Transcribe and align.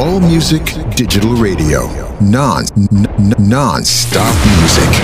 All 0.00 0.18
Music 0.22 0.78
Digital 0.94 1.36
Radio. 1.36 1.90
Non, 2.20 2.64
n- 2.90 3.34
non-stop 3.36 4.34
music. 4.56 5.02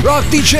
Rock 0.00 0.26
DJ, 0.28 0.56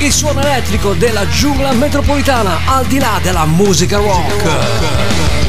il 0.00 0.12
suono 0.12 0.40
elettrico 0.40 0.92
della 0.92 1.26
giungla 1.26 1.72
metropolitana 1.72 2.58
al 2.66 2.84
di 2.84 2.98
là 2.98 3.18
della 3.22 3.46
musica 3.46 3.96
rock. 3.96 5.43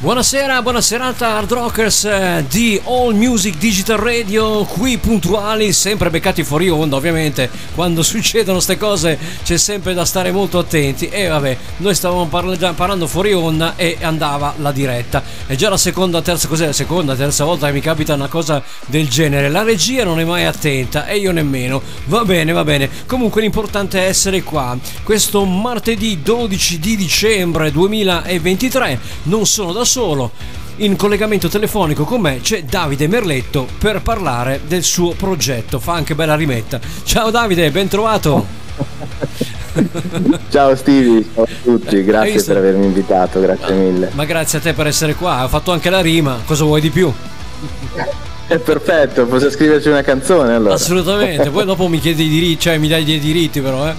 Buonasera, 0.00 0.62
buona 0.62 0.80
serata 0.80 1.34
hard 1.34 1.50
rockers 1.50 2.04
eh, 2.04 2.44
di 2.48 2.80
All 2.84 3.16
Music 3.16 3.58
Digital 3.58 3.96
Radio, 3.96 4.62
qui 4.62 4.96
puntuali, 4.96 5.72
sempre 5.72 6.08
beccati 6.08 6.44
fuori 6.44 6.68
onda 6.68 6.94
ovviamente, 6.94 7.50
quando 7.74 8.04
succedono 8.06 8.58
queste 8.58 8.78
cose 8.78 9.18
c'è 9.42 9.56
sempre 9.56 9.94
da 9.94 10.04
stare 10.04 10.30
molto 10.30 10.58
attenti. 10.58 11.08
E 11.08 11.26
vabbè, 11.26 11.56
noi 11.78 11.96
stavamo 11.96 12.26
parla- 12.26 12.74
parlando 12.74 13.08
fuori 13.08 13.32
onda 13.32 13.74
e 13.74 13.98
andava 14.00 14.54
la 14.58 14.70
diretta, 14.70 15.20
è 15.46 15.56
già 15.56 15.68
la 15.68 15.76
seconda, 15.76 16.22
terza, 16.22 16.46
cos'è? 16.46 16.66
La 16.66 16.72
seconda, 16.72 17.16
terza 17.16 17.42
volta 17.42 17.66
che 17.66 17.72
mi 17.72 17.80
capita 17.80 18.14
una 18.14 18.28
cosa 18.28 18.62
del 18.86 19.08
genere, 19.08 19.48
la 19.48 19.64
regia 19.64 20.04
non 20.04 20.20
è 20.20 20.24
mai 20.24 20.44
attenta 20.44 21.06
e 21.06 21.16
io 21.18 21.32
nemmeno, 21.32 21.82
va 22.04 22.24
bene, 22.24 22.52
va 22.52 22.62
bene, 22.62 22.88
comunque 23.04 23.40
l'importante 23.40 23.98
è 23.98 24.06
essere 24.06 24.44
qua, 24.44 24.78
questo 25.02 25.44
martedì 25.44 26.22
12 26.22 26.78
di 26.78 26.94
dicembre 26.94 27.72
2023, 27.72 29.00
non 29.24 29.44
sono 29.44 29.72
da 29.72 29.86
solo. 29.88 30.30
In 30.76 30.94
collegamento 30.94 31.48
telefonico 31.48 32.04
con 32.04 32.20
me 32.20 32.40
c'è 32.40 32.62
Davide 32.62 33.08
Merletto 33.08 33.66
per 33.78 34.00
parlare 34.02 34.60
del 34.68 34.84
suo 34.84 35.14
progetto. 35.14 35.80
Fa 35.80 35.94
anche 35.94 36.14
bella 36.14 36.36
rimetta. 36.36 36.78
Ciao 37.02 37.30
Davide, 37.30 37.70
ben 37.72 37.88
trovato. 37.88 38.46
ciao 40.50 40.76
Stevie, 40.76 41.24
ciao 41.34 41.44
a 41.44 41.48
tutti, 41.62 42.04
grazie 42.04 42.44
per 42.44 42.58
avermi 42.58 42.84
invitato, 42.84 43.40
grazie 43.40 43.74
mille. 43.74 44.10
Ma 44.12 44.24
grazie 44.24 44.58
a 44.58 44.60
te 44.60 44.72
per 44.72 44.86
essere 44.86 45.14
qua, 45.14 45.42
ho 45.42 45.48
fatto 45.48 45.72
anche 45.72 45.90
la 45.90 46.00
rima, 46.00 46.38
cosa 46.44 46.64
vuoi 46.64 46.80
di 46.80 46.90
più? 46.90 47.12
È 48.48 48.56
perfetto, 48.58 49.26
posso 49.26 49.50
scriverci 49.50 49.88
una 49.88 50.00
canzone 50.00 50.54
allora. 50.54 50.72
Assolutamente, 50.72 51.50
poi 51.50 51.66
dopo 51.66 51.86
mi 51.86 52.00
chiedi 52.00 52.24
i 52.24 52.28
diritti, 52.30 52.60
cioè 52.60 52.78
mi 52.78 52.88
dai 52.88 53.04
dei 53.04 53.18
diritti 53.18 53.60
però, 53.60 53.86
eh. 53.86 53.94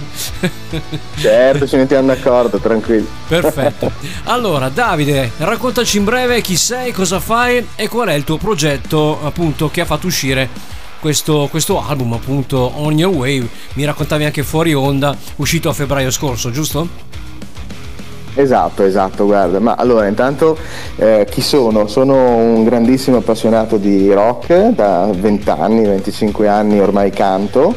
Certo, 1.16 1.68
ci 1.68 1.76
mettiamo 1.76 2.08
d'accordo, 2.08 2.58
tranquillo. 2.58 3.06
Perfetto. 3.28 3.92
Allora, 4.24 4.68
Davide, 4.68 5.30
raccontaci 5.36 5.98
in 5.98 6.04
breve 6.04 6.40
chi 6.40 6.56
sei, 6.56 6.90
cosa 6.90 7.20
fai 7.20 7.64
e 7.76 7.86
qual 7.86 8.08
è 8.08 8.14
il 8.14 8.24
tuo 8.24 8.38
progetto 8.38 9.20
appunto 9.22 9.70
che 9.70 9.82
ha 9.82 9.84
fatto 9.84 10.08
uscire 10.08 10.48
questo, 10.98 11.46
questo 11.48 11.80
album 11.80 12.14
appunto 12.14 12.72
On 12.74 12.98
Your 12.98 13.14
Way. 13.14 13.48
Mi 13.74 13.84
raccontavi 13.84 14.24
anche 14.24 14.42
fuori 14.42 14.74
onda, 14.74 15.16
uscito 15.36 15.68
a 15.68 15.72
febbraio 15.72 16.10
scorso, 16.10 16.50
giusto? 16.50 16.88
Esatto, 18.34 18.84
esatto, 18.84 19.24
guarda, 19.26 19.58
ma 19.58 19.74
allora 19.74 20.06
intanto 20.06 20.56
eh, 20.96 21.26
chi 21.28 21.40
sono? 21.40 21.88
Sono 21.88 22.36
un 22.36 22.64
grandissimo 22.64 23.18
appassionato 23.18 23.76
di 23.76 24.12
rock, 24.12 24.68
da 24.68 25.08
20 25.12 25.50
anni, 25.50 25.84
25 25.84 26.46
anni 26.46 26.80
ormai 26.80 27.10
canto 27.10 27.74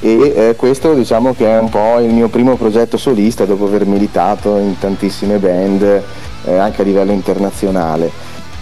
e 0.00 0.32
eh, 0.36 0.54
questo 0.56 0.94
diciamo 0.94 1.34
che 1.34 1.46
è 1.46 1.58
un 1.58 1.68
po' 1.68 1.98
il 1.98 2.12
mio 2.12 2.28
primo 2.28 2.54
progetto 2.54 2.96
solista 2.96 3.44
dopo 3.44 3.64
aver 3.64 3.84
militato 3.84 4.56
in 4.56 4.78
tantissime 4.78 5.38
band 5.38 6.02
eh, 6.44 6.56
anche 6.56 6.82
a 6.82 6.84
livello 6.84 7.12
internazionale. 7.12 8.10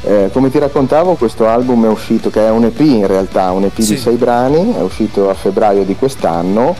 Eh, 0.03 0.31
come 0.33 0.51
ti 0.51 0.59
raccontavo 0.59 1.15
questo 1.15 1.47
album 1.49 1.85
è 1.85 1.89
uscito, 1.89 2.31
che 2.31 2.47
è 2.47 2.51
un 2.51 2.65
EP 2.65 2.81
in 2.81 3.07
realtà, 3.07 3.51
un 3.51 3.65
EP 3.65 3.79
sì. 3.81 3.95
di 3.95 3.99
sei 3.99 4.17
brani, 4.17 4.75
è 4.75 4.81
uscito 4.81 5.29
a 5.29 5.35
febbraio 5.35 5.83
di 5.83 5.97
quest'anno 5.97 6.75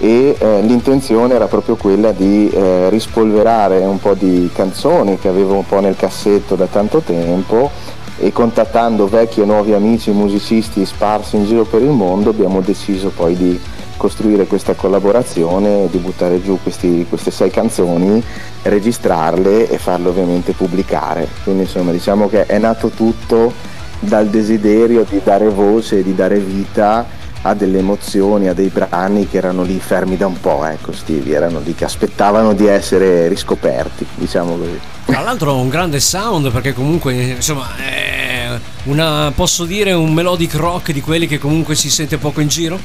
e 0.00 0.34
eh, 0.38 0.62
l'intenzione 0.62 1.34
era 1.34 1.46
proprio 1.46 1.76
quella 1.76 2.10
di 2.12 2.48
eh, 2.48 2.88
rispolverare 2.88 3.78
un 3.80 4.00
po' 4.00 4.14
di 4.14 4.50
canzoni 4.52 5.18
che 5.18 5.28
avevo 5.28 5.56
un 5.56 5.66
po' 5.66 5.80
nel 5.80 5.94
cassetto 5.94 6.54
da 6.54 6.66
tanto 6.66 7.00
tempo 7.00 7.70
e 8.18 8.32
contattando 8.32 9.06
vecchi 9.06 9.42
e 9.42 9.44
nuovi 9.44 9.74
amici 9.74 10.10
musicisti 10.10 10.86
sparsi 10.86 11.36
in 11.36 11.44
giro 11.44 11.64
per 11.64 11.82
il 11.82 11.90
mondo 11.90 12.30
abbiamo 12.30 12.62
deciso 12.62 13.10
poi 13.10 13.36
di 13.36 13.60
costruire 13.98 14.46
questa 14.46 14.72
collaborazione, 14.72 15.86
di 15.90 15.98
buttare 15.98 16.42
giù 16.42 16.58
questi, 16.62 17.04
queste 17.06 17.30
sei 17.30 17.50
canzoni, 17.50 18.22
registrarle 18.62 19.68
e 19.68 19.76
farle 19.76 20.08
ovviamente 20.08 20.52
pubblicare. 20.52 21.28
Quindi 21.44 21.64
insomma 21.64 21.92
diciamo 21.92 22.26
che 22.26 22.46
è 22.46 22.56
nato 22.56 22.88
tutto 22.88 23.52
dal 23.98 24.28
desiderio 24.28 25.04
di 25.06 25.20
dare 25.22 25.50
voce, 25.50 26.02
di 26.02 26.14
dare 26.14 26.38
vita 26.38 27.06
a 27.42 27.54
delle 27.54 27.78
emozioni, 27.78 28.48
a 28.48 28.54
dei 28.54 28.68
brani 28.68 29.28
che 29.28 29.38
erano 29.38 29.62
lì 29.62 29.78
fermi 29.78 30.16
da 30.16 30.26
un 30.26 30.38
po', 30.40 30.64
ecco 30.64 30.92
Stevie, 30.92 31.36
erano 31.36 31.60
lì 31.60 31.74
che 31.74 31.84
aspettavano 31.84 32.52
di 32.52 32.66
essere 32.66 33.28
riscoperti, 33.28 34.06
diciamo 34.14 34.56
così. 34.56 34.78
Tra 35.06 35.20
l'altro 35.20 35.56
un 35.56 35.68
grande 35.68 36.00
sound 36.00 36.50
perché 36.50 36.74
comunque 36.74 37.14
insomma 37.14 37.76
è 37.76 38.48
una, 38.84 39.32
posso 39.34 39.64
dire 39.64 39.92
un 39.92 40.12
melodic 40.12 40.54
rock 40.54 40.92
di 40.92 41.00
quelli 41.00 41.26
che 41.26 41.38
comunque 41.38 41.74
si 41.74 41.90
sente 41.90 42.18
poco 42.18 42.40
in 42.40 42.48
giro? 42.48 42.78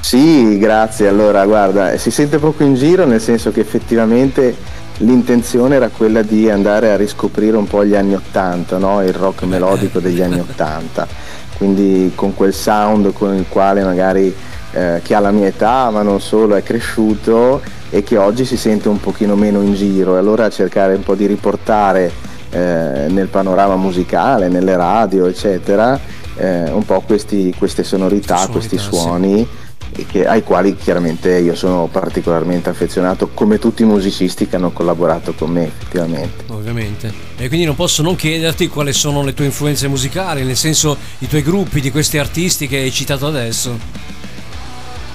Sì, 0.00 0.58
grazie. 0.58 1.08
Allora, 1.08 1.44
guarda, 1.44 1.96
si 1.98 2.10
sente 2.10 2.38
poco 2.38 2.62
in 2.62 2.74
giro 2.74 3.04
nel 3.04 3.20
senso 3.20 3.50
che 3.50 3.60
effettivamente 3.60 4.56
l'intenzione 4.98 5.76
era 5.76 5.88
quella 5.88 6.22
di 6.22 6.48
andare 6.48 6.90
a 6.90 6.96
riscoprire 6.96 7.56
un 7.56 7.66
po' 7.66 7.84
gli 7.84 7.94
anni 7.94 8.14
Ottanta, 8.14 8.78
no? 8.78 9.02
il 9.02 9.12
rock 9.12 9.42
melodico 9.42 10.00
degli 10.00 10.20
anni 10.20 10.40
Ottanta 10.40 11.06
quindi 11.58 12.12
con 12.14 12.34
quel 12.34 12.54
sound 12.54 13.12
con 13.12 13.34
il 13.34 13.46
quale 13.48 13.82
magari 13.82 14.34
eh, 14.72 15.00
chi 15.02 15.14
ha 15.14 15.20
la 15.20 15.30
mia 15.30 15.48
età 15.48 15.90
ma 15.90 16.02
non 16.02 16.20
solo 16.20 16.54
è 16.54 16.62
cresciuto 16.62 17.60
e 17.90 18.02
che 18.02 18.16
oggi 18.16 18.44
si 18.44 18.56
sente 18.56 18.88
un 18.88 19.00
pochino 19.00 19.34
meno 19.34 19.60
in 19.60 19.74
giro 19.74 20.14
e 20.14 20.18
allora 20.18 20.48
cercare 20.48 20.94
un 20.94 21.02
po' 21.02 21.14
di 21.14 21.26
riportare 21.26 22.10
eh, 22.50 23.06
nel 23.08 23.28
panorama 23.28 23.76
musicale, 23.76 24.48
nelle 24.48 24.76
radio 24.76 25.26
eccetera 25.26 25.98
eh, 26.36 26.70
un 26.70 26.84
po' 26.84 27.02
questi, 27.04 27.54
queste 27.58 27.82
sonorità, 27.82 28.36
sonorità 28.36 28.52
questi 28.52 28.78
suoni 28.78 29.36
sì 29.36 29.67
che, 30.06 30.26
ai 30.26 30.42
quali 30.42 30.76
chiaramente 30.76 31.38
io 31.38 31.54
sono 31.54 31.88
particolarmente 31.90 32.68
affezionato, 32.68 33.30
come 33.32 33.58
tutti 33.58 33.82
i 33.82 33.86
musicisti 33.86 34.46
che 34.46 34.56
hanno 34.56 34.70
collaborato 34.70 35.32
con 35.32 35.50
me 35.50 35.66
effettivamente. 35.66 36.44
Ovviamente. 36.52 37.12
E 37.36 37.48
quindi 37.48 37.66
non 37.66 37.74
posso 37.74 38.02
non 38.02 38.16
chiederti 38.16 38.68
quali 38.68 38.92
sono 38.92 39.22
le 39.22 39.34
tue 39.34 39.46
influenze 39.46 39.88
musicali, 39.88 40.44
nel 40.44 40.56
senso 40.56 40.96
i 41.18 41.28
tuoi 41.28 41.42
gruppi 41.42 41.80
di 41.80 41.90
questi 41.90 42.18
artisti 42.18 42.66
che 42.66 42.78
hai 42.78 42.90
citato 42.90 43.26
adesso. 43.26 44.06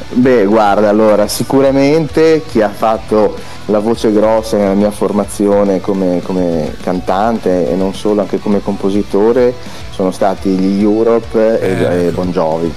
Beh, 0.09 0.45
guarda, 0.45 0.89
allora 0.89 1.27
sicuramente 1.27 2.43
chi 2.47 2.61
ha 2.61 2.69
fatto 2.69 3.35
la 3.67 3.79
voce 3.79 4.11
grossa 4.11 4.57
nella 4.57 4.73
mia 4.73 4.91
formazione 4.91 5.79
come, 5.79 6.21
come 6.23 6.75
cantante 6.81 7.69
e 7.69 7.75
non 7.75 7.95
solo, 7.95 8.21
anche 8.21 8.39
come 8.39 8.61
compositore, 8.61 9.53
sono 9.91 10.11
stati 10.11 10.49
gli 10.49 10.83
Europe 10.83 11.59
eh, 11.59 11.83
e, 11.83 12.05
e 12.07 12.11
Bon 12.11 12.29
Jovi 12.31 12.71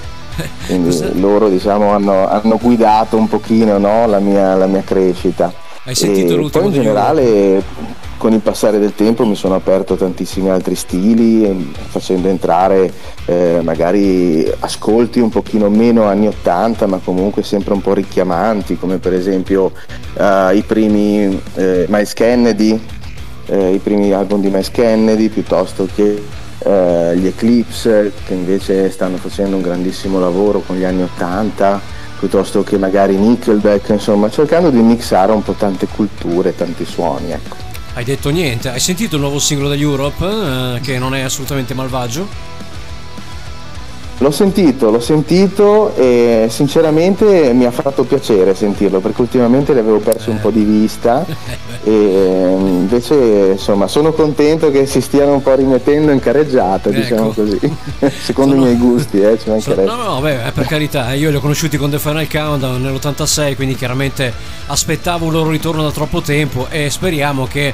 quindi 0.67 1.21
loro 1.21 1.49
diciamo, 1.49 1.91
hanno, 1.91 2.29
hanno, 2.29 2.59
guidato 2.61 3.17
un 3.17 3.29
pochino 3.29 3.79
no, 3.79 4.07
la, 4.07 4.19
mia, 4.19 4.55
la, 4.55 4.67
mia, 4.67 4.83
crescita. 4.83 5.53
Hai 5.85 5.95
sentito 5.95 6.33
e 6.33 6.37
l'ultimo? 6.37 6.65
Poi 6.65 6.75
in 6.75 6.83
generale 6.83 7.63
con 8.19 8.33
il 8.33 8.41
passare 8.41 8.79
del 8.79 8.95
tempo 8.95 9.27
mi 9.27 9.37
sono 9.37 9.55
aperto 9.55 9.93
a 9.95 9.97
tantissimi 9.97 10.49
altri 10.49 10.75
stili, 10.75 11.73
facendo 11.89 12.29
entrare 12.29 12.93
eh, 13.27 13.61
magari 13.63 14.51
ascolti 14.61 15.21
un 15.21 15.29
pochino 15.29 15.69
meno 15.69 16.05
anni 16.05 16.27
80 16.27 16.87
ma 16.87 17.01
comunque 17.03 17.43
sempre 17.43 17.75
un 17.75 17.83
po' 17.83 17.93
richiamanti, 17.93 18.79
come 18.79 18.99
per 18.99 19.13
esempio 19.13 19.73
uh, 20.15 20.55
i 20.55 20.63
primi 20.67 21.41
eh, 21.55 21.87
Miles 21.89 22.15
Kennedy, 22.15 22.81
eh, 23.47 23.75
i 23.75 23.79
primi 23.79 24.13
album 24.13 24.41
di 24.41 24.49
Miles 24.49 24.71
Kennedy 24.71 25.29
piuttosto 25.29 25.87
che 25.95 26.23
eh, 26.67 27.17
gli 27.17 27.27
Eclipse 27.27 28.13
che 28.25 28.35
invece 28.35 28.91
stanno 28.91 29.17
facendo 29.19 29.57
un 29.57 29.63
grandissimo 29.63 30.19
lavoro 30.19 30.61
con 30.61 30.77
gli 30.77 30.85
anni 30.85 31.03
80 31.03 31.81
piuttosto 32.19 32.63
che 32.63 32.77
magari 32.77 33.17
Nickelback 33.17 33.91
insomma 33.91 34.29
cercando 34.31 34.71
di 34.71 34.81
mixare 34.81 35.33
un 35.33 35.43
po' 35.43 35.53
tante 35.53 35.87
culture 35.87 36.57
tanti 36.57 36.85
suoni 36.85 37.31
ecco. 37.31 37.57
hai 37.95 38.05
detto 38.05 38.31
niente 38.31 38.71
hai 38.71 38.81
sentito 38.81 39.15
il 39.15 39.23
nuovo 39.23 39.39
singolo 39.39 39.69
degli 39.69 39.83
Europe 39.83 40.25
eh, 40.25 40.81
che 40.83 40.99
non 40.99 41.15
è 41.15 41.21
assolutamente 41.21 41.73
malvagio 41.73 42.27
L'ho 44.19 44.31
sentito, 44.31 44.91
l'ho 44.91 45.01
sentito 45.01 45.95
e 45.95 46.47
sinceramente 46.49 47.53
mi 47.53 47.67
ha 47.67 47.71
fatto 47.71 48.05
piacere 48.05 48.55
sentirlo 48.55 49.01
perché 49.01 49.21
ultimamente 49.21 49.75
li 49.75 49.79
avevo 49.79 49.99
perso 49.99 50.31
un 50.31 50.41
po' 50.41 50.51
di 50.51 50.65
vista 50.65 51.27
e 51.85 52.57
invece 52.59 53.51
insomma 53.53 53.87
sono 53.87 54.13
contento 54.13 54.71
che 54.71 54.87
si 54.87 55.03
stiano 55.03 55.35
un 55.35 55.43
po' 55.43 55.55
rimettendo 55.55 56.13
in 56.13 56.21
careggiata, 56.21 56.89
ecco. 56.89 56.99
diciamo 56.99 57.29
così, 57.29 57.59
secondo 58.09 58.55
sono... 58.55 58.67
i 58.67 58.75
miei 58.75 58.79
gusti. 58.79 59.21
Eh, 59.21 59.39
ci 59.39 59.51
sono... 59.61 59.85
No, 59.85 59.97
no, 59.97 60.21
beh, 60.21 60.51
per 60.55 60.65
carità, 60.65 61.13
io 61.13 61.29
li 61.29 61.37
ho 61.37 61.41
conosciuti 61.41 61.77
con 61.77 61.91
The 61.91 61.99
Final 61.99 62.27
Countdown 62.27 62.81
nell'86, 62.81 63.55
quindi 63.55 63.75
chiaramente 63.75 64.33
aspettavo 64.69 65.27
un 65.27 65.33
loro 65.33 65.51
ritorno 65.51 65.83
da 65.83 65.91
troppo 65.91 66.23
tempo 66.23 66.69
e 66.71 66.89
speriamo 66.89 67.47
che 67.47 67.71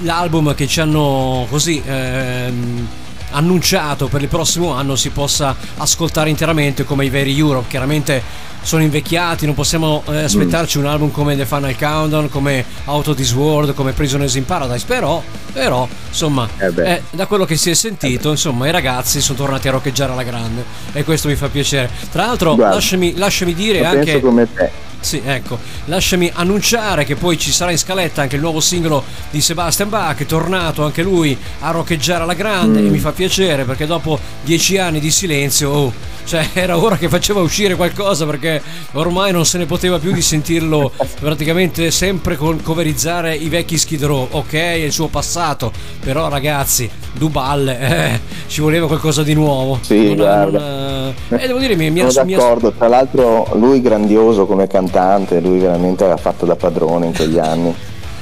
l'album 0.00 0.54
che 0.54 0.66
ci 0.66 0.80
hanno 0.80 1.46
così... 1.50 1.82
Ehm 1.86 2.88
annunciato 3.36 4.08
per 4.08 4.22
il 4.22 4.28
prossimo 4.28 4.72
anno 4.72 4.96
si 4.96 5.10
possa 5.10 5.54
ascoltare 5.76 6.30
interamente 6.30 6.84
come 6.84 7.04
i 7.04 7.10
veri 7.10 7.38
Europe. 7.38 7.68
Chiaramente 7.68 8.22
sono 8.66 8.82
invecchiati, 8.82 9.46
non 9.46 9.54
possiamo 9.54 10.02
eh, 10.08 10.24
aspettarci 10.24 10.78
mm. 10.78 10.82
un 10.82 10.86
album 10.88 11.10
come 11.12 11.36
The 11.36 11.46
Final 11.46 11.76
Countdown, 11.76 12.28
come 12.28 12.64
Out 12.86 13.06
of 13.06 13.16
This 13.16 13.32
World, 13.32 13.74
come 13.74 13.92
Prisoners 13.92 14.34
in 14.34 14.44
Paradise, 14.44 14.84
però, 14.84 15.22
però 15.52 15.86
insomma, 16.08 16.48
eh 16.58 16.72
eh, 16.76 17.02
da 17.12 17.26
quello 17.26 17.44
che 17.44 17.56
si 17.56 17.70
è 17.70 17.74
sentito, 17.74 18.30
insomma, 18.30 18.66
i 18.66 18.72
ragazzi 18.72 19.20
sono 19.20 19.38
tornati 19.38 19.68
a 19.68 19.70
roccheggiare 19.70 20.10
alla 20.10 20.24
grande 20.24 20.64
e 20.92 21.04
questo 21.04 21.28
mi 21.28 21.36
fa 21.36 21.48
piacere. 21.48 21.88
Tra 22.10 22.26
l'altro, 22.26 22.56
lasciami, 22.56 23.14
lasciami, 23.16 23.54
dire 23.54 23.84
anche... 23.84 24.20
come 24.20 24.52
te. 24.52 24.86
Sì, 24.98 25.22
ecco, 25.24 25.56
lasciami 25.84 26.32
annunciare 26.34 27.04
che 27.04 27.14
poi 27.14 27.38
ci 27.38 27.52
sarà 27.52 27.70
in 27.70 27.78
scaletta 27.78 28.22
anche 28.22 28.34
il 28.34 28.42
nuovo 28.42 28.58
singolo 28.58 29.04
di 29.30 29.40
Sebastian 29.40 29.88
Bach, 29.88 30.26
tornato 30.26 30.84
anche 30.84 31.04
lui 31.04 31.38
a 31.60 31.70
roccheggiare 31.70 32.24
alla 32.24 32.34
grande 32.34 32.80
mm. 32.80 32.86
e 32.86 32.90
mi 32.90 32.98
fa 32.98 33.12
piacere 33.12 33.62
perché 33.62 33.86
dopo 33.86 34.18
dieci 34.42 34.78
anni 34.78 34.98
di 34.98 35.12
silenzio, 35.12 35.70
oh, 35.70 35.92
cioè 36.24 36.48
era 36.54 36.76
ora 36.76 36.96
che 36.96 37.08
faceva 37.08 37.40
uscire 37.40 37.76
qualcosa 37.76 38.26
perché 38.26 38.55
ormai 38.92 39.32
non 39.32 39.44
se 39.44 39.58
ne 39.58 39.66
poteva 39.66 39.98
più 39.98 40.12
di 40.12 40.22
sentirlo 40.22 40.92
praticamente 41.20 41.90
sempre 41.90 42.36
coverizzare 42.36 43.34
i 43.34 43.48
vecchi 43.48 43.78
Skid 43.78 44.04
Row, 44.04 44.28
ok, 44.30 44.52
il 44.52 44.92
suo 44.92 45.08
passato, 45.08 45.72
però 46.00 46.28
ragazzi, 46.28 46.88
Duballe, 47.12 47.78
eh, 47.78 48.20
ci 48.46 48.60
voleva 48.60 48.86
qualcosa 48.86 49.22
di 49.22 49.34
nuovo. 49.34 49.78
Sì, 49.82 50.08
non, 50.08 50.16
guarda. 50.16 50.58
Non, 50.58 51.14
eh, 51.28 51.46
devo 51.46 51.58
dire, 51.58 51.76
mi, 51.76 51.90
mi 51.90 52.10
Sono 52.10 52.26
d'accordo, 52.26 52.72
tra 52.72 52.88
l'altro 52.88 53.48
lui 53.54 53.80
grandioso 53.80 54.46
come 54.46 54.66
cantante, 54.66 55.40
lui 55.40 55.58
veramente 55.58 56.04
aveva 56.04 56.18
fatto 56.18 56.44
da 56.46 56.56
padrone 56.56 57.06
in 57.06 57.14
quegli 57.14 57.38
anni. 57.38 57.74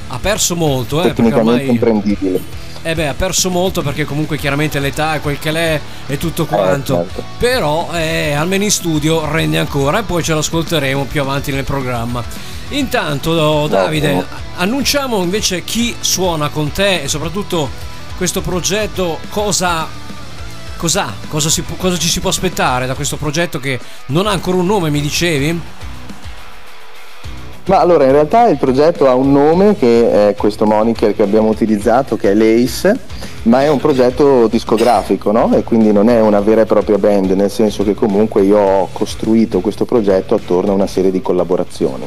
Ha 0.08 0.18
perso 0.20 0.54
molto, 0.54 1.00
eh, 1.00 1.08
Tecnicamente 1.08 1.50
ormai... 1.50 1.66
comprendibile 1.66 2.62
eh 2.84 2.94
beh, 2.94 3.08
ha 3.08 3.14
perso 3.14 3.48
molto 3.48 3.80
perché 3.80 4.04
comunque 4.04 4.36
chiaramente 4.36 4.78
l'età 4.78 5.14
è 5.14 5.20
quel 5.20 5.38
che 5.38 5.50
l'è 5.50 5.80
e 6.06 6.18
tutto 6.18 6.42
eh, 6.42 6.46
quanto. 6.46 7.00
Eh, 7.00 7.04
certo. 7.04 7.24
Però 7.38 7.88
eh, 7.94 8.32
almeno 8.32 8.64
in 8.64 8.70
studio 8.70 9.30
rende 9.30 9.58
ancora 9.58 10.00
e 10.00 10.02
poi 10.02 10.22
ce 10.22 10.34
l'ascolteremo 10.34 11.04
più 11.04 11.22
avanti 11.22 11.50
nel 11.50 11.64
programma. 11.64 12.22
Intanto 12.68 13.66
Davide, 13.68 14.24
annunciamo 14.56 15.22
invece 15.22 15.64
chi 15.64 15.96
suona 15.98 16.48
con 16.48 16.72
te 16.72 17.02
e 17.02 17.08
soprattutto 17.08 17.70
questo 18.16 18.40
progetto 18.42 19.18
cosa 19.30 20.02
Cos'ha? 20.76 21.14
Cosa, 21.28 21.48
si, 21.48 21.64
cosa, 21.78 21.96
ci 21.96 22.08
si 22.08 22.20
può 22.20 22.28
aspettare 22.30 22.86
da 22.86 22.94
questo 22.94 23.16
progetto 23.16 23.58
che 23.58 23.78
non 24.06 24.26
ha 24.26 24.32
ancora 24.32 24.58
un 24.58 24.66
nome, 24.66 24.90
mi 24.90 25.00
dicevi? 25.00 25.60
Ma 27.66 27.80
allora 27.80 28.04
in 28.04 28.12
realtà 28.12 28.46
il 28.48 28.58
progetto 28.58 29.08
ha 29.08 29.14
un 29.14 29.32
nome 29.32 29.74
che 29.74 30.28
è 30.28 30.34
questo 30.34 30.66
moniker 30.66 31.16
che 31.16 31.22
abbiamo 31.22 31.48
utilizzato 31.48 32.14
che 32.14 32.32
è 32.32 32.34
l'ACE, 32.34 32.94
ma 33.44 33.62
è 33.62 33.70
un 33.70 33.78
progetto 33.78 34.48
discografico 34.48 35.32
no? 35.32 35.54
e 35.54 35.62
quindi 35.64 35.90
non 35.90 36.10
è 36.10 36.20
una 36.20 36.40
vera 36.40 36.60
e 36.60 36.66
propria 36.66 36.98
band, 36.98 37.30
nel 37.30 37.50
senso 37.50 37.82
che 37.82 37.94
comunque 37.94 38.42
io 38.42 38.58
ho 38.58 38.88
costruito 38.92 39.60
questo 39.60 39.86
progetto 39.86 40.34
attorno 40.34 40.72
a 40.72 40.74
una 40.74 40.86
serie 40.86 41.10
di 41.10 41.22
collaborazioni. 41.22 42.06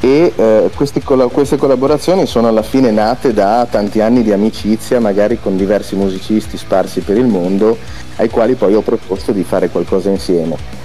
E 0.00 0.32
eh, 0.34 0.70
queste, 0.74 1.02
queste 1.02 1.56
collaborazioni 1.58 2.24
sono 2.24 2.48
alla 2.48 2.62
fine 2.62 2.90
nate 2.90 3.34
da 3.34 3.66
tanti 3.70 4.00
anni 4.00 4.22
di 4.22 4.32
amicizia, 4.32 4.98
magari 4.98 5.38
con 5.38 5.58
diversi 5.58 5.94
musicisti 5.94 6.56
sparsi 6.56 7.00
per 7.00 7.18
il 7.18 7.26
mondo, 7.26 7.76
ai 8.16 8.30
quali 8.30 8.54
poi 8.54 8.74
ho 8.74 8.80
proposto 8.80 9.32
di 9.32 9.44
fare 9.44 9.68
qualcosa 9.68 10.08
insieme. 10.08 10.83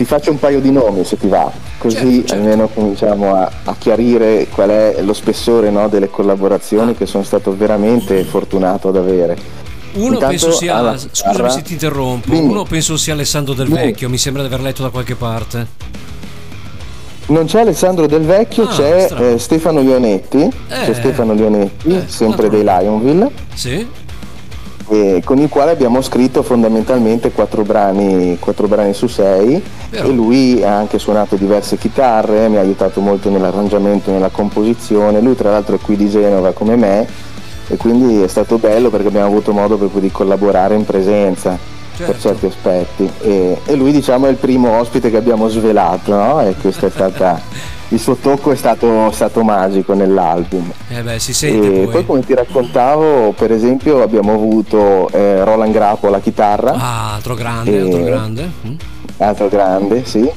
Ti 0.00 0.06
faccio 0.06 0.30
un 0.30 0.38
paio 0.38 0.62
di 0.62 0.72
nomi 0.72 1.04
se 1.04 1.18
ti 1.18 1.28
va, 1.28 1.52
così 1.76 1.96
certo, 1.96 2.10
certo. 2.10 2.32
almeno 2.32 2.68
cominciamo 2.68 3.34
a, 3.34 3.50
a, 3.64 3.76
chiarire 3.78 4.46
qual 4.50 4.70
è 4.70 5.02
lo 5.02 5.12
spessore 5.12 5.68
no, 5.68 5.90
delle 5.90 6.08
collaborazioni 6.08 6.92
ah. 6.92 6.94
che 6.94 7.04
sono 7.04 7.22
stato 7.22 7.54
veramente 7.54 8.24
fortunato 8.24 8.88
ad 8.88 8.96
avere. 8.96 9.36
Uno 9.92 10.14
Intanto 10.14 10.26
penso 10.26 10.52
sia, 10.52 10.76
alla, 10.76 10.96
scusami 10.96 11.50
se 11.50 11.60
ti 11.60 11.74
interrompo, 11.74 12.30
dimmi. 12.30 12.48
uno 12.48 12.62
penso 12.64 12.96
sia 12.96 13.12
Alessandro 13.12 13.52
Del 13.52 13.68
Vecchio, 13.68 14.08
mi 14.08 14.16
sembra 14.16 14.40
di 14.40 14.48
aver 14.48 14.62
letto 14.62 14.80
da 14.80 14.88
qualche 14.88 15.16
parte. 15.16 15.66
Non 17.26 17.44
c'è 17.44 17.60
Alessandro 17.60 18.06
Del 18.06 18.22
Vecchio, 18.22 18.62
ah, 18.62 18.68
c'è 18.68 19.08
eh, 19.18 19.38
Stefano 19.38 19.82
Leonetti, 19.82 20.44
eh, 20.44 20.50
c'è 20.68 20.94
Stefano 20.94 21.34
Leonetti, 21.34 21.94
eh, 21.94 22.04
sempre 22.06 22.48
dei 22.48 22.62
Lionville. 22.62 23.30
Sì 23.52 24.08
eh, 24.90 25.22
con 25.24 25.38
il 25.38 25.48
quale 25.48 25.70
abbiamo 25.70 26.02
scritto 26.02 26.42
fondamentalmente 26.42 27.30
quattro 27.30 27.62
brani, 27.62 28.36
quattro 28.40 28.66
brani 28.66 28.92
su 28.92 29.06
sei 29.06 29.62
Vero. 29.88 30.08
e 30.08 30.10
lui 30.10 30.62
ha 30.62 30.76
anche 30.76 30.98
suonato 30.98 31.36
diverse 31.36 31.76
chitarre, 31.76 32.48
mi 32.48 32.56
ha 32.56 32.60
aiutato 32.60 33.00
molto 33.00 33.30
nell'arrangiamento 33.30 34.10
nella 34.10 34.30
composizione, 34.30 35.20
lui 35.20 35.36
tra 35.36 35.50
l'altro 35.50 35.76
è 35.76 35.78
qui 35.78 35.96
di 35.96 36.08
Genova 36.08 36.52
come 36.52 36.76
me 36.76 37.06
e 37.68 37.76
quindi 37.76 38.20
è 38.20 38.26
stato 38.26 38.58
bello 38.58 38.90
perché 38.90 39.06
abbiamo 39.06 39.26
avuto 39.26 39.52
modo 39.52 39.76
proprio 39.76 40.00
di 40.00 40.10
collaborare 40.10 40.74
in 40.74 40.84
presenza 40.84 41.56
certo. 41.94 42.12
per 42.12 42.20
certi 42.20 42.46
aspetti 42.46 43.10
e, 43.20 43.58
e, 43.64 43.74
lui 43.76 43.92
diciamo 43.92 44.26
è 44.26 44.30
il 44.30 44.36
primo 44.36 44.76
ospite 44.78 45.08
che 45.08 45.16
abbiamo 45.16 45.48
svelato 45.48 46.12
no? 46.12 46.40
e 46.40 46.56
questa 46.60 46.88
è 46.88 46.90
stata 46.90 47.40
il 47.92 47.98
suo 47.98 48.14
tocco 48.14 48.52
è 48.52 48.56
stato, 48.56 49.10
stato 49.12 49.42
magico 49.42 49.94
nell'album. 49.94 50.70
Eh 50.88 51.02
beh, 51.02 51.18
si 51.18 51.32
sente. 51.32 51.82
E 51.82 51.86
poi. 51.86 52.06
come 52.06 52.20
ti 52.20 52.34
raccontavo, 52.34 53.32
per 53.32 53.52
esempio, 53.52 54.02
abbiamo 54.02 54.32
avuto 54.32 55.08
eh, 55.10 55.44
Roland 55.44 55.72
Grappo 55.72 56.06
alla 56.06 56.20
chitarra. 56.20 56.72
Ah, 56.72 57.14
altro 57.14 57.34
grande, 57.34 57.76
e... 57.76 57.80
altro 57.80 58.04
grande. 58.04 58.50
Mm. 58.66 58.74
Altro 59.18 59.48
grande, 59.48 60.04
sì. 60.04 60.30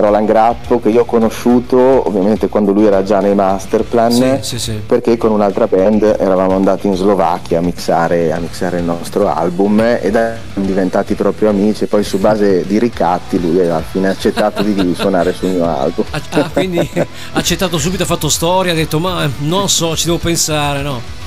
Roland 0.00 0.26
Grappo 0.26 0.80
che 0.80 0.88
io 0.90 1.02
ho 1.02 1.04
conosciuto 1.04 1.76
ovviamente 2.06 2.48
quando 2.48 2.72
lui 2.72 2.86
era 2.86 3.02
già 3.02 3.20
nei 3.20 3.34
Masterplan 3.34 4.12
sì, 4.12 4.38
sì, 4.40 4.58
sì. 4.58 4.72
perché 4.84 5.16
con 5.16 5.32
un'altra 5.32 5.66
band 5.66 6.02
eravamo 6.18 6.54
andati 6.54 6.86
in 6.86 6.94
Slovacchia 6.94 7.58
a 7.58 7.62
mixare, 7.62 8.32
a 8.32 8.38
mixare 8.38 8.78
il 8.78 8.84
nostro 8.84 9.28
album 9.28 9.80
ed 9.80 10.14
erano 10.14 10.38
diventati 10.54 11.14
proprio 11.14 11.50
amici 11.50 11.84
e 11.84 11.86
poi 11.86 12.04
su 12.04 12.18
base 12.18 12.64
di 12.66 12.78
ricatti 12.78 13.40
lui 13.40 13.60
alla 13.60 13.82
fine 13.82 14.08
accettato 14.08 14.62
di 14.62 14.94
suonare 14.98 15.32
sul 15.32 15.50
mio 15.50 15.66
album 15.66 16.04
ah, 16.10 16.20
ah 16.30 16.50
quindi 16.50 16.78
ha 16.98 17.06
accettato 17.32 17.78
subito 17.78 18.02
ha 18.02 18.06
fatto 18.06 18.28
storia 18.28 18.72
ha 18.72 18.76
detto 18.76 18.98
ma 18.98 19.28
non 19.38 19.68
so 19.68 19.96
ci 19.96 20.06
devo 20.06 20.18
pensare 20.18 20.82
no 20.82 21.17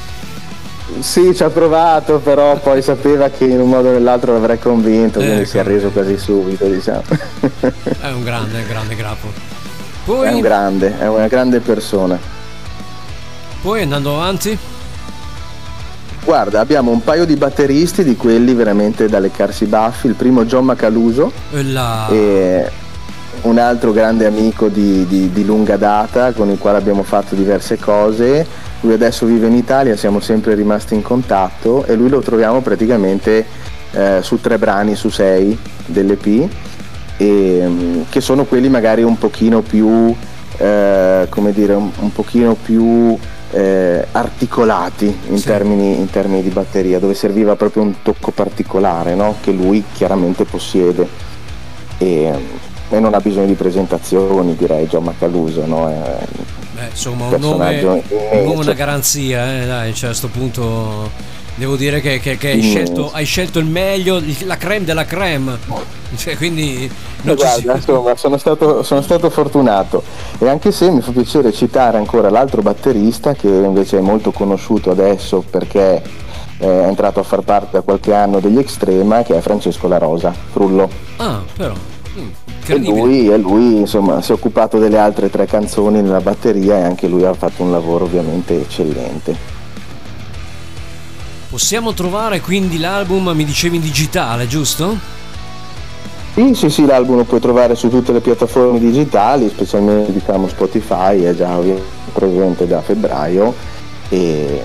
sì, 1.00 1.34
ci 1.36 1.44
ha 1.44 1.50
provato, 1.50 2.20
però 2.20 2.58
poi 2.58 2.82
sapeva 2.82 3.30
che 3.30 3.46
in 3.46 3.60
un 3.60 3.70
modo 3.70 3.90
o 3.90 3.92
nell'altro 3.92 4.34
l'avrei 4.34 4.60
convinto, 4.60 5.20
ecco. 5.20 5.28
quindi 5.28 5.46
si 5.46 5.58
è 5.58 5.64
reso 5.64 5.90
quasi 5.90 6.18
subito, 6.18 6.66
diciamo. 6.66 7.04
È 8.02 8.10
un 8.12 8.24
grande, 8.24 8.60
è 8.60 8.62
un 8.62 8.68
grande 8.68 8.96
grappo. 8.96 9.28
Poi... 10.06 10.28
È 10.28 10.34
un 10.34 10.42
grande, 10.42 10.98
è 11.00 11.08
una 11.08 11.28
grande 11.28 11.60
persona. 11.60 12.18
Poi 13.62 13.82
andando 13.82 14.16
avanti? 14.16 14.58
Guarda, 16.24 16.60
abbiamo 16.60 16.92
un 16.92 17.04
paio 17.04 17.26
di 17.26 17.36
batteristi 17.36 18.04
di 18.04 18.16
quelli 18.16 18.54
veramente 18.54 19.08
da 19.08 19.20
leccarsi 19.20 19.64
i 19.64 19.68
baffi. 19.68 20.08
Il 20.08 20.14
primo 20.14 20.46
John 20.46 20.66
Macaluso. 20.66 21.32
La... 21.50 22.08
E 22.10 22.72
un 23.42 23.58
altro 23.58 23.92
grande 23.92 24.26
amico 24.26 24.68
di, 24.68 25.06
di, 25.08 25.32
di 25.32 25.46
lunga 25.46 25.78
data 25.78 26.32
con 26.32 26.50
il 26.50 26.58
quale 26.60 26.78
abbiamo 26.78 27.02
fatto 27.04 27.34
diverse 27.34 27.78
cose 27.78 28.46
lui 28.82 28.94
adesso 28.94 29.26
vive 29.26 29.48
in 29.48 29.54
Italia, 29.54 29.96
siamo 29.96 30.20
sempre 30.20 30.56
rimasti 30.56 30.94
in 30.94 31.02
contatto 31.02 31.86
e 31.86 31.96
lui 31.96 32.10
lo 32.10 32.20
troviamo 32.20 32.62
praticamente 32.62 33.46
eh, 33.92 34.20
su 34.22 34.40
tre 34.40 34.58
brani 34.58 34.96
su 34.96 35.10
sei 35.10 35.58
dell'EP, 35.86 36.50
e, 37.18 37.64
mm, 37.66 38.02
che 38.10 38.22
sono 38.22 38.46
quelli 38.46 38.70
magari 38.70 39.04
un 39.04 39.18
pochino 39.18 39.62
più, 39.62 40.16
eh, 40.58 41.28
come 41.30 41.52
dire, 41.52 41.74
un, 41.74 41.92
un 42.00 42.12
pochino 42.12 42.56
più 42.56 43.18
eh, 43.52 44.08
articolati 44.12 45.16
in, 45.28 45.38
sì. 45.38 45.46
termini, 45.46 46.00
in, 46.00 46.10
termini, 46.10 46.42
di 46.42 46.50
batteria, 46.50 47.00
dove 47.00 47.14
serviva 47.14 47.56
proprio 47.56 47.84
un 47.84 48.02
tocco 48.02 48.32
particolare 48.32 49.14
no? 49.14 49.36
che 49.42 49.52
lui 49.52 49.84
chiaramente 49.94 50.46
possiede. 50.46 51.08
E, 51.98 52.34
e, 52.90 53.00
non 53.00 53.14
ha 53.14 53.20
bisogno 53.20 53.46
di 53.46 53.54
presentazioni, 53.54 54.56
direi, 54.56 54.88
John 54.88 55.04
Macaluso. 55.04 55.66
No? 55.66 55.88
Beh, 56.82 56.88
insomma, 56.90 57.28
un 57.28 57.40
nome, 57.40 57.84
un 57.84 58.02
nome, 58.44 58.54
una 58.56 58.74
garanzia, 58.74 59.62
eh, 59.62 59.66
dai, 59.68 59.94
cioè 59.94 60.06
a 60.06 60.08
questo 60.08 60.30
punto 60.30 61.12
devo 61.54 61.76
dire 61.76 62.02
che, 62.02 62.20
che, 62.20 62.38
che 62.38 62.50
hai, 62.50 62.62
scelto, 62.62 63.12
hai, 63.12 63.26
scelto, 63.26 63.60
il 63.60 63.66
meglio, 63.66 64.20
la 64.46 64.58
creme 64.58 64.86
della 64.86 65.06
creme. 65.06 65.60
Cioè, 66.16 66.36
quindi 66.36 66.92
non 67.22 67.36
guarda, 67.36 67.74
si... 67.74 67.78
insomma, 67.78 68.16
sono 68.16 68.38
stato, 68.38 68.84
sono 68.84 69.02
stato, 69.02 69.30
fortunato 69.30 70.04
e 70.40 70.50
anche 70.50 70.72
se 70.72 70.90
mi 70.90 71.02
fa 71.02 71.12
piacere 71.12 71.54
citare 71.54 71.98
ancora 71.98 72.30
l'altro 72.30 72.62
batterista 72.62 73.34
che 73.34 73.48
invece 73.48 74.00
è 74.00 74.02
molto 74.02 74.32
conosciuto 74.32 74.90
adesso 74.90 75.42
perché 75.50 76.02
è 76.58 76.66
entrato 76.66 77.22
a 77.22 77.24
far 77.24 77.42
parte 77.42 77.78
da 77.78 77.82
qualche 77.82 78.14
anno 78.14 78.40
degli 78.40 78.58
Extrema 78.58 79.24
che 79.24 79.38
è 79.38 79.40
Francesco 79.40 79.88
La 79.88 80.00
Rosa, 80.00 80.34
Frullo. 80.52 80.90
Ah, 81.18 81.42
però. 81.56 81.91
Mm. 82.80 82.84
E 82.84 82.90
lui, 82.90 83.30
e 83.30 83.38
lui 83.38 83.78
insomma, 83.78 84.22
si 84.22 84.32
è 84.32 84.34
occupato 84.34 84.78
delle 84.78 84.98
altre 84.98 85.30
tre 85.30 85.46
canzoni 85.46 86.02
nella 86.02 86.22
batteria 86.22 86.78
e 86.78 86.84
anche 86.84 87.08
lui 87.08 87.26
ha 87.26 87.34
fatto 87.34 87.64
un 87.64 87.72
lavoro 87.72 88.06
ovviamente 88.06 88.60
eccellente. 88.60 89.50
Possiamo 91.50 91.94
trovare 91.94 92.40
quindi 92.40 92.80
l'album, 92.80 93.30
mi 93.36 93.44
dicevi 93.44 93.76
in 93.76 93.82
digitale, 93.82 94.48
giusto? 94.48 94.98
Sì, 96.34 96.54
sì, 96.56 96.70
sì, 96.70 96.86
l'album 96.86 97.18
lo 97.18 97.24
puoi 97.26 97.42
trovare 97.42 97.76
su 97.76 97.90
tutte 97.90 98.14
le 98.14 98.22
piattaforme 98.22 98.80
digitali, 98.80 99.50
specialmente 99.50 100.14
diciamo 100.14 100.48
Spotify, 100.48 101.24
è 101.24 101.36
già 101.36 101.60
presente 102.14 102.66
da 102.68 102.82
febbraio 102.82 103.54
e, 104.08 104.62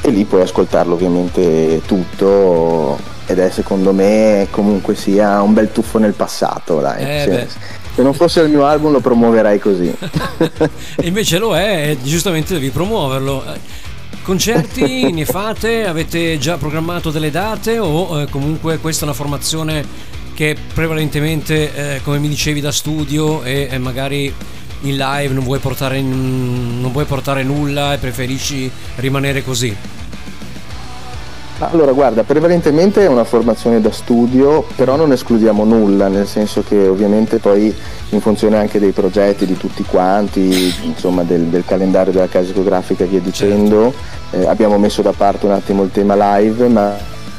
e 0.00 0.10
lì 0.10 0.24
puoi 0.24 0.40
ascoltarlo 0.40 0.94
ovviamente 0.94 1.82
tutto 1.84 3.14
ed 3.26 3.38
è 3.38 3.50
secondo 3.50 3.92
me 3.92 4.46
comunque 4.50 4.94
sia 4.94 5.42
un 5.42 5.52
bel 5.52 5.72
tuffo 5.72 5.98
nel 5.98 6.12
passato 6.12 6.80
dai. 6.80 7.02
Eh, 7.02 7.46
se, 7.94 8.02
non 8.02 8.14
fosse 8.14 8.40
il 8.40 8.50
mio 8.50 8.66
album 8.66 8.92
lo 8.92 9.00
promuoverei 9.00 9.58
così 9.58 9.90
E 10.96 11.06
invece 11.06 11.38
lo 11.38 11.56
è, 11.56 11.90
e 11.90 11.98
giustamente 12.02 12.54
devi 12.54 12.70
promuoverlo. 12.70 13.42
Concerti 14.22 15.10
ne 15.12 15.24
fate? 15.24 15.86
Avete 15.86 16.38
già 16.38 16.56
programmato 16.56 17.10
delle 17.10 17.30
date 17.30 17.78
o 17.78 18.20
eh, 18.20 18.26
comunque 18.26 18.78
questa 18.78 19.02
è 19.02 19.04
una 19.04 19.16
formazione 19.16 20.14
che 20.34 20.54
prevalentemente, 20.74 21.94
eh, 21.96 22.00
come 22.02 22.18
mi 22.18 22.28
dicevi, 22.28 22.60
da 22.60 22.70
studio 22.70 23.42
e, 23.42 23.68
e 23.70 23.78
magari 23.78 24.32
in 24.82 24.96
live 24.96 25.32
non 25.32 25.42
vuoi, 25.42 25.58
portare, 25.58 26.00
non 26.00 26.90
vuoi 26.92 27.06
portare 27.06 27.42
nulla 27.42 27.94
e 27.94 27.98
preferisci 27.98 28.70
rimanere 28.96 29.42
così? 29.42 29.74
Allora, 31.58 31.92
guarda, 31.92 32.22
prevalentemente 32.22 33.02
è 33.02 33.08
una 33.08 33.24
formazione 33.24 33.80
da 33.80 33.90
studio, 33.90 34.66
però 34.76 34.94
non 34.94 35.12
escludiamo 35.12 35.64
nulla, 35.64 36.06
nel 36.08 36.26
senso 36.26 36.62
che 36.62 36.86
ovviamente 36.86 37.38
poi 37.38 37.74
in 38.10 38.20
funzione 38.20 38.58
anche 38.58 38.78
dei 38.78 38.90
progetti 38.90 39.46
di 39.46 39.56
tutti 39.56 39.82
quanti, 39.82 40.74
insomma 40.82 41.22
del, 41.22 41.44
del 41.44 41.64
calendario 41.64 42.12
della 42.12 42.28
casa 42.28 42.44
discografica 42.44 43.04
e 43.04 43.06
via 43.06 43.20
dicendo, 43.20 43.90
eh, 44.32 44.46
abbiamo 44.46 44.76
messo 44.76 45.00
da 45.00 45.12
parte 45.16 45.46
un 45.46 45.52
attimo 45.52 45.82
il 45.82 45.90
tema 45.90 46.36
live, 46.36 46.68
ma 46.68 46.94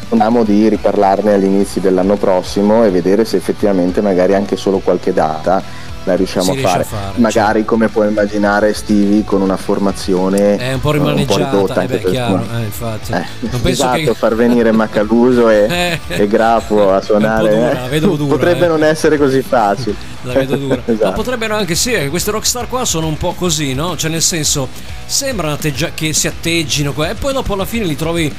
speriamo 0.07 0.43
di 0.43 0.67
riparlarne 0.67 1.33
all'inizio 1.33 1.79
dell'anno 1.79 2.15
prossimo 2.15 2.83
e 2.83 2.89
vedere 2.89 3.23
se 3.23 3.37
effettivamente 3.37 4.01
magari 4.01 4.33
anche 4.33 4.55
solo 4.55 4.79
qualche 4.79 5.13
data 5.13 5.61
la 6.07 6.15
riusciamo 6.15 6.51
a 6.53 6.55
fare. 6.55 6.81
a 6.81 6.85
fare, 6.85 7.17
magari 7.19 7.57
certo. 7.59 7.65
come 7.73 7.89
puoi 7.89 8.07
immaginare 8.07 8.73
Stevie 8.73 9.23
con 9.25 9.41
una 9.41 9.57
formazione 9.57 10.55
È 10.55 10.73
un 10.73 10.79
po' 10.79 10.91
eh, 10.91 10.93
rimaneggiata, 10.93 11.49
ridotta 11.51 11.73
eh 11.73 11.79
anche 11.81 11.95
beh, 11.95 12.01
per- 12.01 12.11
chiaro, 12.11 12.45
eh, 12.55 12.63
infatti. 12.63 13.11
eh, 13.11 13.25
non 13.39 13.49
penso 13.61 13.67
esatto, 13.69 13.97
che... 13.97 14.13
far 14.13 14.35
venire 14.35 14.71
Macaluso 14.71 15.49
e, 15.49 15.65
Eh. 16.07 16.23
e 16.23 16.27
Grafo 16.27 16.93
a 16.93 17.01
suonare 17.01 17.49
dura, 17.49 17.89
eh, 17.89 17.99
dura, 17.99 18.25
potrebbe 18.35 18.65
eh. 18.65 18.69
non 18.69 18.83
essere 18.83 19.17
così 19.17 19.41
facile. 19.41 19.95
La 20.23 20.33
vedo 20.33 20.55
dura. 20.55 20.81
Ma 20.85 20.93
Esatto. 20.93 21.11
potrebbero 21.11 21.55
anche 21.55 21.75
sì, 21.75 21.91
che 21.91 22.09
queste 22.09 22.31
rockstar 22.31 22.67
qua 22.67 22.85
sono 22.85 23.07
un 23.07 23.17
po' 23.17 23.33
così, 23.33 23.73
no? 23.73 23.95
Cioè 23.97 24.09
nel 24.09 24.21
senso, 24.21 24.67
sembrano 25.05 25.53
atteggia- 25.53 25.91
che 25.93 26.13
si 26.13 26.27
atteggino 26.27 26.93
e 27.03 27.13
poi 27.15 27.33
dopo 27.33 27.53
alla 27.53 27.65
fine 27.65 27.85
li 27.85 27.95
trovi 27.95 28.33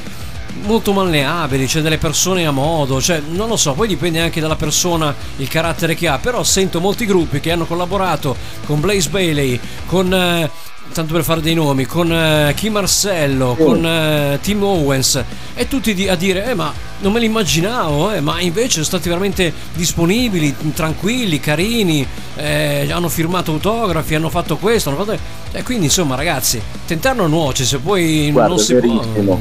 molto 0.65 0.93
malleabili, 0.93 1.67
cioè 1.69 1.83
delle 1.83 1.99
persone 1.99 2.47
a 2.47 2.50
modo, 2.50 3.00
cioè 3.00 3.21
non 3.31 3.49
lo 3.49 3.57
so, 3.57 3.73
poi 3.73 3.88
dipende 3.88 4.21
anche 4.21 4.41
dalla 4.41 4.57
persona, 4.57 5.15
il 5.37 5.49
carattere 5.49 5.95
che 5.95 6.09
ha, 6.09 6.19
però 6.19 6.43
sento 6.43 6.81
molti 6.81 7.07
gruppi 7.07 7.41
che 7.41 7.50
hanno 7.53 7.65
collaborato 7.67 8.37
con 8.67 8.81
Blaze 8.81 9.09
Bailey, 9.09 9.59
con... 9.87 10.12
eh, 10.12 10.50
Tanto 10.91 11.12
per 11.12 11.23
fare 11.23 11.43
dei 11.43 11.53
nomi, 11.53 11.85
con 11.85 12.11
eh, 12.11 12.55
Kim 12.57 12.73
Marcello, 12.73 13.55
Sì. 13.59 13.62
con 13.62 13.85
eh, 13.85 14.38
Tim 14.41 14.62
Owens, 14.62 15.23
e 15.55 15.69
tutti 15.69 15.93
di- 15.93 16.09
a 16.09 16.15
dire: 16.15 16.47
Eh, 16.47 16.55
ma 16.55 16.73
non 17.00 17.12
me 17.12 17.21
li 17.21 17.27
immaginavo, 17.27 18.11
eh, 18.12 18.21
ma 18.23 18.41
invece 18.41 18.71
sono 18.71 18.85
stati 18.87 19.07
veramente 19.11 19.53
disponibili, 19.75 20.55
tranquilli, 20.73 21.41
carini, 21.41 22.07
eh, 22.37 22.88
hanno 22.91 23.11
firmato 23.11 23.53
autografi, 23.53 24.15
hanno 24.15 24.31
fatto 24.31 24.57
questo, 24.57 24.88
hanno 24.88 25.05
fatto. 25.05 25.19
E 25.53 25.62
quindi, 25.62 25.85
insomma, 25.85 26.15
ragazzi, 26.15 26.59
tentarlo 26.87 27.27
nuoce, 27.27 27.67
se 27.67 27.77
poi 27.77 28.31
Guarda, 28.33 28.49
non 28.55 28.59
si 28.59 28.73
verissimo. 28.73 29.03
può. 29.25 29.38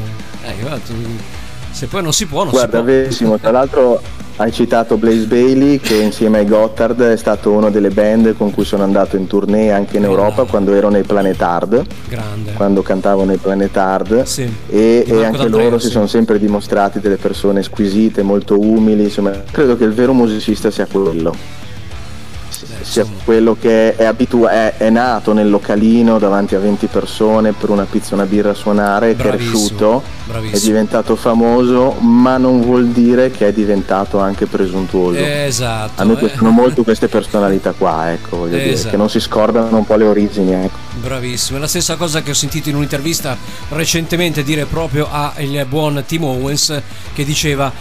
Eh, 0.49 1.35
se 1.71 1.85
poi 1.87 2.01
non 2.01 2.13
si 2.13 2.25
può, 2.25 2.43
non 2.43 2.51
Guarda, 2.51 2.77
si 2.77 2.83
può. 2.83 2.91
verissimo. 2.93 3.37
Tra 3.37 3.51
l'altro 3.51 4.01
hai 4.37 4.51
citato 4.51 4.97
Blaze 4.97 5.25
Bailey 5.25 5.79
che 5.79 5.95
insieme 5.95 6.39
ai 6.39 6.45
Gotthard 6.45 7.01
è 7.01 7.17
stato 7.17 7.51
una 7.51 7.69
delle 7.71 7.89
band 7.89 8.35
con 8.37 8.51
cui 8.51 8.65
sono 8.65 8.83
andato 8.83 9.15
in 9.17 9.25
tournée 9.27 9.71
anche 9.71 9.97
in 9.97 10.03
Europa 10.03 10.33
Bravo. 10.35 10.49
quando 10.49 10.73
ero 10.75 10.89
nei 10.89 11.01
Planetard, 11.03 11.83
Grande. 12.07 12.53
quando 12.53 12.81
cantavo 12.83 13.23
nei 13.25 13.37
Planetard 13.37 14.23
Sì. 14.23 14.43
e, 14.69 15.03
e 15.07 15.23
anche 15.25 15.37
D'Andrea, 15.39 15.63
loro 15.65 15.79
si 15.79 15.87
sì. 15.87 15.91
sono 15.93 16.07
sempre 16.07 16.37
dimostrati 16.39 16.99
delle 16.99 17.17
persone 17.17 17.63
squisite, 17.63 18.21
molto 18.21 18.59
umili, 18.59 19.03
insomma, 19.03 19.31
credo 19.51 19.75
che 19.75 19.83
il 19.85 19.93
vero 19.93 20.13
musicista 20.13 20.69
sia 20.71 20.85
quello. 20.85 21.33
Sia 22.49 23.01
insomma. 23.03 23.21
quello 23.23 23.57
che 23.59 23.95
è, 23.95 24.05
abitua- 24.05 24.49
è, 24.51 24.77
è 24.77 24.89
nato 24.89 25.33
nel 25.33 25.49
localino 25.49 26.17
davanti 26.17 26.55
a 26.55 26.59
20 26.59 26.87
persone 26.87 27.51
per 27.53 27.69
una 27.69 27.85
pizza 27.89 28.15
una 28.15 28.25
birra 28.25 28.51
a 28.51 28.53
suonare, 28.53 29.11
è 29.11 29.15
Bravissimo, 29.15 29.51
cresciuto, 29.51 30.01
è 30.01 30.29
bravissimo. 30.31 30.59
diventato 30.61 31.15
famoso, 31.15 31.91
ma 31.99 32.37
non 32.37 32.61
vuol 32.61 32.87
dire 32.87 33.31
che 33.31 33.47
è 33.47 33.53
diventato 33.53 34.19
anche 34.19 34.45
presuntuoso. 34.45 35.19
Esatto. 35.19 36.01
a 36.01 36.05
me 36.05 36.13
eh. 36.13 36.17
piacciono 36.17 36.49
molto 36.49 36.83
queste 36.83 37.07
personalità 37.07 37.73
qua, 37.73 38.11
ecco, 38.11 38.37
voglio 38.37 38.57
dire, 38.57 38.71
Esatto. 38.71 38.89
che 38.89 38.97
non 38.97 39.09
si 39.09 39.19
scordano 39.19 39.77
un 39.77 39.85
po' 39.85 39.95
le 39.95 40.05
origini, 40.05 40.53
ecco. 40.53 40.77
Bravissimo, 41.01 41.57
è 41.57 41.61
la 41.61 41.67
stessa 41.67 41.95
cosa 41.95 42.21
che 42.21 42.31
ho 42.31 42.35
sentito 42.35 42.69
in 42.69 42.75
un'intervista 42.75 43.37
recentemente 43.69 44.43
dire 44.43 44.65
proprio 44.65 45.07
al 45.11 45.65
buon 45.67 46.03
Tim 46.05 46.23
Owens 46.23 46.81
che 47.13 47.23
diceva 47.23 47.71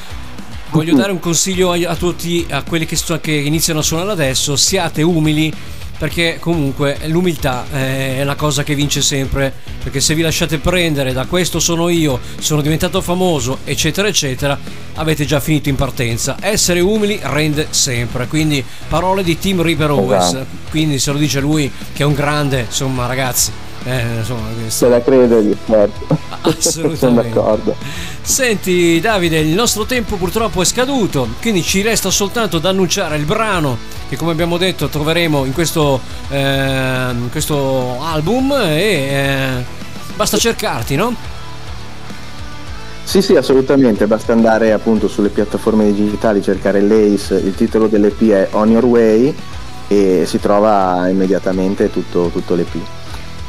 voglio 0.71 0.95
dare 0.95 1.13
un 1.13 1.21
consiglio 1.21 1.73
a, 1.73 1.79
a 1.91 1.97
tutti, 1.97 2.47
a 2.51 2.63
quelli 2.63 2.87
che, 2.87 2.97
sto- 2.97 3.21
che 3.21 3.33
iniziano 3.33 3.81
a 3.81 3.83
suonare 3.83 4.11
adesso, 4.13 4.57
siate 4.57 5.03
umili 5.03 5.53
perché 5.99 6.37
comunque 6.39 6.99
l'umiltà 7.07 7.65
è 7.71 8.23
la 8.23 8.35
cosa 8.35 8.63
che 8.63 8.75
vince 8.75 9.01
sempre, 9.01 9.51
perché 9.83 10.01
se 10.01 10.15
vi 10.15 10.21
lasciate 10.21 10.59
prendere 10.59 11.15
da 11.15 11.25
questo 11.25 11.59
sono 11.59 11.89
io, 11.89 12.21
sono 12.39 12.61
diventato 12.61 13.01
famoso, 13.01 13.61
eccetera, 13.65 14.07
eccetera, 14.07 14.59
avete 14.97 15.25
già 15.25 15.41
finito 15.41 15.71
in 15.71 15.77
partenza. 15.77 16.37
Essere 16.41 16.81
umili 16.81 17.19
rende 17.23 17.69
sempre, 17.71 18.27
quindi 18.27 18.63
parole 18.89 19.23
di 19.23 19.39
Tim 19.39 19.63
Reaper 19.63 19.91
Owens, 19.93 20.25
Esatto. 20.27 20.47
quindi 20.69 20.99
se 20.99 21.13
lo 21.13 21.19
dice 21.19 21.41
lui 21.41 21.71
che 21.95 22.03
è 22.03 22.07
un 22.07 22.13
grande, 22.13 22.67
insomma 22.69 23.07
ragazzi, 23.07 23.51
eh, 23.87 24.17
insomma, 24.19 24.49
Se 24.49 24.61
questo- 24.61 24.89
la 24.89 25.03
credergli, 25.03 25.57
certo. 25.67 26.19
Assolutamente. 26.43 26.97
Sono 26.97 27.15
d'accordo. 27.23 27.77
Senti 28.21 28.99
Davide, 29.01 29.39
il 29.39 29.55
nostro 29.55 29.85
tempo 29.85 30.17
purtroppo 30.17 30.61
è 30.61 30.65
scaduto, 30.65 31.29
quindi 31.41 31.63
ci 31.63 31.83
resta 31.83 32.11
soltanto 32.11 32.59
da 32.59 32.71
annunciare 32.71 33.17
il 33.17 33.25
brano 33.25 33.79
che 34.09 34.17
come 34.17 34.33
abbiamo 34.33 34.57
detto 34.57 34.89
troveremo 34.89 35.45
in 35.45 35.53
questo, 35.53 36.01
eh, 36.29 37.09
in 37.11 37.29
questo 37.31 38.01
album 38.03 38.53
e 38.53 38.83
eh, 38.83 39.65
basta 40.15 40.37
cercarti, 40.39 40.95
no? 40.97 41.15
Sì, 43.05 43.23
sì, 43.23 43.37
assolutamente, 43.37 44.07
basta 44.09 44.33
andare 44.33 44.73
appunto 44.73 45.07
sulle 45.07 45.29
piattaforme 45.29 45.93
digitali, 45.93 46.43
cercare 46.43 46.81
l'ACE, 46.81 47.37
il 47.37 47.55
titolo 47.55 47.87
dell'EP 47.87 48.29
è 48.31 48.49
On 48.53 48.69
Your 48.71 48.85
Way 48.85 49.35
e 49.87 50.25
si 50.27 50.41
trova 50.41 51.07
immediatamente 51.09 51.91
tutto, 51.91 52.31
tutto 52.33 52.55
l'EP. 52.57 52.75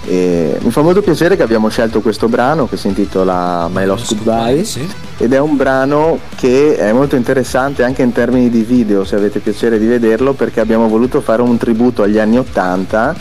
E 0.05 0.57
mi 0.61 0.71
fa 0.71 0.81
molto 0.81 1.01
piacere 1.01 1.35
che 1.35 1.43
abbiamo 1.43 1.67
scelto 1.69 1.99
questo 2.01 2.29
brano 2.29 2.67
che 2.67 2.77
si 2.77 2.87
intitola 2.87 3.67
My 3.71 3.85
Lost 3.85 4.15
Goodbye 4.15 4.63
Sì. 4.63 4.87
ed 5.17 5.33
è 5.33 5.39
un 5.39 5.57
brano 5.57 6.19
che 6.35 6.77
è 6.77 6.93
molto 6.93 7.15
interessante 7.17 7.83
anche 7.83 8.03
in 8.03 8.13
termini 8.13 8.49
di 8.49 8.61
video, 8.61 9.03
se 9.03 9.15
avete 9.15 9.39
piacere 9.39 9.77
di 9.77 9.85
vederlo, 9.85 10.31
perché 10.33 10.61
abbiamo 10.61 10.87
voluto 10.87 11.19
fare 11.19 11.41
un 11.41 11.57
tributo 11.57 12.03
agli 12.03 12.19
anni 12.19 12.37
80 12.37 13.15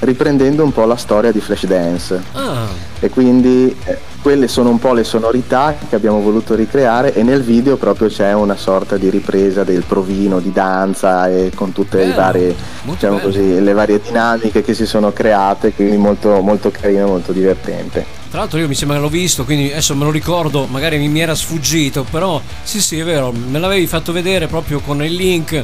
riprendendo 0.00 0.64
un 0.64 0.72
po' 0.72 0.84
la 0.84 0.96
storia 0.96 1.30
di 1.30 1.38
Flashdance 1.40 2.20
Ah, 2.32 2.66
e 2.98 3.08
quindi 3.08 3.74
eh, 3.84 3.98
quelle 4.22 4.46
sono 4.46 4.70
un 4.70 4.78
po' 4.78 4.92
le 4.94 5.02
sonorità 5.02 5.76
che 5.88 5.96
abbiamo 5.96 6.20
voluto 6.20 6.54
ricreare 6.54 7.12
e 7.12 7.24
nel 7.24 7.42
video 7.42 7.76
proprio 7.76 8.08
c'è 8.08 8.32
una 8.32 8.56
sorta 8.56 8.96
di 8.96 9.10
ripresa 9.10 9.64
del 9.64 9.82
provino 9.82 10.38
di 10.38 10.52
danza 10.52 11.28
e 11.28 11.50
con 11.54 11.72
tutte 11.72 11.98
le 11.98 12.04
Bello, 12.04 12.16
varie, 12.16 12.54
molto 12.84 13.06
diciamo 13.06 13.18
così, 13.18 13.60
le 13.60 13.72
varie 13.72 14.00
dinamiche 14.00 14.62
che 14.62 14.74
si 14.74 14.86
sono 14.86 15.12
create, 15.12 15.72
quindi 15.72 15.96
molto, 15.96 16.40
molto 16.40 16.70
carino, 16.70 17.08
molto 17.08 17.32
divertente. 17.32 18.06
tra 18.30 18.38
l'altro 18.38 18.60
io 18.60 18.68
mi 18.68 18.74
sembra 18.74 18.96
che 18.96 19.02
l'ho 19.02 19.08
visto, 19.10 19.44
quindi 19.44 19.72
adesso 19.72 19.96
me 19.96 20.04
lo 20.04 20.12
ricordo, 20.12 20.66
magari 20.66 20.98
mi, 20.98 21.08
mi 21.08 21.20
era 21.20 21.34
sfuggito, 21.34 22.06
però 22.08 22.40
sì 22.62 22.80
sì 22.80 23.00
è 23.00 23.04
vero, 23.04 23.32
me 23.32 23.58
l'avevi 23.58 23.88
fatto 23.88 24.12
vedere 24.12 24.46
proprio 24.46 24.78
con 24.78 25.02
il 25.02 25.14
link. 25.14 25.62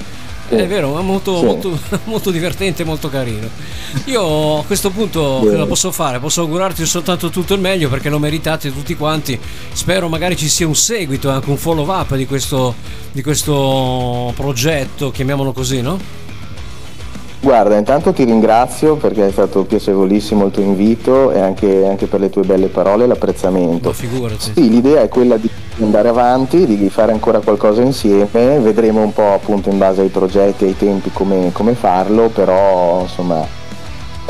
È 0.48 0.66
vero, 0.66 0.98
è 0.98 1.02
molto, 1.02 1.38
Sì. 1.38 1.44
molto, 1.44 1.78
molto 2.04 2.30
divertente 2.30 2.82
molto 2.84 3.08
carino. 3.10 3.48
Io 4.06 4.58
a 4.58 4.64
questo 4.64 4.90
punto 4.90 5.40
cosa 5.42 5.66
posso 5.66 5.92
fare? 5.92 6.18
Posso 6.18 6.40
augurarti 6.40 6.86
soltanto 6.86 7.28
tutto 7.30 7.54
il 7.54 7.60
meglio 7.60 7.88
perché 7.88 8.08
lo 8.08 8.18
meritate 8.18 8.72
tutti 8.72 8.96
quanti. 8.96 9.38
Spero 9.72 10.08
magari 10.08 10.36
ci 10.36 10.48
sia 10.48 10.66
un 10.66 10.74
seguito, 10.74 11.28
anche 11.28 11.50
un 11.50 11.56
follow 11.58 11.86
up 11.90 12.14
di 12.16 12.26
questo, 12.26 12.74
di 13.12 13.22
questo 13.22 14.32
progetto, 14.36 15.10
chiamiamolo 15.10 15.52
così, 15.52 15.82
no? 15.82 15.98
Guarda, 17.40 17.76
intanto 17.76 18.12
ti 18.12 18.24
ringrazio 18.24 18.96
perché 18.96 19.28
è 19.28 19.30
stato 19.30 19.62
piacevolissimo 19.64 20.46
il 20.46 20.50
tuo 20.50 20.62
invito 20.62 21.30
e 21.30 21.38
anche, 21.38 21.86
anche 21.86 22.06
per 22.06 22.18
le 22.18 22.30
tue 22.30 22.42
belle 22.42 22.66
parole 22.66 23.04
e 23.04 23.06
l'apprezzamento. 23.06 23.92
Sì, 23.92 24.68
l'idea 24.68 25.02
è 25.02 25.08
quella 25.08 25.36
di 25.36 25.48
andare 25.80 26.08
avanti, 26.08 26.66
di 26.66 26.90
fare 26.90 27.12
ancora 27.12 27.38
qualcosa 27.38 27.80
insieme, 27.82 28.58
vedremo 28.58 29.02
un 29.02 29.12
po' 29.12 29.34
appunto 29.34 29.70
in 29.70 29.78
base 29.78 30.00
ai 30.00 30.08
progetti 30.08 30.64
e 30.64 30.68
ai 30.68 30.76
tempi 30.76 31.10
come, 31.12 31.50
come 31.52 31.74
farlo, 31.74 32.28
però 32.28 33.02
insomma 33.02 33.46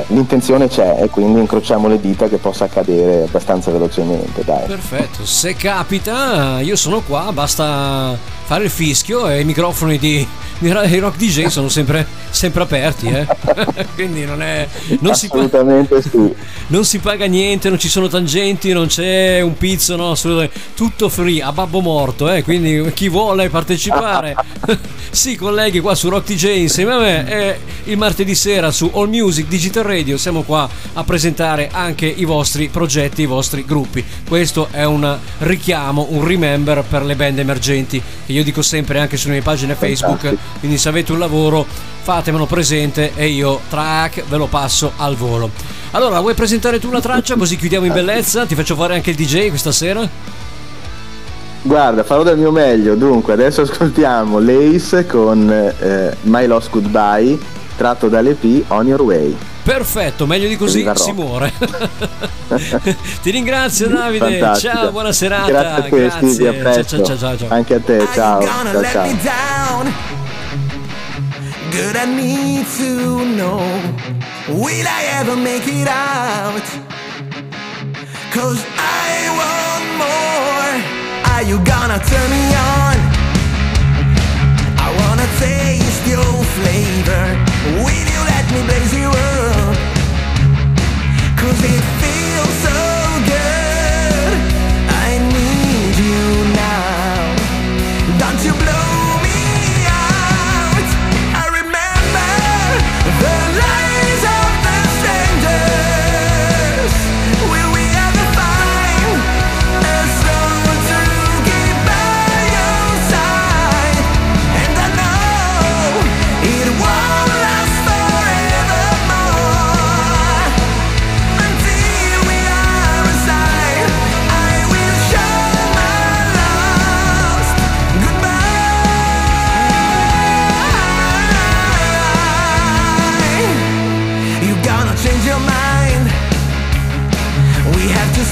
l'intenzione 0.09 0.69
c'è 0.69 0.99
e 1.01 1.09
quindi 1.09 1.41
incrociamo 1.41 1.89
le 1.89 1.99
dita 1.99 2.29
che 2.29 2.37
possa 2.37 2.65
accadere 2.65 3.25
abbastanza 3.25 3.71
velocemente, 3.71 4.45
dai. 4.45 4.67
Perfetto, 4.67 5.25
se 5.25 5.55
capita 5.55 6.61
io 6.61 6.77
sono 6.77 7.01
qua, 7.01 7.31
basta 7.33 8.37
fare 8.49 8.65
il 8.65 8.71
fischio 8.71 9.29
e 9.29 9.41
i 9.41 9.45
microfoni 9.45 9.99
di, 9.99 10.27
i 10.61 10.99
rock 11.01 11.19
DJ 11.19 11.49
sono 11.49 11.69
sempre, 11.69 12.07
sempre 12.31 12.63
aperti, 12.63 13.07
eh? 13.09 13.27
quindi 13.95 14.25
non 14.25 14.41
è... 14.41 14.67
Non 15.01 15.13
Assolutamente 15.13 16.01
si, 16.01 16.09
sì. 16.09 16.35
Non 16.69 16.87
si 16.87 16.99
paga 16.99 17.27
niente, 17.27 17.69
non 17.69 17.79
ci 17.79 17.91
sono 17.91 18.09
tangenti, 18.09 18.73
non 18.73 18.87
c'è 18.87 19.43
un 19.43 19.55
pizzo, 19.59 19.97
no, 19.97 20.17
tutto 20.75 21.11
free, 21.11 21.43
a 21.43 21.53
babbo 21.53 21.81
morto, 21.81 22.33
eh? 22.33 22.43
quindi 22.43 22.91
chi 22.95 23.11
vuole 23.11 23.51
partecipare 23.51 24.35
si 25.11 25.37
colleghi 25.37 25.81
qua 25.81 25.95
su 25.95 26.09
Rock 26.09 26.33
DJ 26.33 26.61
insieme 26.61 26.93
a 26.95 26.99
me 26.99 27.31
e 27.31 27.59
il 27.85 27.99
martedì 27.99 28.35
sera 28.35 28.71
su 28.71 28.91
All 28.95 29.11
Music 29.11 29.47
Digital 29.47 29.85
Radio 29.85 30.17
siamo 30.17 30.43
qua 30.43 30.69
a 30.95 31.05
presentare 31.05 31.69
anche 31.71 32.07
i 32.07 32.25
vostri 32.25 32.69
progetti, 32.69 33.23
i 33.23 33.27
vostri 33.27 33.65
gruppi. 33.67 34.03
Questo 34.27 34.69
è 34.71 34.85
un 34.85 35.19
richiamo, 35.39 36.07
un 36.11 36.27
remember 36.27 36.83
per 36.83 37.05
le 37.05 37.15
band 37.15 37.39
emergenti 37.39 38.03
che 38.25 38.33
io 38.38 38.38
dico 38.43 38.63
sempre 38.63 38.99
anche 39.01 39.17
sulle 39.17 39.35
mie 39.35 39.43
pagine 39.43 39.75
Facebook, 39.75 40.37
quindi 40.59 40.79
se 40.79 40.89
avete 40.89 41.13
un 41.13 41.19
lavoro 41.19 41.67
fatemelo 42.03 42.47
presente 42.47 43.13
e 43.15 43.29
io 43.29 43.61
track 43.69 44.25
ve 44.27 44.37
lo 44.37 44.47
passo 44.47 44.93
al 44.97 45.17
volo. 45.17 45.51
Allora, 45.93 46.21
vuoi 46.21 46.35
presentare 46.35 46.79
tu 46.79 46.91
la 46.91 47.01
traccia 47.01 47.37
così 47.37 47.57
chiudiamo 47.57 47.87
in 47.87 47.93
bellezza? 47.93 48.47
Ti 48.47 48.55
faccio 48.55 48.75
fare 48.77 48.95
anche 48.95 49.11
il 49.11 49.17
DJ 49.17 49.49
questa 49.49 49.73
sera? 49.73 50.09
Guarda, 51.63 52.05
farò 52.05 52.23
del 52.23 52.39
mio 52.39 52.51
meglio. 52.51 52.95
Dunque, 52.95 53.33
adesso 53.33 53.63
ascoltiamo 53.63 54.39
Lace 54.39 55.07
con 55.07 55.51
eh, 55.51 56.17
My 56.23 56.47
Lost 56.47 56.71
Goodbye, 56.71 57.39
tratto 57.77 58.09
dall'EP 58.09 58.65
On 58.69 58.87
Your 58.87 59.03
Way. 59.03 59.37
Perfetto, 59.69 60.25
meglio 60.27 60.49
di 60.49 60.57
così 60.57 60.83
si 60.95 61.13
muore. 61.13 61.53
Ti 63.21 63.31
ringrazio 63.31 63.89
Davide, 63.89 64.39
Fantastico. 64.39 64.73
ciao, 64.73 64.91
buona 64.91 65.13
serata. 65.13 65.47
Grazie 65.47 65.69
a 65.69 65.83
te, 65.83 65.89
Grazie. 65.91 66.33
Stevie, 66.33 66.61
a 66.61 66.73
ciao, 66.73 67.05
ciao, 67.05 67.19
ciao, 67.19 67.37
ciao. 67.37 67.49
Anche 67.51 67.75
a 67.75 67.79
te, 67.79 68.09
ciao. 68.15 68.43
ciao, 68.43 68.83
ciao. 69.23 69.85
Good, 71.71 71.97
I 71.97 72.07
need 72.07 72.65
to 72.79 73.25
know 73.37 73.61
Will 74.49 74.87
I 74.87 75.05
ever 75.21 75.37
make 75.37 75.69
it 75.69 75.87
out? 75.87 76.65
Cause 78.33 78.65
I 78.79 79.29
want 79.37 79.85
more 80.01 80.81
Are 81.35 81.43
you 81.43 81.59
gonna 81.63 81.99
turn 81.99 82.31
me 82.31 82.57
on? 82.57 82.97
I 84.81 84.89
wanna 84.99 85.29
taste 85.39 86.07
your 86.07 86.25
flavor 86.57 87.37
Will 87.85 88.09
you 88.09 88.25
let 88.25 88.51
me 88.51 88.63
blaze 88.65 88.95
you 88.95 89.11
up? 89.11 89.58
Cause 91.49 91.98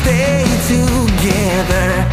stay 0.07 0.45
together. 0.69 2.06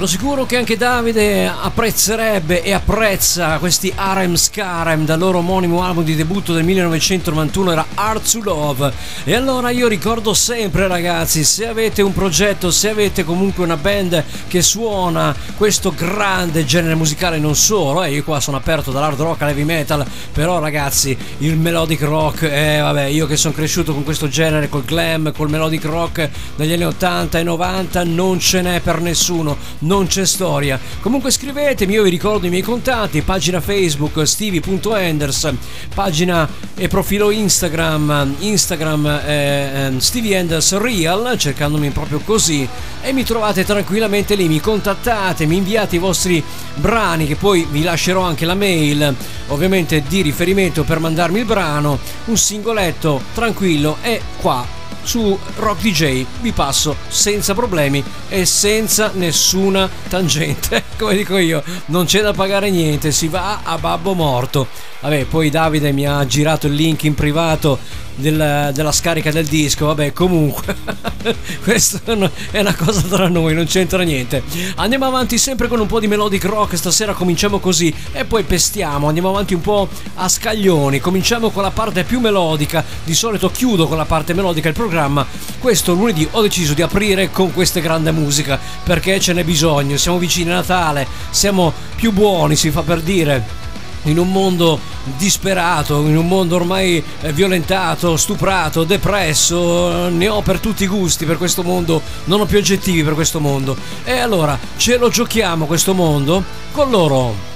Sono 0.00 0.12
sicuro 0.12 0.46
che 0.46 0.56
anche 0.56 0.78
Davide 0.78 1.46
apprezzerebbe 1.46 2.62
e 2.62 2.72
apprezza 2.72 3.58
questi 3.58 3.92
Arem 3.94 4.34
Scarem 4.34 5.04
dal 5.04 5.18
loro 5.18 5.36
omonimo 5.36 5.82
album 5.82 6.04
di 6.04 6.16
debutto 6.16 6.54
del 6.54 6.64
1991 6.64 7.72
era 7.72 7.84
Art 7.92 8.30
to 8.30 8.40
Love. 8.42 8.94
E 9.24 9.34
allora 9.34 9.68
io 9.68 9.88
ricordo 9.88 10.32
sempre 10.32 10.88
ragazzi, 10.88 11.44
se 11.44 11.66
avete 11.66 12.00
un 12.00 12.14
progetto, 12.14 12.70
se 12.70 12.88
avete 12.88 13.24
comunque 13.24 13.62
una 13.62 13.76
band 13.76 14.24
che 14.48 14.62
suona 14.62 15.36
questo 15.58 15.92
grande 15.94 16.64
genere 16.64 16.94
musicale 16.94 17.38
non 17.38 17.54
solo, 17.54 18.02
eh, 18.02 18.14
io 18.14 18.24
qua 18.24 18.40
sono 18.40 18.56
aperto 18.56 18.92
dall'hard 18.92 19.20
rock 19.20 19.42
all'heavy 19.42 19.64
metal, 19.64 20.06
però 20.32 20.60
ragazzi, 20.60 21.14
il 21.40 21.58
melodic 21.58 22.00
rock, 22.00 22.44
eh 22.44 22.78
vabbè, 22.80 23.04
io 23.04 23.26
che 23.26 23.36
sono 23.36 23.52
cresciuto 23.52 23.92
con 23.92 24.04
questo 24.04 24.28
genere, 24.28 24.70
col 24.70 24.84
glam, 24.84 25.30
col 25.30 25.50
melodic 25.50 25.84
rock 25.84 26.30
dagli 26.56 26.72
anni 26.72 26.86
80 26.86 27.38
e 27.38 27.42
90 27.42 28.04
non 28.04 28.40
ce 28.40 28.62
n'è 28.62 28.80
per 28.80 29.02
nessuno 29.02 29.58
non 29.90 30.06
c'è 30.06 30.24
storia. 30.24 30.78
Comunque 31.00 31.32
scrivetemi, 31.32 31.94
io 31.94 32.04
vi 32.04 32.10
ricordo 32.10 32.46
i 32.46 32.48
miei 32.48 32.62
contatti, 32.62 33.22
pagina 33.22 33.60
Facebook 33.60 34.24
stevie.enders, 34.24 35.52
pagina 35.92 36.48
e 36.76 36.86
profilo 36.86 37.30
Instagram, 37.32 38.36
Instagram 38.38 39.06
eh, 39.26 39.92
Stevie 39.98 40.36
Enders 40.36 40.78
Real, 40.78 41.34
cercandomi 41.36 41.90
proprio 41.90 42.20
così 42.20 42.66
e 43.02 43.12
mi 43.12 43.24
trovate 43.24 43.64
tranquillamente 43.64 44.36
lì, 44.36 44.46
mi 44.46 44.60
contattate, 44.60 45.46
mi 45.46 45.56
inviate 45.56 45.96
i 45.96 45.98
vostri 45.98 46.42
brani 46.76 47.26
che 47.26 47.34
poi 47.34 47.66
vi 47.68 47.82
lascerò 47.82 48.22
anche 48.22 48.46
la 48.46 48.54
mail, 48.54 49.12
ovviamente 49.48 50.04
di 50.06 50.22
riferimento 50.22 50.84
per 50.84 51.00
mandarmi 51.00 51.40
il 51.40 51.46
brano, 51.46 51.98
un 52.26 52.36
singoletto 52.36 53.20
tranquillo 53.34 53.96
e 54.02 54.20
qua 54.40 54.79
su 55.02 55.38
Rock 55.56 55.80
DJ 55.80 56.24
vi 56.40 56.52
passo 56.52 56.96
senza 57.08 57.54
problemi 57.54 58.02
e 58.28 58.44
senza 58.44 59.10
nessuna 59.14 59.88
tangente. 60.08 60.84
Come 60.98 61.16
dico 61.16 61.36
io, 61.36 61.62
non 61.86 62.04
c'è 62.04 62.20
da 62.20 62.32
pagare 62.32 62.70
niente, 62.70 63.12
si 63.12 63.28
va 63.28 63.60
a 63.62 63.78
babbo 63.78 64.14
morto. 64.14 64.66
Vabbè, 65.00 65.24
poi 65.24 65.50
Davide 65.50 65.92
mi 65.92 66.06
ha 66.06 66.24
girato 66.26 66.66
il 66.66 66.74
link 66.74 67.04
in 67.04 67.14
privato 67.14 67.78
del, 68.20 68.70
della 68.72 68.92
scarica 68.92 69.30
del 69.30 69.46
disco. 69.46 69.86
Vabbè, 69.86 70.12
comunque, 70.12 70.76
questa 71.62 72.00
è 72.04 72.60
una 72.60 72.74
cosa 72.74 73.02
tra 73.02 73.28
noi, 73.28 73.54
non 73.54 73.66
c'entra 73.66 74.02
niente. 74.02 74.42
Andiamo 74.76 75.06
avanti 75.06 75.38
sempre 75.38 75.68
con 75.68 75.80
un 75.80 75.86
po' 75.86 76.00
di 76.00 76.06
melodic 76.06 76.44
rock. 76.44 76.76
Stasera 76.76 77.12
cominciamo 77.12 77.58
così 77.58 77.92
e 78.12 78.24
poi 78.24 78.44
pestiamo. 78.44 79.08
Andiamo 79.08 79.30
avanti 79.30 79.54
un 79.54 79.60
po' 79.60 79.88
a 80.14 80.28
scaglioni. 80.28 81.00
Cominciamo 81.00 81.50
con 81.50 81.62
la 81.62 81.70
parte 81.70 82.04
più 82.04 82.20
melodica. 82.20 82.84
Di 83.04 83.14
solito 83.14 83.50
chiudo 83.50 83.86
con 83.86 83.96
la 83.96 84.04
parte 84.04 84.34
melodica 84.34 84.68
il 84.68 84.74
programma. 84.74 85.26
Questo 85.58 85.94
lunedì 85.94 86.26
ho 86.30 86.42
deciso 86.42 86.74
di 86.74 86.82
aprire 86.82 87.30
con 87.30 87.52
questa 87.52 87.80
grande 87.80 88.12
musica 88.12 88.58
perché 88.84 89.18
ce 89.20 89.32
n'è 89.32 89.44
bisogno. 89.44 89.96
Siamo 89.96 90.18
vicini 90.18 90.50
a 90.50 90.54
Natale, 90.54 91.06
siamo 91.30 91.72
più 91.96 92.12
buoni, 92.12 92.56
si 92.56 92.70
fa 92.70 92.82
per 92.82 93.00
dire 93.00 93.59
in 94.04 94.18
un 94.18 94.30
mondo 94.30 94.78
disperato, 95.16 96.00
in 96.06 96.16
un 96.16 96.26
mondo 96.26 96.56
ormai 96.56 97.02
eh, 97.20 97.32
violentato, 97.32 98.16
stuprato, 98.16 98.84
depresso, 98.84 100.08
ne 100.08 100.28
ho 100.28 100.42
per 100.42 100.60
tutti 100.60 100.84
i 100.84 100.86
gusti 100.86 101.24
per 101.26 101.36
questo 101.36 101.62
mondo, 101.62 102.00
non 102.24 102.40
ho 102.40 102.46
più 102.46 102.58
aggettivi 102.58 103.02
per 103.02 103.14
questo 103.14 103.40
mondo. 103.40 103.76
E 104.04 104.18
allora 104.18 104.58
ce 104.76 104.96
lo 104.96 105.08
giochiamo 105.08 105.66
questo 105.66 105.94
mondo 105.94 106.42
con 106.72 106.90
loro. 106.90 107.48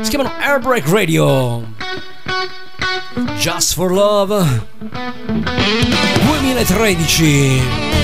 Si 0.00 0.10
chiamano 0.10 0.32
Airbreak 0.38 0.88
Radio. 0.88 1.74
Just 3.38 3.74
for 3.74 3.92
Love 3.92 4.66
2013. 6.24 7.95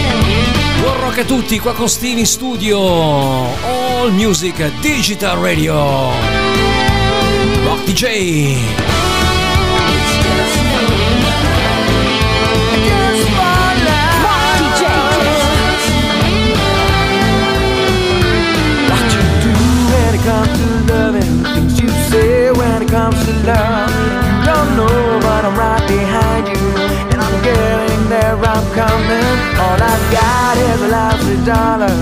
Buon 0.83 0.99
rock 0.99 1.19
a 1.19 1.25
tutti, 1.25 1.61
qua 1.61 1.75
con 1.75 1.89
Steve 1.89 2.25
studio. 2.25 2.77
All 2.81 4.11
Music 4.11 4.81
Digital 4.81 5.39
Radio. 5.39 6.11
Rock 7.63 7.85
DJ. 7.85 8.91
comes 22.93 23.25
to 23.25 23.33
loving 23.47 23.72
coming. 28.75 29.39
All 29.61 29.81
I've 29.81 30.07
got 30.11 30.57
is 30.57 30.81
a 30.83 30.89
lousy 30.89 31.37
dollar 31.45 31.95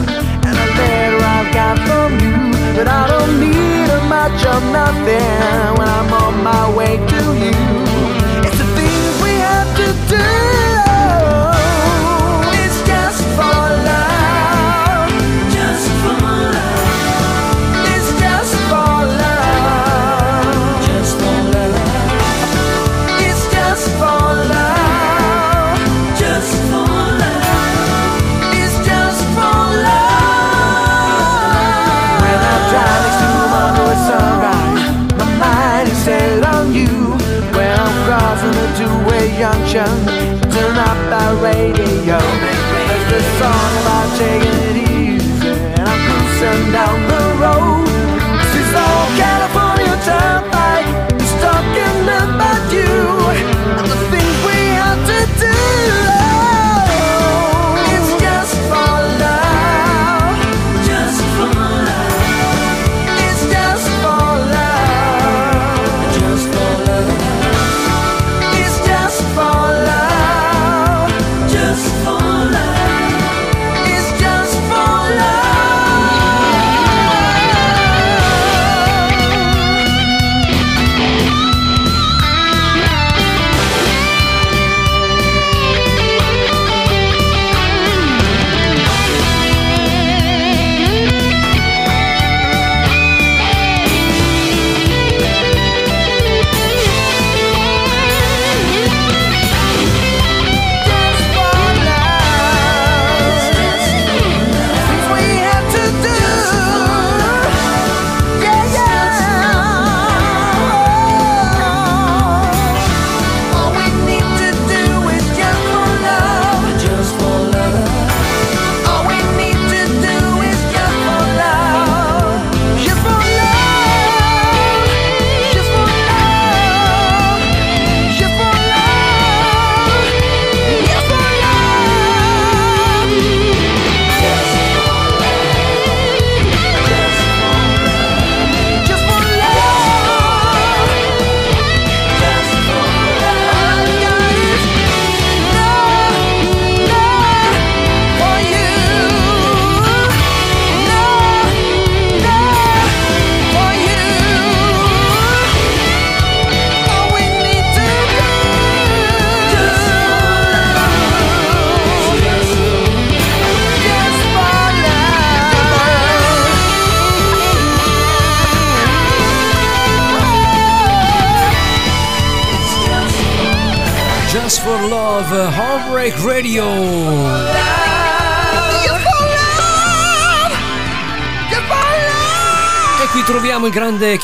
and 0.46 0.56
a 0.64 0.68
letter 0.78 1.20
I've 1.36 1.52
got 1.52 1.76
from 1.86 2.10
you. 2.22 2.36
But 2.76 2.86
I 2.88 3.06
don't 3.10 3.34
need 3.40 3.88
a 3.90 4.00
much 4.06 4.40
of 4.46 4.62
nothing 4.70 5.78
when 5.78 5.88
I'm 5.88 6.12
on 6.12 6.34
my 6.42 6.64
way 6.76 6.96
to 6.96 7.22
you. 7.42 7.54
It's 8.46 8.58
the 8.58 8.68
things 8.78 9.12
we 9.22 9.32
have 9.50 9.70
to 9.80 9.88
do. 10.14 10.30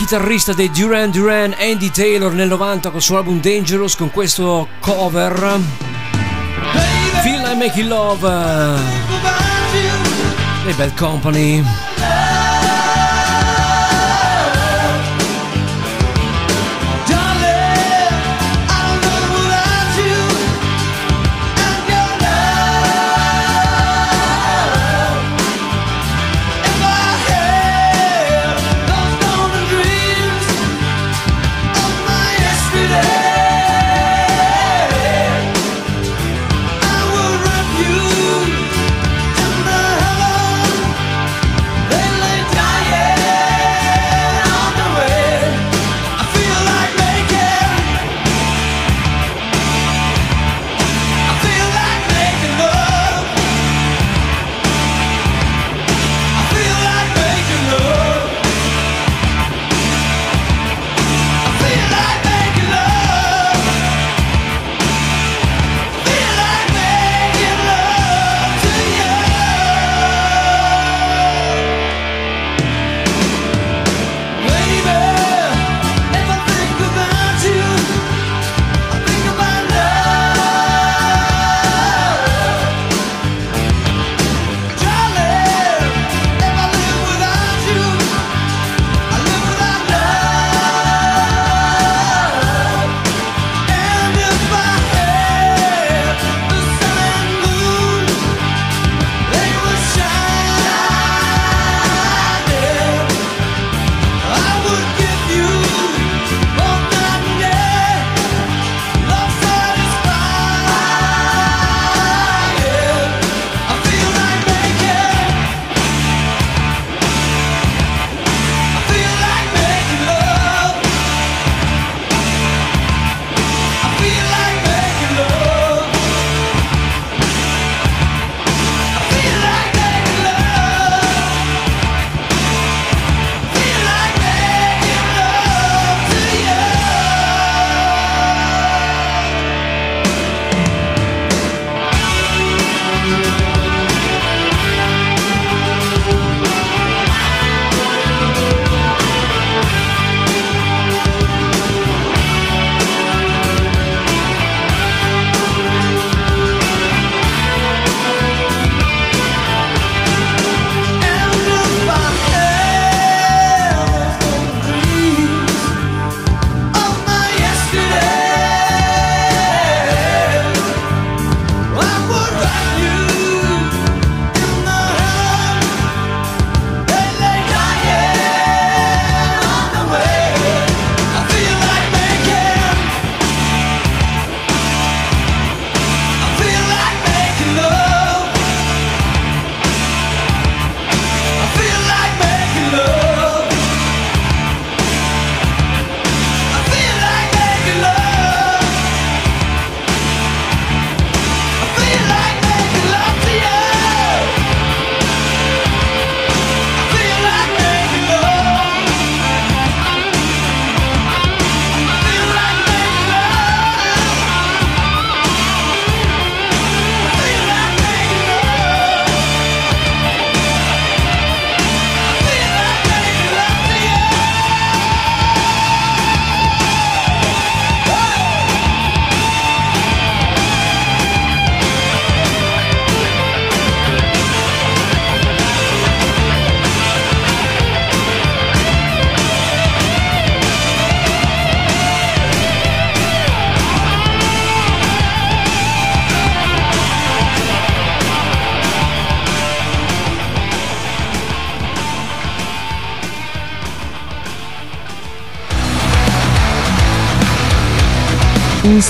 Chitarrista 0.07 0.53
dei 0.53 0.71
Duran 0.71 1.11
Duran, 1.11 1.53
Andy 1.59 1.90
Taylor, 1.90 2.33
nel 2.33 2.47
90 2.47 2.90
col 2.90 3.03
suo 3.03 3.16
album 3.16 3.40
Dangerous 3.40 3.97
con 3.97 4.12
questo 4.12 4.69
cover. 4.79 5.59
Feel 7.25 7.40
Like 7.40 7.57
Making 7.57 7.88
Love 7.88 8.79
dei 10.64 10.75
Bad 10.75 10.97
Company. 10.97 11.95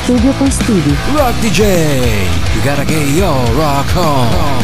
In 0.08 0.18
studio 0.18 0.32
con 0.38 0.48
Stevie. 0.52 0.94
Rock 1.16 1.34
DJ, 1.40 1.62
you 2.54 2.62
gotta 2.62 2.84
get 2.84 3.08
yo 3.08 3.32
rock 3.56 3.96
on. 3.96 4.55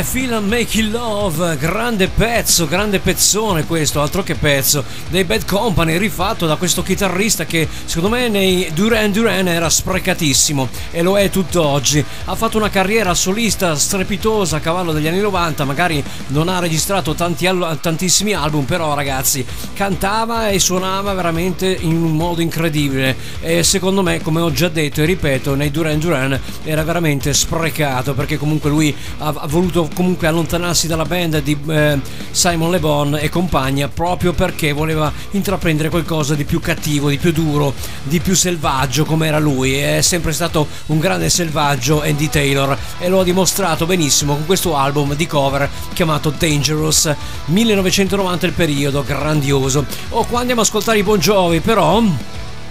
Eh, 0.00 0.02
Feel 0.02 0.32
and 0.32 0.48
Making 0.48 0.92
Love, 0.92 1.58
grande 1.58 2.08
pezzo, 2.08 2.66
grande 2.66 3.00
pezzone 3.00 3.66
questo, 3.66 4.00
altro 4.00 4.22
che 4.22 4.34
pezzo, 4.34 4.82
dei 5.10 5.24
Bad 5.24 5.44
Company, 5.44 5.98
rifatto 5.98 6.46
da 6.46 6.56
questo 6.56 6.82
chitarrista 6.82 7.44
che 7.44 7.68
secondo 7.84 8.16
me 8.16 8.28
nei 8.30 8.70
Duran 8.72 9.12
Duran 9.12 9.46
era 9.46 9.68
sprecatissimo 9.68 10.68
e 10.90 11.02
lo 11.02 11.18
è 11.18 11.28
tutt'oggi. 11.28 12.02
Ha 12.24 12.34
fatto 12.34 12.56
una 12.56 12.70
carriera 12.70 13.12
solista 13.12 13.74
strepitosa 13.74 14.56
a 14.56 14.60
cavallo 14.60 14.92
degli 14.92 15.06
anni 15.06 15.20
90, 15.20 15.64
magari 15.64 16.02
non 16.28 16.48
ha 16.48 16.60
registrato 16.60 17.14
tanti 17.14 17.46
tantissimi 17.80 18.32
album, 18.32 18.64
però 18.64 18.94
ragazzi, 18.94 19.44
cantava 19.74 20.48
e 20.48 20.58
suonava 20.58 21.12
veramente 21.12 21.76
in 21.78 22.02
un 22.02 22.16
modo 22.16 22.40
incredibile 22.40 23.14
e 23.42 23.62
secondo 23.62 24.02
me, 24.02 24.22
come 24.22 24.40
ho 24.40 24.50
già 24.50 24.68
detto 24.68 25.02
e 25.02 25.04
ripeto, 25.04 25.54
nei 25.54 25.70
Duran 25.70 25.98
Duran 25.98 26.40
era 26.64 26.84
veramente 26.84 27.34
sprecato 27.34 28.14
perché 28.14 28.38
comunque 28.38 28.70
lui 28.70 28.96
ha 29.18 29.46
voluto 29.46 29.88
comunque 29.94 30.26
allontanarsi 30.26 30.86
dalla 30.86 31.04
band 31.04 31.42
di 31.42 31.56
eh, 31.68 32.00
Simon 32.30 32.70
Le 32.70 32.78
Bon 32.78 33.16
e 33.16 33.28
compagnia 33.28 33.88
proprio 33.88 34.32
perché 34.32 34.72
voleva 34.72 35.12
intraprendere 35.32 35.88
qualcosa 35.88 36.34
di 36.34 36.44
più 36.44 36.60
cattivo, 36.60 37.08
di 37.08 37.18
più 37.18 37.32
duro, 37.32 37.74
di 38.02 38.20
più 38.20 38.34
selvaggio 38.34 39.04
come 39.04 39.26
era 39.26 39.38
lui. 39.38 39.74
È 39.74 40.00
sempre 40.00 40.32
stato 40.32 40.66
un 40.86 40.98
grande 40.98 41.28
selvaggio 41.28 42.02
Andy 42.02 42.28
Taylor 42.28 42.76
e 42.98 43.08
lo 43.08 43.20
ha 43.20 43.24
dimostrato 43.24 43.86
benissimo 43.86 44.34
con 44.34 44.46
questo 44.46 44.76
album 44.76 45.14
di 45.14 45.26
cover 45.26 45.68
chiamato 45.92 46.32
Dangerous 46.36 47.14
1990 47.46 48.46
il 48.46 48.52
periodo 48.52 49.02
grandioso. 49.02 49.84
Oh, 50.10 50.24
qua 50.24 50.40
andiamo 50.40 50.60
ad 50.60 50.66
ascoltare 50.66 50.98
i 50.98 51.02
Bon 51.02 51.18
Jovi 51.18 51.60
però 51.60 52.02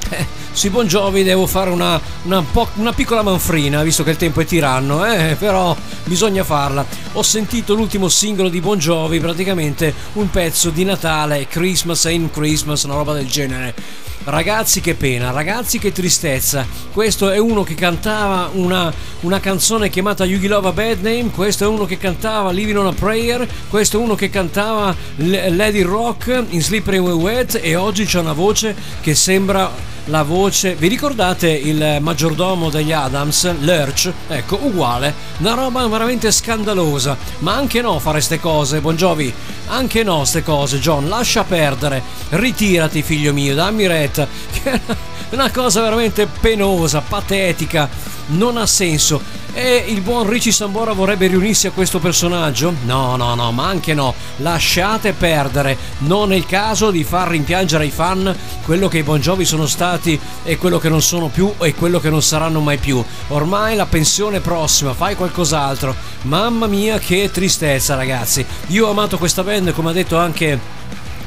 eh, 0.09 0.25
sui 0.51 0.69
Bon 0.69 0.87
devo 0.87 1.45
fare 1.47 1.69
una, 1.69 1.99
una, 2.23 2.41
po- 2.41 2.69
una, 2.75 2.93
piccola 2.93 3.21
manfrina, 3.21 3.83
visto 3.83 4.03
che 4.03 4.11
il 4.11 4.17
tempo 4.17 4.41
è 4.41 4.45
tiranno, 4.45 5.05
eh, 5.05 5.35
però 5.37 5.75
bisogna 6.03 6.43
farla. 6.43 6.85
Ho 7.13 7.21
sentito 7.21 7.73
l'ultimo 7.73 8.09
singolo 8.09 8.49
di 8.49 8.59
Bon 8.59 8.77
praticamente 9.19 9.93
un 10.13 10.29
pezzo 10.29 10.69
di 10.69 10.83
Natale, 10.83 11.47
Christmas 11.47 12.05
in 12.05 12.29
Christmas, 12.31 12.83
una 12.83 12.95
roba 12.95 13.13
del 13.13 13.27
genere. 13.27 14.07
Ragazzi 14.25 14.81
che 14.81 14.95
pena, 14.95 15.31
ragazzi 15.31 15.79
che 15.79 15.91
tristezza. 15.91 16.65
Questo 16.91 17.29
è 17.29 17.37
uno 17.37 17.63
che 17.63 17.73
cantava 17.73 18.49
una, 18.53 18.93
una 19.21 19.39
canzone 19.39 19.89
chiamata 19.89 20.25
You 20.25 20.39
Love 20.45 20.67
a 20.67 20.71
Bad 20.71 21.01
Name, 21.01 21.31
questo 21.33 21.63
è 21.63 21.67
uno 21.67 21.85
che 21.85 21.97
cantava 21.97 22.51
Living 22.51 22.77
on 22.77 22.87
a 22.87 22.93
Prayer, 22.93 23.47
questo 23.69 23.97
è 23.97 24.01
uno 24.01 24.15
che 24.15 24.29
cantava 24.29 24.95
Lady 25.15 25.81
Rock 25.81 26.43
in 26.49 26.61
Slippery 26.61 26.97
When 26.97 27.15
Wet 27.15 27.59
e 27.61 27.75
oggi 27.75 28.05
c'è 28.05 28.19
una 28.19 28.33
voce 28.33 28.75
che 29.01 29.15
sembra 29.15 29.71
la 30.09 30.23
voce. 30.23 30.75
Vi 30.75 30.87
ricordate 30.87 31.49
il 31.49 31.99
maggiordomo 32.01 32.69
degli 32.69 32.91
Adams, 32.91 33.51
Lurch? 33.59 34.11
Ecco, 34.27 34.59
uguale. 34.63 35.13
Una 35.37 35.53
roba 35.53 35.87
veramente 35.87 36.31
scandalosa. 36.31 37.17
Ma 37.39 37.55
anche 37.55 37.81
no 37.81 37.99
fare 37.99 38.21
ste 38.21 38.39
cose, 38.39 38.81
Buongiovi. 38.81 39.33
Anche 39.67 40.03
no 40.03 40.25
ste 40.25 40.43
cose, 40.43 40.79
John. 40.79 41.07
Lascia 41.07 41.43
perdere. 41.43 42.01
Ritirati, 42.29 43.01
figlio 43.01 43.33
mio, 43.33 43.55
dammi 43.55 43.87
retta. 43.87 44.27
Che 44.51 45.08
una 45.31 45.51
cosa 45.51 45.81
veramente 45.81 46.27
penosa, 46.27 47.01
patetica. 47.01 47.89
Non 48.27 48.57
ha 48.57 48.65
senso. 48.65 49.21
E 49.53 49.85
il 49.87 50.01
buon 50.01 50.29
Richie 50.29 50.51
Sambora 50.51 50.93
vorrebbe 50.93 51.27
riunirsi 51.27 51.65
a 51.65 51.71
questo 51.71 51.97
personaggio? 51.99 52.73
No, 52.85 53.15
no, 53.15 53.33
no, 53.33 53.51
ma 53.51 53.67
anche 53.67 53.93
no. 53.93 54.13
Lasciate 54.37 55.13
perdere. 55.13 55.77
Non 55.99 56.31
è 56.31 56.35
il 56.35 56.45
caso 56.45 56.91
di 56.91 57.03
far 57.03 57.29
rimpiangere 57.29 57.85
ai 57.85 57.89
fan 57.89 58.35
quello 58.63 58.87
che 58.87 58.99
i 58.99 59.03
Bon 59.03 59.19
Jovi 59.19 59.45
sono 59.45 59.65
stati 59.65 60.19
e 60.43 60.57
quello 60.57 60.77
che 60.77 60.89
non 60.89 61.01
sono 61.01 61.27
più 61.27 61.51
e 61.59 61.73
quello 61.73 61.99
che 61.99 62.11
non 62.11 62.21
saranno 62.21 62.59
mai 62.59 62.77
più. 62.77 63.03
Ormai 63.29 63.75
la 63.75 63.87
pensione 63.87 64.37
è 64.37 64.41
prossima, 64.41 64.93
fai 64.93 65.15
qualcos'altro. 65.15 65.95
Mamma 66.23 66.67
mia, 66.67 66.99
che 66.99 67.31
tristezza, 67.31 67.95
ragazzi. 67.95 68.45
Io 68.67 68.87
ho 68.87 68.91
amato 68.91 69.17
questa 69.17 69.43
band, 69.43 69.73
come 69.73 69.89
ha 69.89 69.93
detto 69.93 70.17
anche 70.17 70.77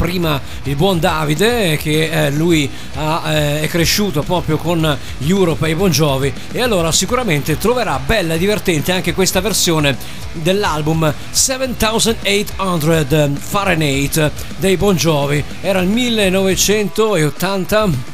prima 0.02 0.40
il 0.64 0.74
buon 0.74 0.98
Davide 0.98 1.76
che 1.76 2.10
eh, 2.10 2.32
lui 2.32 2.68
ha, 2.96 3.32
eh, 3.32 3.60
è 3.60 3.68
cresciuto 3.68 4.22
proprio 4.22 4.56
con 4.56 4.98
Europe 5.18 5.68
e 5.68 5.76
Bon 5.76 5.90
Jovi 5.90 6.32
e 6.50 6.60
allora 6.60 6.90
sicuramente 6.90 7.56
troverà 7.56 8.00
bella 8.04 8.34
e 8.34 8.38
divertente 8.38 8.90
anche 8.90 9.14
questa 9.14 9.40
versione 9.40 9.96
dell'album 10.32 11.14
7800 11.30 13.38
Fahrenheit 13.38 14.28
dei 14.56 14.76
Bon 14.76 14.96
Jovi 14.96 15.44
era 15.60 15.78
il 15.78 15.88
1980 15.88 18.10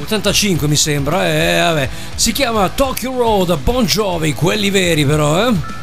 85 0.00 0.68
mi 0.68 0.76
sembra, 0.76 1.28
eh, 1.28 1.58
vabbè. 1.60 1.88
si 2.14 2.30
chiama 2.32 2.70
Tokyo 2.70 3.14
Road 3.16 3.58
Bon 3.58 3.84
Jovi, 3.84 4.32
quelli 4.32 4.70
veri 4.70 5.04
però, 5.04 5.48
eh. 5.48 5.77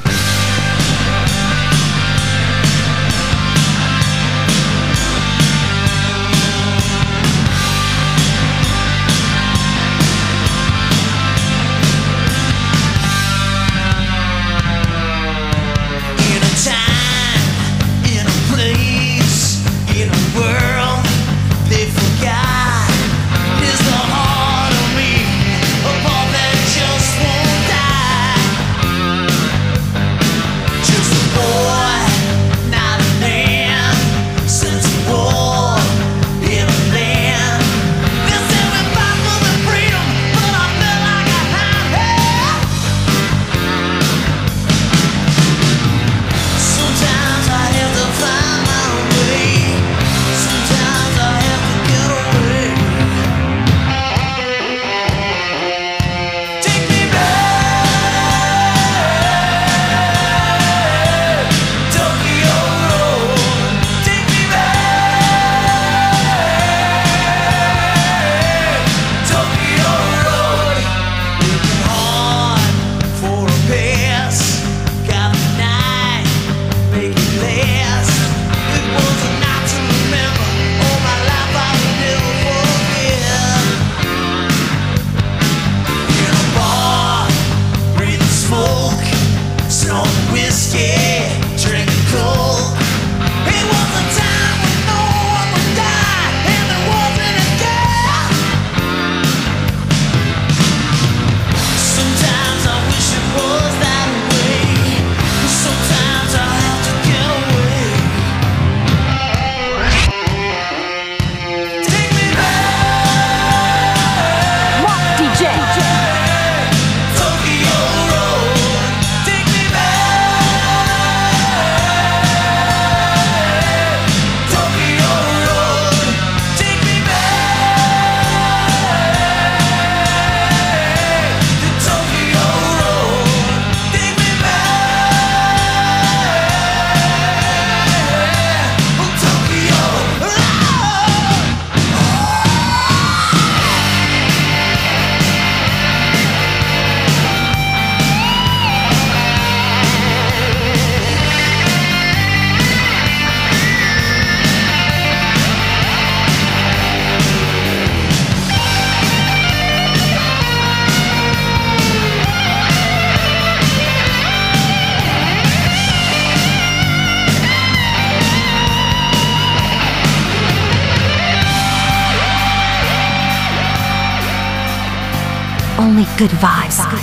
Good 176.17 176.31
vibes. 176.31 176.94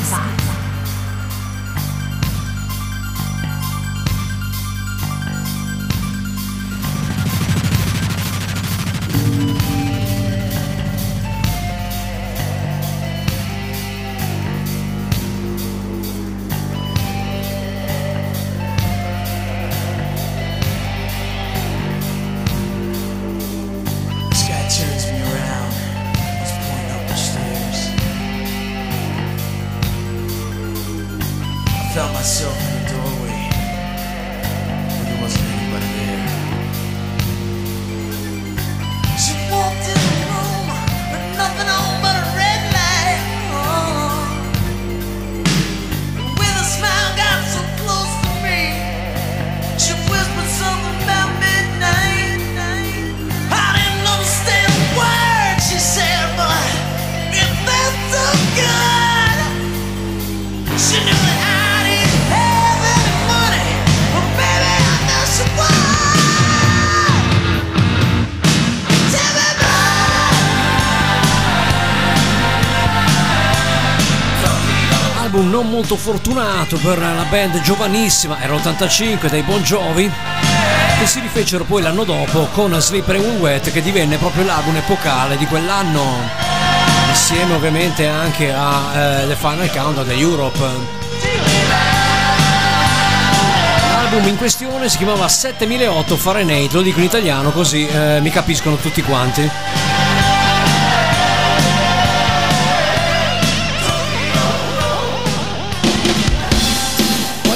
Molto 75.72 75.96
fortunato 75.96 76.76
per 76.76 76.98
la 76.98 77.24
band 77.30 77.58
giovanissima, 77.62 78.38
era 78.42 78.54
l'85 78.54 79.30
dei 79.30 79.40
Bon 79.40 79.62
Jovi, 79.62 80.08
che 80.98 81.06
si 81.06 81.18
rifecero 81.18 81.64
poi 81.64 81.80
l'anno 81.80 82.04
dopo 82.04 82.46
con 82.52 82.78
Slippery 82.78 83.18
When 83.18 83.38
Wet 83.38 83.72
che 83.72 83.80
divenne 83.80 84.18
proprio 84.18 84.44
l'album 84.44 84.76
epocale 84.76 85.38
di 85.38 85.46
quell'anno, 85.46 86.28
insieme 87.08 87.54
ovviamente 87.54 88.06
anche 88.06 88.52
a 88.52 89.22
eh, 89.22 89.26
The 89.28 89.34
Final 89.34 89.70
Countdown 89.70 90.08
di 90.08 90.20
Europe. 90.20 90.58
L'album 93.94 94.28
in 94.28 94.36
questione 94.36 94.90
si 94.90 94.98
chiamava 94.98 95.26
7008 95.26 96.16
Fahrenheit, 96.18 96.72
lo 96.72 96.82
dico 96.82 96.98
in 96.98 97.06
italiano 97.06 97.50
così 97.50 97.86
eh, 97.86 98.20
mi 98.20 98.28
capiscono 98.28 98.76
tutti 98.76 99.00
quanti. 99.00 99.50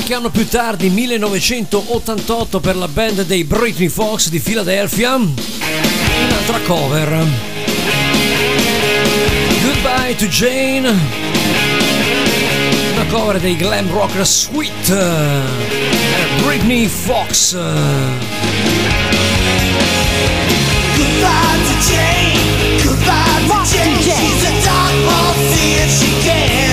Qualche 0.07 0.25
anno 0.25 0.31
più 0.31 0.47
tardi, 0.47 0.89
1988, 0.89 2.61
per 2.61 2.77
la 2.77 2.87
band 2.87 3.25
dei 3.25 3.43
Britney 3.43 3.89
Fox 3.89 4.29
di 4.29 4.39
Philadelphia, 4.39 5.17
un'altra 5.17 6.61
cover. 6.65 7.27
Goodbye 9.63 10.15
to 10.15 10.27
Jane, 10.27 10.89
una 12.93 13.05
cover 13.09 13.41
dei 13.41 13.57
glam 13.57 13.91
rocker 13.91 14.25
Sweet, 14.25 14.97
Britney 16.45 16.87
Fox. 16.87 17.57
Goodbye 17.57 17.99
to 21.65 21.75
Jane. 21.85 22.39
Goodbye 22.85 23.45
to 23.49 23.57
Jane. 23.75 23.99
She's 24.03 24.45
a 24.45 24.53
dark 24.63 24.95
horse, 25.05 25.41
see 25.53 25.73
if 25.73 25.91
she 25.99 26.13
can. 26.25 26.66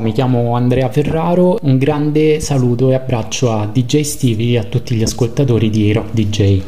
Mi 0.00 0.12
chiamo 0.12 0.56
Andrea 0.56 0.88
Ferraro, 0.88 1.58
un 1.62 1.76
grande 1.76 2.40
saluto 2.40 2.90
e 2.90 2.94
abbraccio 2.94 3.52
a 3.52 3.66
DJ 3.66 4.00
Stevie 4.00 4.54
e 4.54 4.58
a 4.58 4.64
tutti 4.64 4.94
gli 4.94 5.02
ascoltatori 5.02 5.68
di 5.68 5.92
Rock 5.92 6.12
DJ. 6.12 6.62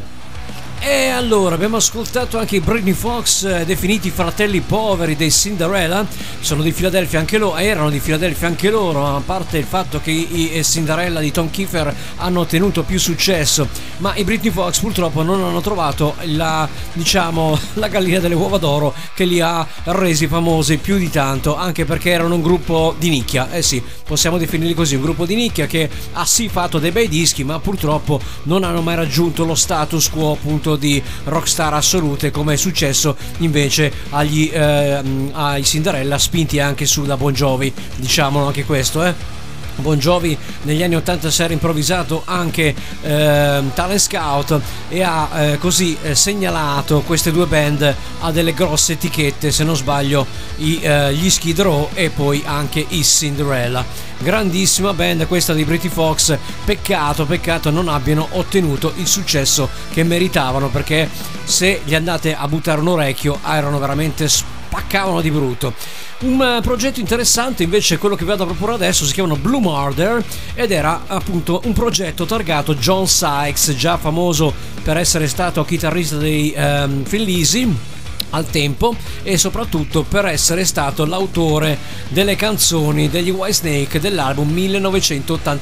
E 0.85 1.11
allora 1.11 1.55
abbiamo 1.55 1.77
ascoltato 1.77 2.39
anche 2.39 2.57
i 2.57 2.61
Britney 2.61 2.93
Fox, 2.93 3.45
eh, 3.45 3.65
definiti 3.65 4.11
fratelli 4.11 4.59
poveri 4.61 5.15
dei 5.15 5.31
Cinderella. 5.31 6.05
Sono 6.41 6.61
di 6.61 6.73
Filadelfia 6.73 7.21
anche 7.21 7.39
loro, 7.39 7.57
erano 7.57 7.89
di 7.89 8.01
Filadelfia 8.01 8.49
anche 8.49 8.69
loro, 8.69 9.07
a 9.07 9.23
parte 9.25 9.59
il 9.59 9.65
fatto 9.65 10.01
che 10.01 10.11
i 10.11 10.61
Cinderella 10.65 11.21
di 11.21 11.31
Tom 11.31 11.51
Kiefer 11.51 11.95
hanno 12.17 12.41
ottenuto 12.41 12.83
più 12.83 12.99
successo, 12.99 13.69
ma 14.03 14.15
i 14.17 14.25
Britney 14.25 14.51
Fox 14.51 14.81
purtroppo 14.81 15.23
non 15.23 15.43
hanno 15.43 15.61
trovato 15.61 16.17
la, 16.25 16.69
diciamo, 16.93 17.57
la 17.75 17.87
gallina 17.87 18.19
delle 18.19 18.35
uova 18.35 18.59
d'oro 18.59 18.93
che 19.15 19.25
li 19.25 19.41
ha 19.41 19.67
resi 19.85 20.27
famosi 20.27 20.79
più 20.79 20.99
di 20.99 21.09
tanto, 21.09 21.57
anche 21.57 21.85
perché 21.85 22.11
erano 22.11 22.35
un 22.35 22.43
gruppo 22.43 22.97
di 22.99 23.11
nicchia. 23.11 23.51
Eh 23.53 23.63
sì, 23.63 23.81
possiamo 24.05 24.39
definirli 24.39 24.75
così, 24.75 24.97
un 24.97 25.03
gruppo 25.03 25.25
di 25.25 25.37
nicchia 25.37 25.67
che 25.67 25.89
ha 26.13 26.25
sì 26.27 26.49
fatto 26.49 26.81
dei 26.81 26.91
bei 26.91 27.09
dischi, 27.09 27.45
ma 27.45 27.61
purtroppo 27.61 28.21
non 28.45 28.65
hanno 28.65 28.83
mai 28.83 28.97
raggiunto 28.97 29.45
lo 29.45 29.55
status 29.55 30.11
quo 30.11 30.33
appunto 30.33 30.75
di 30.75 31.01
rockstar 31.25 31.73
assolute 31.75 32.33
come 32.33 32.55
è 32.55 32.57
successo 32.57 33.17
invece 33.39 33.93
agli, 34.11 34.51
eh, 34.53 35.01
ai 35.31 35.63
Cinderella 35.63 36.19
spinti 36.19 36.59
anche 36.59 36.87
su 36.87 37.05
da 37.05 37.17
Bon 37.17 37.33
Jovi, 37.33 37.73
diciamolo 37.97 38.47
anche 38.47 38.65
questo, 38.65 39.05
eh. 39.05 39.42
Bon 39.77 39.99
Jovi 39.99 40.37
negli 40.63 40.83
anni 40.83 40.97
80 40.97 41.31
si 41.31 41.43
era 41.43 41.53
improvvisato 41.53 42.23
anche 42.25 42.75
eh, 43.03 43.63
talent 43.75 43.99
scout 43.99 44.61
e 44.89 45.03
ha 45.03 45.29
eh, 45.35 45.59
così 45.59 45.97
eh, 46.03 46.15
segnalato 46.15 47.01
queste 47.01 47.33
due 47.33 47.47
band 47.47 47.95
a 48.21 48.31
delle 48.31 48.53
grosse 48.53 48.93
etichette, 48.93 49.51
se 49.51 49.65
non 49.65 49.77
sbaglio 49.77 50.27
i, 50.59 50.81
eh, 50.83 51.15
gli 51.15 51.29
Skid 51.31 51.61
Row 51.61 51.89
e 51.95 52.11
poi 52.11 52.43
anche 52.45 52.85
i 52.87 53.03
Cinderella. 53.03 53.85
Grandissima 54.19 54.93
band 54.93 55.27
questa 55.27 55.53
di 55.53 55.65
Britney 55.65 55.91
Fox, 55.91 56.37
peccato, 56.65 57.27
peccato 57.27 57.71
non 57.71 57.89
abbiano 57.89 58.29
ottenuto 58.33 58.93
il 58.97 59.07
successo 59.07 59.69
che 59.91 60.05
meritavano 60.05 60.69
perché 60.69 61.09
se 61.45 61.81
gli 61.85 61.95
andate 61.95 62.35
a 62.35 62.47
buttare 62.47 62.81
un 62.81 62.89
orecchio 62.89 63.41
erano 63.45 63.79
veramente 63.81 64.29
spaccavano 64.73 65.21
di 65.21 65.31
brutto. 65.31 65.75
Un 66.21 66.57
uh, 66.59 66.63
progetto 66.63 66.99
interessante 66.99 67.63
invece 67.63 67.99
quello 67.99 68.15
che 68.15 68.23
vi 68.23 68.31
vado 68.31 68.45
a 68.45 68.47
proporre 68.47 68.75
adesso 68.75 69.05
si 69.05 69.13
chiamano 69.13 69.37
Blue 69.37 69.61
Murder 69.61 70.25
ed 70.55 70.71
era 70.71 71.03
appunto 71.07 71.61
un 71.65 71.75
progetto 71.75 72.25
targato 72.25 72.75
John 72.77 73.07
Sykes, 73.07 73.75
già 73.75 73.99
famoso 73.99 74.55
per 74.83 74.97
essere 74.97 75.29
stato 75.29 75.63
chitarrista 75.65 76.17
dei 76.17 76.55
um, 76.57 77.03
Phil 77.03 77.23
Lisi 77.23 77.77
al 78.33 78.51
tempo 78.51 78.95
e 79.23 79.39
soprattutto 79.39 80.03
per 80.03 80.27
essere 80.27 80.65
stato 80.67 81.07
l'autore 81.07 81.79
delle 82.09 82.37
canzoni 82.37 83.09
degli 83.09 83.31
Whitesnake 83.31 83.99
dell'album 83.99 84.51
1987 84.51 85.53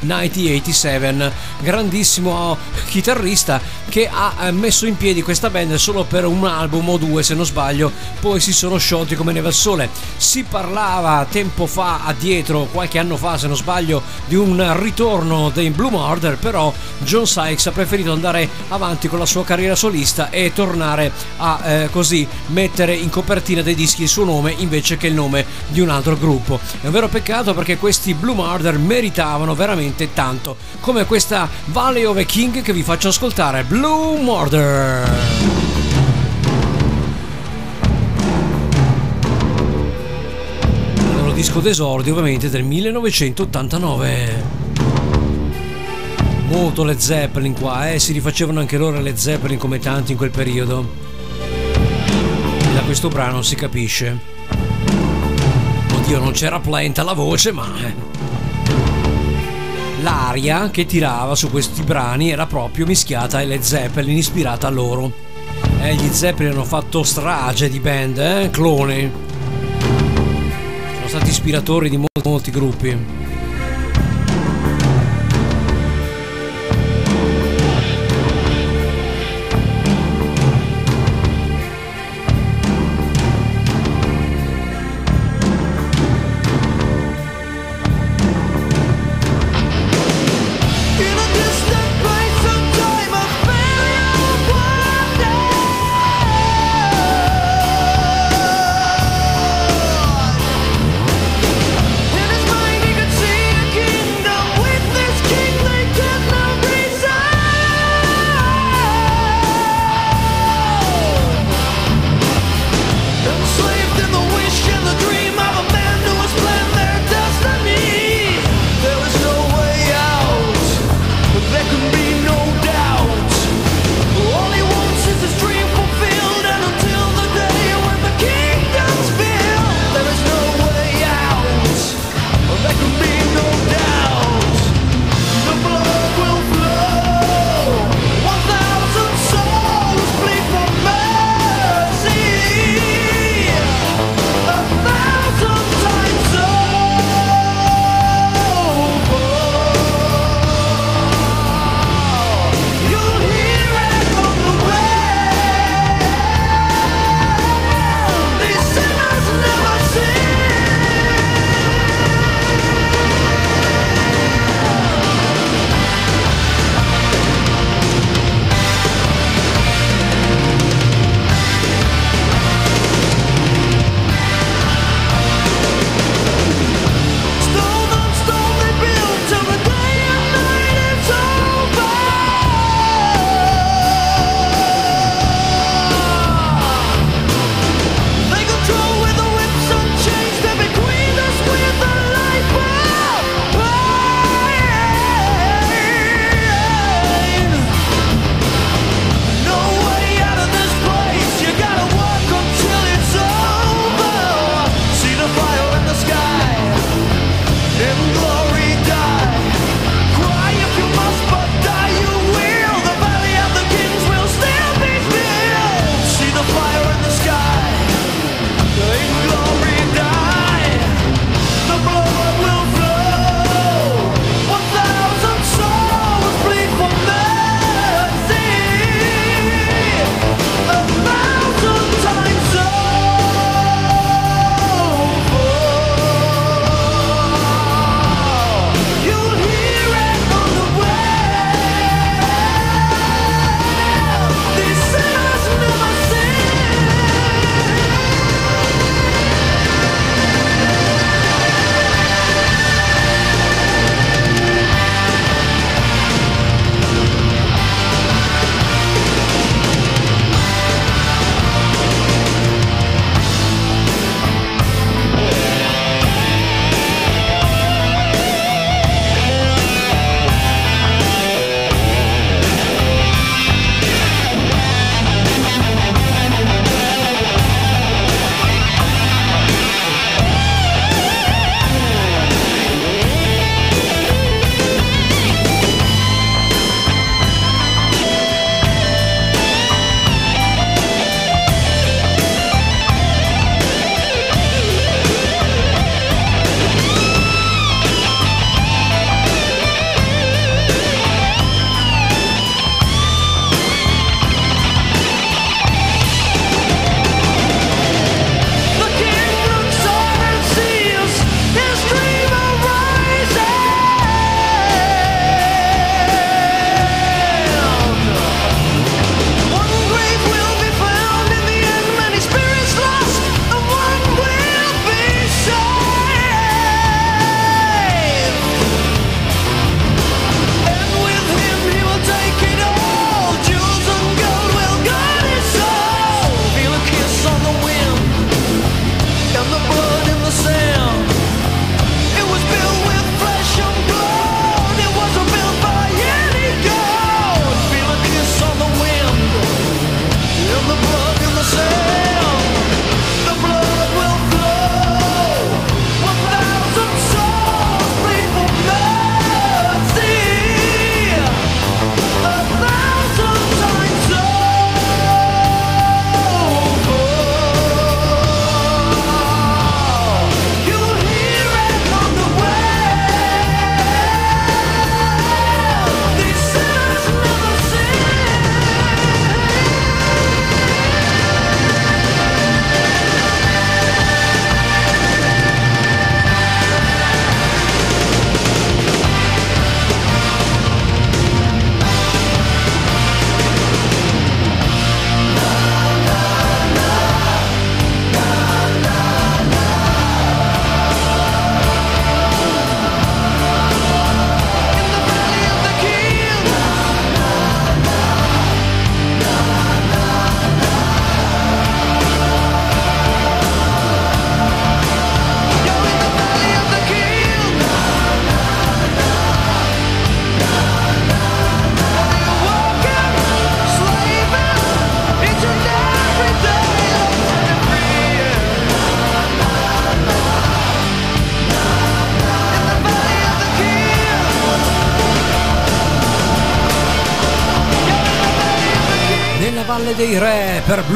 1987 0.00 1.32
grandissimo 1.60 2.56
chitarrista 2.86 3.60
che 3.88 4.08
ha 4.10 4.50
messo 4.50 4.86
in 4.86 4.96
piedi 4.96 5.22
questa 5.22 5.50
band 5.50 5.74
solo 5.74 6.04
per 6.04 6.24
un 6.24 6.44
album 6.46 6.88
o 6.88 6.96
due 6.96 7.22
se 7.22 7.34
non 7.34 7.44
sbaglio. 7.44 7.90
Poi 8.20 8.40
si 8.40 8.52
sono 8.52 8.78
sciolti 8.78 9.14
come 9.16 9.32
neve 9.32 9.48
al 9.48 9.54
sole. 9.54 9.88
Si 10.16 10.44
parlava 10.44 11.26
tempo 11.28 11.66
fa 11.66 12.04
addietro 12.04 12.68
qualche 12.70 12.98
anno 12.98 13.16
fa 13.16 13.36
se 13.36 13.46
non 13.46 13.56
sbaglio 13.56 14.02
di 14.26 14.34
un 14.34 14.80
ritorno 14.80 15.50
dei 15.50 15.70
Blue 15.70 15.90
Murder 15.90 16.36
però 16.36 16.72
John 16.98 17.26
Sykes 17.26 17.66
ha 17.66 17.72
preferito 17.72 18.12
andare 18.12 18.48
avanti 18.68 19.08
con 19.08 19.18
la 19.18 19.26
sua 19.26 19.44
carriera 19.44 19.74
solista 19.74 20.30
e 20.30 20.52
tornare 20.52 21.12
a 21.38 21.60
eh, 21.64 21.88
così 21.90 22.26
mettere 22.48 22.94
in 22.94 23.10
copertina 23.10 23.62
dei 23.62 23.74
dischi 23.74 24.02
il 24.02 24.08
suo 24.08 24.24
nome 24.24 24.54
invece 24.56 24.96
che 24.96 25.08
il 25.08 25.14
nome 25.14 25.44
di 25.68 25.80
un 25.80 25.90
altro 25.90 26.16
gruppo. 26.16 26.58
È 26.80 26.86
un 26.86 26.92
vero 26.92 27.08
peccato 27.08 27.54
perché 27.54 27.76
questi 27.76 28.14
Blue 28.14 28.34
Murder 28.34 28.78
meritavano 28.78 29.54
veramente 29.54 30.12
tanto, 30.12 30.56
come 30.80 31.04
questa 31.04 31.48
Valley 31.66 32.04
of 32.04 32.16
a 32.16 32.22
King 32.22 32.62
che 32.62 32.72
vi 32.72 32.82
faccio 32.82 33.08
ascoltare, 33.08 33.64
Blue 33.64 34.20
Murder. 34.20 35.58
Disco 41.40 41.60
d'esordio 41.60 42.12
ovviamente 42.12 42.50
del 42.50 42.64
1989 42.64 44.60
molto 46.50 46.84
Led 46.84 46.98
Zeppelin 46.98 47.54
qua, 47.54 47.90
eh? 47.90 47.98
si 47.98 48.12
rifacevano 48.12 48.60
anche 48.60 48.76
loro 48.76 49.00
le 49.00 49.16
Zeppelin 49.16 49.56
come 49.56 49.78
tanti 49.78 50.12
in 50.12 50.18
quel 50.18 50.30
periodo. 50.30 51.09
Da 52.80 52.86
questo 52.86 53.08
brano 53.08 53.42
si 53.42 53.56
capisce. 53.56 54.18
Oddio, 55.96 56.18
non 56.18 56.32
c'era 56.32 56.60
Plant 56.60 56.98
alla 56.98 57.12
voce, 57.12 57.52
ma 57.52 57.68
eh. 57.78 57.94
l'aria 60.00 60.70
che 60.70 60.86
tirava 60.86 61.34
su 61.34 61.50
questi 61.50 61.82
brani 61.82 62.30
era 62.30 62.46
proprio 62.46 62.86
mischiata 62.86 63.36
ai 63.36 63.46
Led 63.46 63.60
Zeppelin, 63.60 64.16
ispirata 64.16 64.68
a 64.68 64.70
loro. 64.70 65.12
Eh, 65.82 65.94
gli 65.94 66.08
Zeppelin 66.08 66.52
hanno 66.52 66.64
fatto 66.64 67.02
strage 67.02 67.68
di 67.68 67.80
band, 67.80 68.16
eh? 68.16 68.48
Clone. 68.50 69.12
Sono 70.94 71.08
stati 71.08 71.28
ispiratori 71.28 71.90
di 71.90 71.98
molti, 71.98 72.28
molti 72.28 72.50
gruppi. 72.50 73.28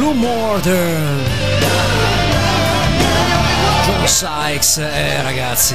Blue 0.04 0.12
Mortar. 0.12 1.16
John 3.86 4.06
Sykes, 4.06 4.76
eh 4.76 5.22
ragazzi. 5.22 5.74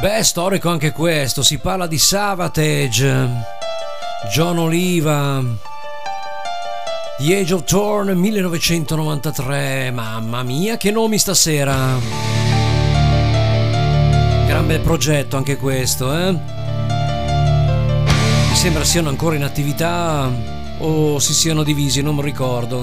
Beh, 0.00 0.24
storico 0.24 0.68
anche 0.68 0.90
questo, 0.90 1.44
si 1.44 1.58
parla 1.58 1.86
di 1.86 1.96
Savatage, 1.96 3.28
John 4.32 4.58
Oliva, 4.58 5.70
The 7.18 7.36
Age 7.36 7.54
of 7.54 7.64
Torn 7.64 8.08
1993, 8.08 9.90
mamma 9.92 10.42
mia 10.42 10.76
che 10.76 10.90
nomi 10.90 11.18
stasera! 11.18 11.98
Gran 14.46 14.66
bel 14.66 14.80
progetto 14.80 15.36
anche 15.36 15.56
questo, 15.56 16.12
eh? 16.16 16.32
Mi 16.32 16.40
sembra 18.54 18.82
siano 18.82 19.08
ancora 19.08 19.36
in 19.36 19.44
attività 19.44 20.30
o 20.78 21.18
si 21.18 21.32
siano 21.32 21.62
divisi, 21.62 22.02
non 22.02 22.16
mi 22.16 22.22
ricordo. 22.22 22.80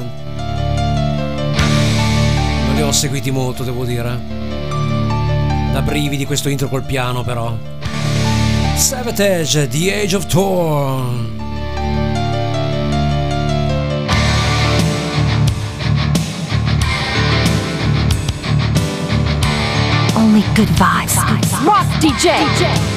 Non 2.66 2.76
li 2.76 2.82
ho 2.82 2.92
seguiti 2.92 3.32
molto, 3.32 3.64
devo 3.64 3.84
dire. 3.84 4.18
Da 5.74 5.82
brividi 5.82 6.26
questo 6.26 6.50
intro 6.50 6.70
col 6.70 6.84
piano 6.84 7.24
però. 7.24 7.54
Savatage, 8.76 9.68
The 9.68 10.02
Age 10.02 10.16
of 10.16 10.26
Torn. 10.28 11.29
Only 20.30 20.42
good 20.54 20.68
vibes. 20.78 21.16
Rock 21.66 21.88
DJ. 22.00 22.30
An 22.30 22.89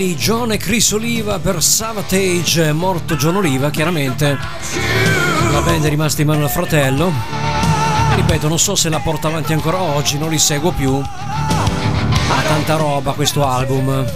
belli 0.00 0.16
John 0.16 0.50
e 0.50 0.56
Chris 0.56 0.92
Oliva 0.92 1.38
per 1.38 1.62
Savatage, 1.62 2.72
morto 2.72 3.16
John 3.16 3.36
Oliva 3.36 3.68
chiaramente, 3.68 4.38
la 5.52 5.60
band 5.60 5.84
è 5.84 5.90
rimasta 5.90 6.22
in 6.22 6.28
mano 6.28 6.44
al 6.44 6.50
fratello, 6.50 7.12
ripeto 8.14 8.48
non 8.48 8.58
so 8.58 8.74
se 8.74 8.88
la 8.88 9.00
porta 9.00 9.28
avanti 9.28 9.52
ancora 9.52 9.82
oggi, 9.82 10.16
non 10.16 10.30
li 10.30 10.38
seguo 10.38 10.70
più, 10.70 10.94
ha 10.94 12.40
tanta 12.48 12.76
roba 12.76 13.12
questo 13.12 13.46
album. 13.46 14.10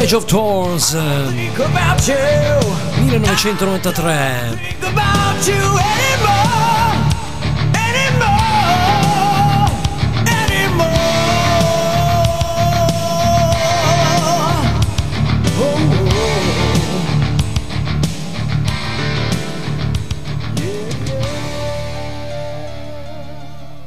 Age 0.00 0.16
of 0.16 0.24
Thorns 0.24 0.94
eh, 0.94 1.52
1993 2.98 4.78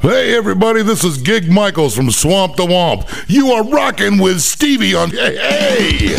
Hey, 0.02 0.34
everybody, 0.34 0.82
this 0.82 1.04
is 1.04 1.16
Gig 1.16 1.48
Michaels 1.48 1.94
from 1.94 2.10
Swamp 2.10 2.56
the 2.56 2.64
Womp. 2.64 3.06
You 3.28 3.52
are 3.52 3.62
rocking 3.62 4.18
with 4.18 4.40
Stevie 4.40 4.96
on. 4.96 5.10
Hey! 5.10 5.36
hey! 5.36 6.16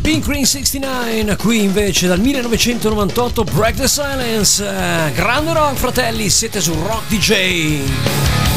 Pink 0.00 0.24
Green 0.24 0.46
69, 0.46 1.36
qui 1.36 1.64
invece 1.64 2.06
dal 2.06 2.20
1998 2.20 3.52
Break 3.52 3.74
the 3.74 3.88
Silence, 3.88 4.62
eh, 4.62 5.12
grande 5.16 5.52
rock 5.52 5.74
fratelli, 5.74 6.30
siete 6.30 6.60
su 6.60 6.72
Rock 6.74 7.08
DJ. 7.08 8.49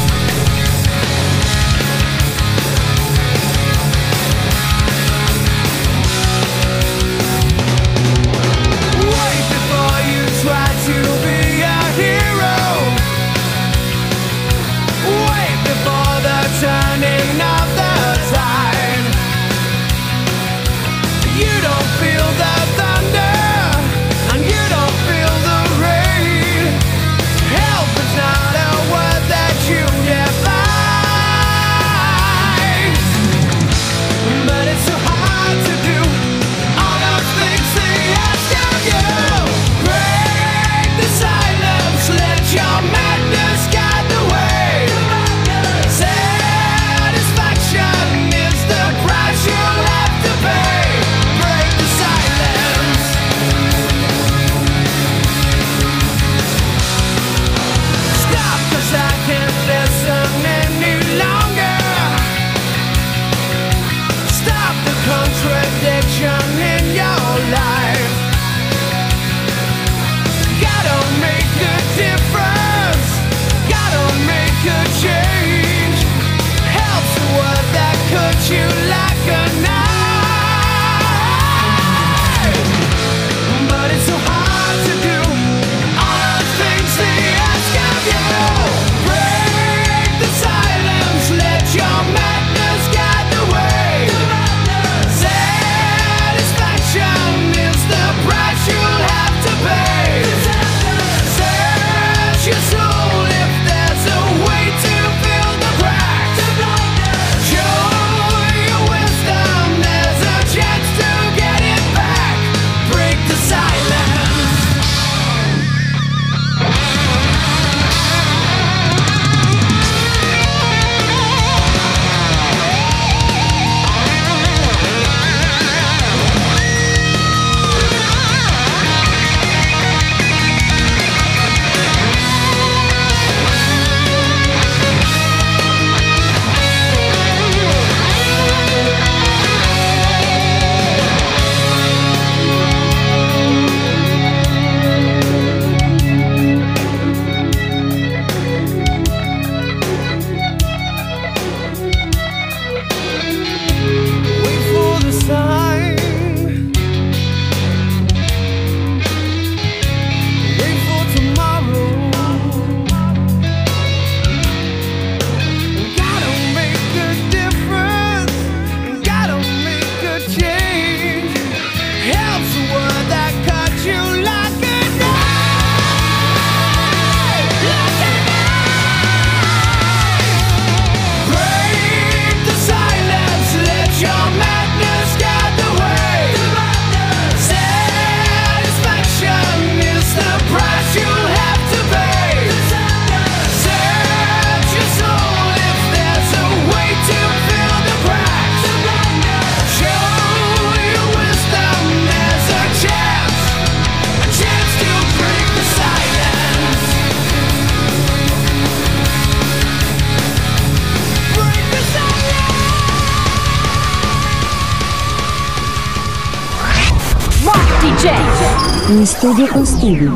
Studio 219.24 219.46
con 219.46 219.64
Stevie. 219.64 220.10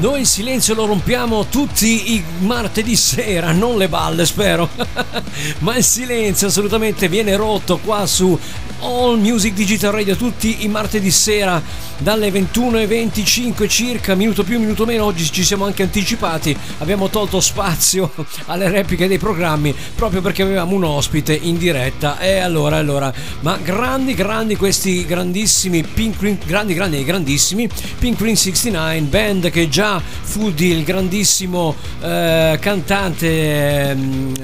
Noi 0.00 0.20
il 0.22 0.26
silenzio 0.26 0.74
lo 0.74 0.84
rompiamo 0.84 1.46
tutti 1.46 2.14
i 2.14 2.24
martedì 2.40 2.96
sera, 2.96 3.52
non 3.52 3.78
le 3.78 3.88
balle 3.88 4.26
spero, 4.26 4.68
ma 5.60 5.76
il 5.76 5.84
silenzio 5.84 6.48
assolutamente 6.48 7.08
viene 7.08 7.36
rotto 7.36 7.78
qua 7.78 8.06
su 8.06 8.36
All 8.80 9.20
Music 9.20 9.52
Digital 9.52 9.92
Radio 9.92 10.16
tutti 10.16 10.64
i 10.64 10.68
martedì 10.68 11.12
sera 11.12 11.62
dalle 12.00 12.30
21.25 12.30 13.68
circa, 13.68 14.14
minuto 14.14 14.42
più, 14.42 14.58
minuto 14.58 14.84
meno, 14.84 15.04
oggi 15.04 15.30
ci 15.30 15.44
siamo 15.44 15.64
anche 15.64 15.82
anticipati, 15.82 16.56
abbiamo 16.78 17.08
tolto 17.08 17.40
spazio 17.40 18.12
alle 18.46 18.68
repliche 18.68 19.06
dei 19.06 19.18
programmi 19.18 19.74
proprio 19.94 20.20
perché 20.20 20.42
avevamo 20.42 20.74
un 20.74 20.84
ospite 20.84 21.34
in 21.34 21.58
diretta. 21.58 22.18
E 22.18 22.38
allora, 22.38 22.76
allora, 22.76 23.12
ma 23.40 23.56
grandi, 23.62 24.14
grandi 24.14 24.56
questi 24.56 25.04
grandissimi 25.04 25.82
Pink 25.82 26.46
grandi, 26.46 26.74
grandi, 26.74 27.04
grandissimi 27.04 27.68
Pink 27.98 28.18
Green 28.18 28.36
69, 28.36 29.00
band 29.02 29.50
che 29.50 29.68
già 29.68 30.00
fu 30.00 30.52
il 30.56 30.84
grandissimo 30.84 31.74
eh, 32.02 32.58
cantante, 32.60 33.26
eh, 33.26 33.96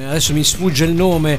adesso 0.06 0.32
mi 0.32 0.44
sfugge 0.44 0.84
il 0.84 0.92
nome, 0.92 1.38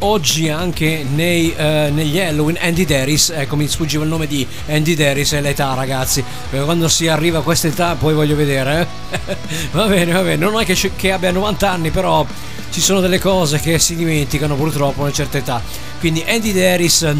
oggi 0.00 0.48
anche 0.48 1.04
nei, 1.08 1.54
eh, 1.54 1.90
negli 1.92 2.18
Halloween, 2.18 2.58
Andy 2.60 2.84
Daris, 2.84 3.30
ecco 3.30 3.56
mi 3.56 3.66
sfuggiva 3.66 4.02
il 4.02 4.08
nome 4.08 4.26
di 4.26 4.46
Andy 4.68 4.94
Daris 4.94 5.32
e 5.32 5.40
l'età 5.40 5.74
ragazzi, 5.74 6.24
perché 6.48 6.64
quando 6.64 6.88
si 6.88 7.08
arriva 7.08 7.38
a 7.38 7.42
questa 7.42 7.68
età 7.68 7.94
poi 7.94 8.14
voglio 8.14 8.36
vedere, 8.36 8.88
eh? 9.10 9.36
va 9.72 9.86
bene, 9.86 10.12
va 10.12 10.22
bene, 10.22 10.36
non 10.36 10.60
è 10.60 10.64
che, 10.64 10.74
che 10.94 11.12
abbia 11.12 11.30
90 11.30 11.70
anni 11.70 11.90
però 11.90 12.24
ci 12.70 12.80
sono 12.80 13.00
delle 13.00 13.18
cose 13.18 13.58
che 13.58 13.78
si 13.78 13.96
dimenticano 13.96 14.54
purtroppo 14.54 15.00
a 15.00 15.04
una 15.04 15.12
certa 15.12 15.38
età, 15.38 15.62
quindi 15.98 16.24
Andy 16.26 16.52
Daris 16.52 17.14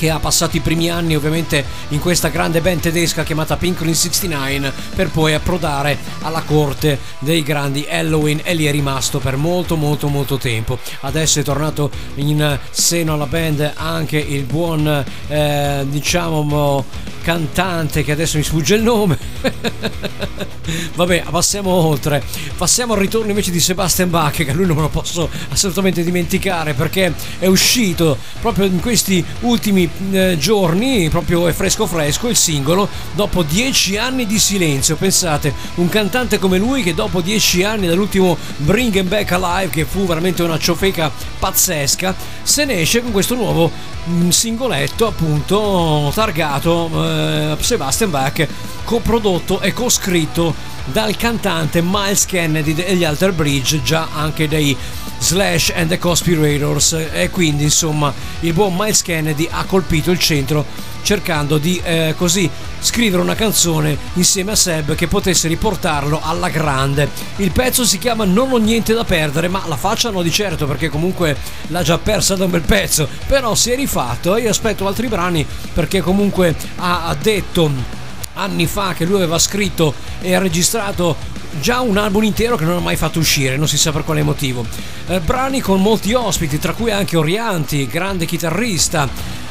che 0.00 0.08
ha 0.08 0.18
passato 0.18 0.56
i 0.56 0.60
primi 0.60 0.88
anni 0.88 1.14
ovviamente 1.14 1.62
in 1.88 1.98
questa 1.98 2.28
grande 2.28 2.62
band 2.62 2.80
tedesca 2.80 3.22
chiamata 3.22 3.58
Pinklin 3.58 3.94
69 3.94 4.72
per 4.94 5.10
poi 5.10 5.34
approdare 5.34 5.98
alla 6.22 6.40
corte 6.40 6.98
dei 7.18 7.42
grandi 7.42 7.86
Halloween 7.86 8.40
e 8.42 8.54
lì 8.54 8.64
è 8.64 8.70
rimasto 8.70 9.18
per 9.18 9.36
molto 9.36 9.76
molto 9.76 10.08
molto 10.08 10.38
tempo. 10.38 10.78
Adesso 11.00 11.40
è 11.40 11.42
tornato 11.42 11.90
in 12.14 12.58
seno 12.70 13.12
alla 13.12 13.26
band 13.26 13.72
anche 13.74 14.16
il 14.16 14.44
buon 14.44 15.04
eh, 15.28 15.84
diciamo 15.86 16.82
cantante 17.22 18.02
che 18.02 18.12
adesso 18.12 18.38
mi 18.38 18.42
sfugge 18.42 18.76
il 18.76 18.82
nome. 18.82 19.18
Vabbè 20.94 21.24
passiamo 21.30 21.70
oltre. 21.70 22.22
Passiamo 22.56 22.94
al 22.94 23.00
ritorno 23.00 23.28
invece 23.28 23.50
di 23.50 23.60
Sebastian 23.60 24.08
Bach 24.08 24.44
che 24.44 24.52
lui 24.52 24.66
non 24.66 24.76
me 24.76 24.82
lo 24.82 24.88
posso 24.88 25.28
assolutamente 25.50 26.02
dimenticare 26.02 26.72
perché 26.72 27.12
è 27.38 27.46
uscito 27.46 28.16
proprio 28.40 28.64
in 28.64 28.80
questi 28.80 29.22
ultimi 29.40 29.89
eh, 30.10 30.36
giorni, 30.38 31.08
proprio 31.08 31.46
è 31.46 31.52
fresco 31.52 31.86
fresco 31.86 32.28
il 32.28 32.36
singolo, 32.36 32.88
dopo 33.14 33.42
dieci 33.42 33.96
anni 33.96 34.26
di 34.26 34.38
silenzio. 34.38 34.96
Pensate, 34.96 35.52
un 35.76 35.88
cantante 35.88 36.38
come 36.38 36.58
lui 36.58 36.82
che 36.82 36.94
dopo 36.94 37.20
dieci 37.20 37.62
anni 37.62 37.86
dall'ultimo 37.86 38.36
Bring 38.58 38.94
Him 38.94 39.08
Back 39.08 39.32
Alive, 39.32 39.70
che 39.70 39.84
fu 39.84 40.06
veramente 40.06 40.42
una 40.42 40.58
ciofeca 40.58 41.10
pazzesca, 41.38 42.14
se 42.42 42.64
ne 42.64 42.80
esce 42.80 43.02
con 43.02 43.12
questo 43.12 43.34
nuovo 43.34 43.70
mh, 44.04 44.28
singoletto 44.28 45.06
appunto 45.06 46.10
targato 46.14 46.90
eh, 46.94 47.56
Sebastian 47.60 48.10
Bach, 48.10 48.46
coprodotto 48.84 49.60
e 49.60 49.72
coscritto 49.72 50.68
dal 50.86 51.16
cantante 51.16 51.82
Miles 51.82 52.26
Kennedy 52.26 52.74
degli 52.74 53.04
Alter 53.04 53.32
Bridge, 53.32 53.82
già 53.82 54.08
anche 54.12 54.48
dei 54.48 54.76
Slash 55.20 55.72
and 55.74 55.88
the 55.88 55.98
Conspirators 55.98 56.92
e 57.12 57.28
quindi 57.30 57.64
insomma 57.64 58.12
il 58.40 58.52
buon 58.52 58.74
Miles 58.74 59.02
Kennedy 59.02 59.46
ha 59.50 59.64
colpito 59.64 60.10
il 60.10 60.18
centro 60.18 60.64
cercando 61.02 61.58
di 61.58 61.80
eh, 61.84 62.14
così 62.16 62.48
scrivere 62.80 63.22
una 63.22 63.34
canzone 63.34 63.96
insieme 64.14 64.52
a 64.52 64.56
Seb 64.56 64.94
che 64.94 65.06
potesse 65.06 65.46
riportarlo 65.48 66.20
alla 66.22 66.48
grande. 66.48 67.08
Il 67.36 67.52
pezzo 67.52 67.84
si 67.84 67.98
chiama 67.98 68.24
Non 68.24 68.50
ho 68.50 68.56
niente 68.56 68.94
da 68.94 69.04
perdere, 69.04 69.48
ma 69.48 69.62
la 69.66 69.76
facciano 69.76 70.22
di 70.22 70.30
certo 70.30 70.66
perché 70.66 70.88
comunque 70.88 71.36
l'ha 71.68 71.82
già 71.82 71.98
persa 71.98 72.34
da 72.34 72.44
un 72.44 72.50
bel 72.50 72.62
pezzo, 72.62 73.08
però 73.26 73.54
si 73.54 73.70
è 73.70 73.76
rifatto 73.76 74.36
e 74.36 74.42
io 74.42 74.50
aspetto 74.50 74.86
altri 74.86 75.08
brani 75.08 75.46
perché 75.72 76.00
comunque 76.00 76.56
ha, 76.76 77.04
ha 77.06 77.14
detto 77.14 77.98
anni 78.34 78.66
fa 78.66 78.94
che 78.94 79.04
lui 79.04 79.16
aveva 79.16 79.38
scritto 79.38 79.92
e 80.20 80.38
registrato 80.38 81.16
già 81.60 81.80
un 81.80 81.96
album 81.96 82.24
intero 82.24 82.56
che 82.56 82.64
non 82.64 82.76
ha 82.76 82.80
mai 82.80 82.96
fatto 82.96 83.18
uscire, 83.18 83.56
non 83.56 83.68
si 83.68 83.78
sa 83.78 83.92
per 83.92 84.04
quale 84.04 84.22
motivo. 84.22 84.64
Eh, 85.08 85.20
brani 85.20 85.60
con 85.60 85.80
molti 85.80 86.12
ospiti, 86.12 86.58
tra 86.58 86.72
cui 86.72 86.90
anche 86.90 87.16
Orianti, 87.16 87.86
grande 87.86 88.26
chitarrista, 88.26 89.08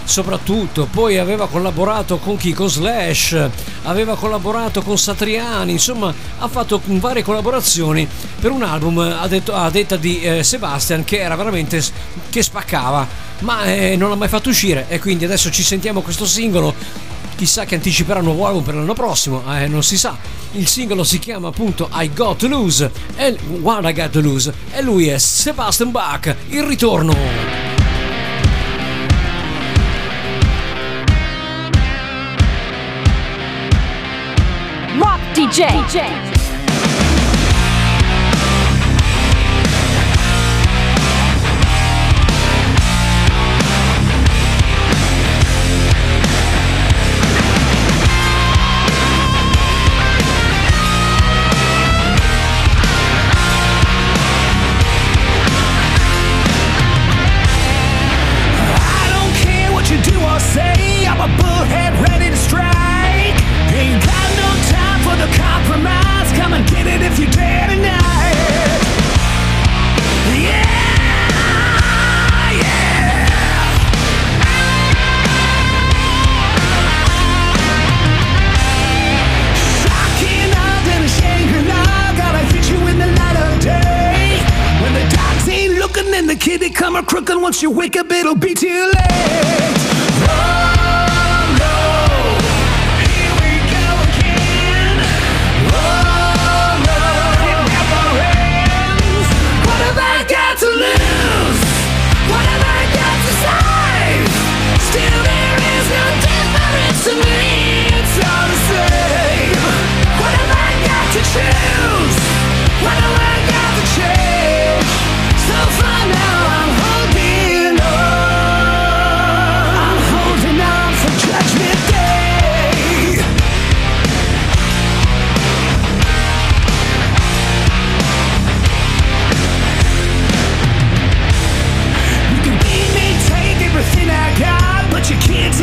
soprattutto. 0.09 0.87
Poi 0.89 1.17
aveva 1.17 1.47
collaborato 1.47 2.17
con 2.17 2.35
Kiko 2.35 2.67
Slash, 2.67 3.49
aveva 3.83 4.15
collaborato 4.15 4.81
con 4.81 4.97
Satriani, 4.97 5.73
insomma 5.73 6.13
ha 6.39 6.47
fatto 6.47 6.81
varie 6.83 7.23
collaborazioni 7.23 8.07
per 8.39 8.51
un 8.51 8.63
album 8.63 8.97
a, 8.97 9.27
detto, 9.27 9.53
a 9.53 9.69
detta 9.69 9.97
di 9.97 10.21
eh, 10.21 10.43
Sebastian 10.43 11.03
che 11.03 11.19
era 11.19 11.35
veramente 11.35 11.81
che 12.29 12.41
spaccava, 12.41 13.07
ma 13.39 13.63
eh, 13.65 13.95
non 13.95 14.09
l'ha 14.09 14.15
mai 14.15 14.27
fatto 14.27 14.49
uscire 14.49 14.85
e 14.89 14.99
quindi 14.99 15.25
adesso 15.25 15.51
ci 15.51 15.63
sentiamo 15.63 16.01
questo 16.01 16.25
singolo 16.25 16.73
chissà 17.39 17.63
che 17.63 17.75
anticiperà 17.75 18.19
un 18.19 18.25
nuovo 18.25 18.47
album 18.47 18.63
per 18.63 18.75
l'anno 18.75 18.93
prossimo, 18.93 19.41
eh, 19.55 19.65
non 19.65 19.81
si 19.81 19.97
sa. 19.97 20.17
Il 20.51 20.67
singolo 20.67 21.05
si 21.05 21.19
chiama 21.19 21.47
appunto 21.47 21.87
I 21.93 22.11
Got 22.13 22.39
to 22.39 22.49
Lose, 22.49 22.91
e 23.15 23.37
What 23.61 23.85
I 23.85 23.93
Got 23.93 24.09
to 24.09 24.19
Lose, 24.19 24.53
e 24.73 24.81
lui 24.81 25.07
è 25.07 25.17
Sebastian 25.17 25.89
Bach, 25.89 26.35
il 26.49 26.63
ritorno. 26.63 27.15
Rock 34.97 35.31
DJ. 35.31 36.38
A 86.99 87.03
crooking. 87.03 87.41
Once 87.41 87.61
you 87.61 87.71
wake 87.71 87.95
up, 87.97 88.11
it'll 88.11 88.35
be 88.35 88.53
too 88.53 88.91
late. 88.95 89.98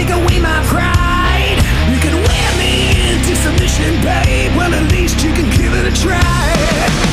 take 0.06 0.16
away 0.16 0.40
my 0.40 0.62
pride. 0.66 1.58
You 1.90 1.98
can 1.98 2.14
wear 2.14 2.58
me 2.58 3.12
into 3.12 3.34
submission, 3.36 4.00
babe. 4.02 4.56
Well, 4.56 4.72
at 4.74 4.90
least 4.92 5.22
you 5.22 5.32
can 5.32 5.50
give 5.50 5.72
it 5.74 5.86
a 5.86 6.02
try. 6.02 7.05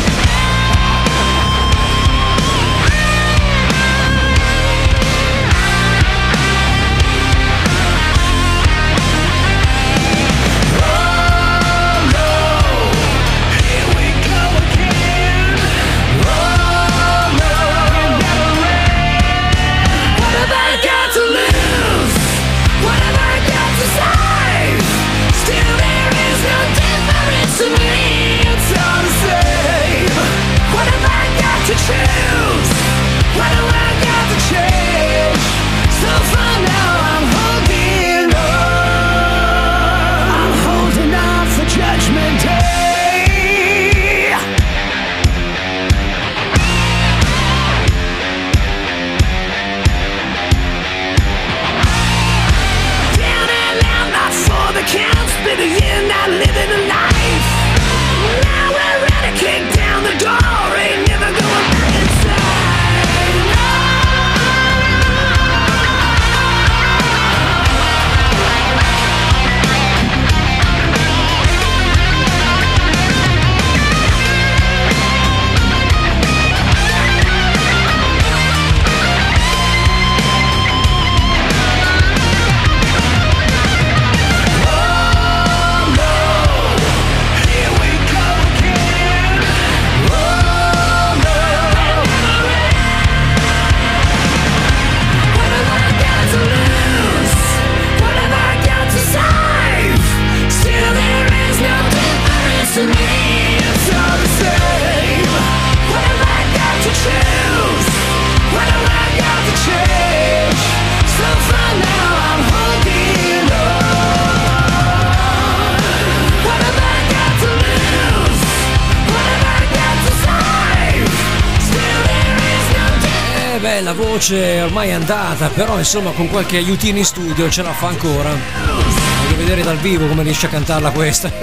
La 123.81 123.93
voce 123.93 124.61
ormai 124.61 124.89
è 124.89 124.91
andata, 124.91 125.47
però 125.47 125.79
insomma 125.79 126.11
con 126.11 126.29
qualche 126.29 126.57
aiutino 126.57 126.99
in 126.99 127.05
studio 127.05 127.49
ce 127.49 127.63
la 127.63 127.73
fa 127.73 127.87
ancora. 127.87 128.29
Voglio 128.29 129.35
vedere 129.35 129.63
dal 129.63 129.77
vivo 129.77 130.05
come 130.07 130.21
riesce 130.21 130.45
a 130.45 130.49
cantarla 130.49 130.91
questa. 130.91 131.31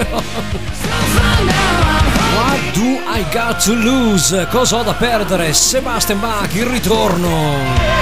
What 2.34 2.72
do 2.72 2.84
I 2.84 3.24
got 3.32 3.62
to 3.64 3.74
lose? 3.74 4.46
Cosa 4.48 4.76
ho 4.76 4.82
da 4.84 4.94
perdere? 4.94 5.52
Sebastian 5.52 6.20
Bach, 6.20 6.54
il 6.54 6.66
ritorno. 6.66 7.98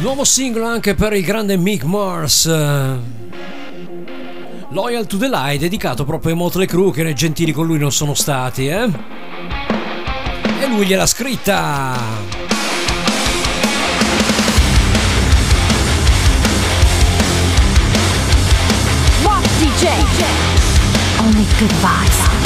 Nuovo 0.00 0.24
singolo 0.24 0.64
anche 0.66 0.94
per 0.94 1.12
il 1.12 1.24
grande 1.24 1.56
Mick 1.58 1.84
Mars. 1.84 2.50
Loyal 4.72 5.06
to 5.06 5.18
the 5.18 5.28
Lie, 5.28 5.58
dedicato 5.58 6.04
proprio 6.04 6.32
ai 6.32 6.38
Motley 6.38 6.64
Crue 6.64 6.92
che 6.92 7.12
gentili 7.12 7.52
con 7.52 7.66
lui 7.66 7.76
non 7.76 7.92
sono 7.92 8.14
stati, 8.14 8.68
eh? 8.68 8.88
E 10.60 10.66
lui 10.66 10.86
gliel'ha 10.86 11.04
scritta. 11.04 11.98
Only 21.18 21.46
good 21.58 21.72
vibes. 21.80 22.41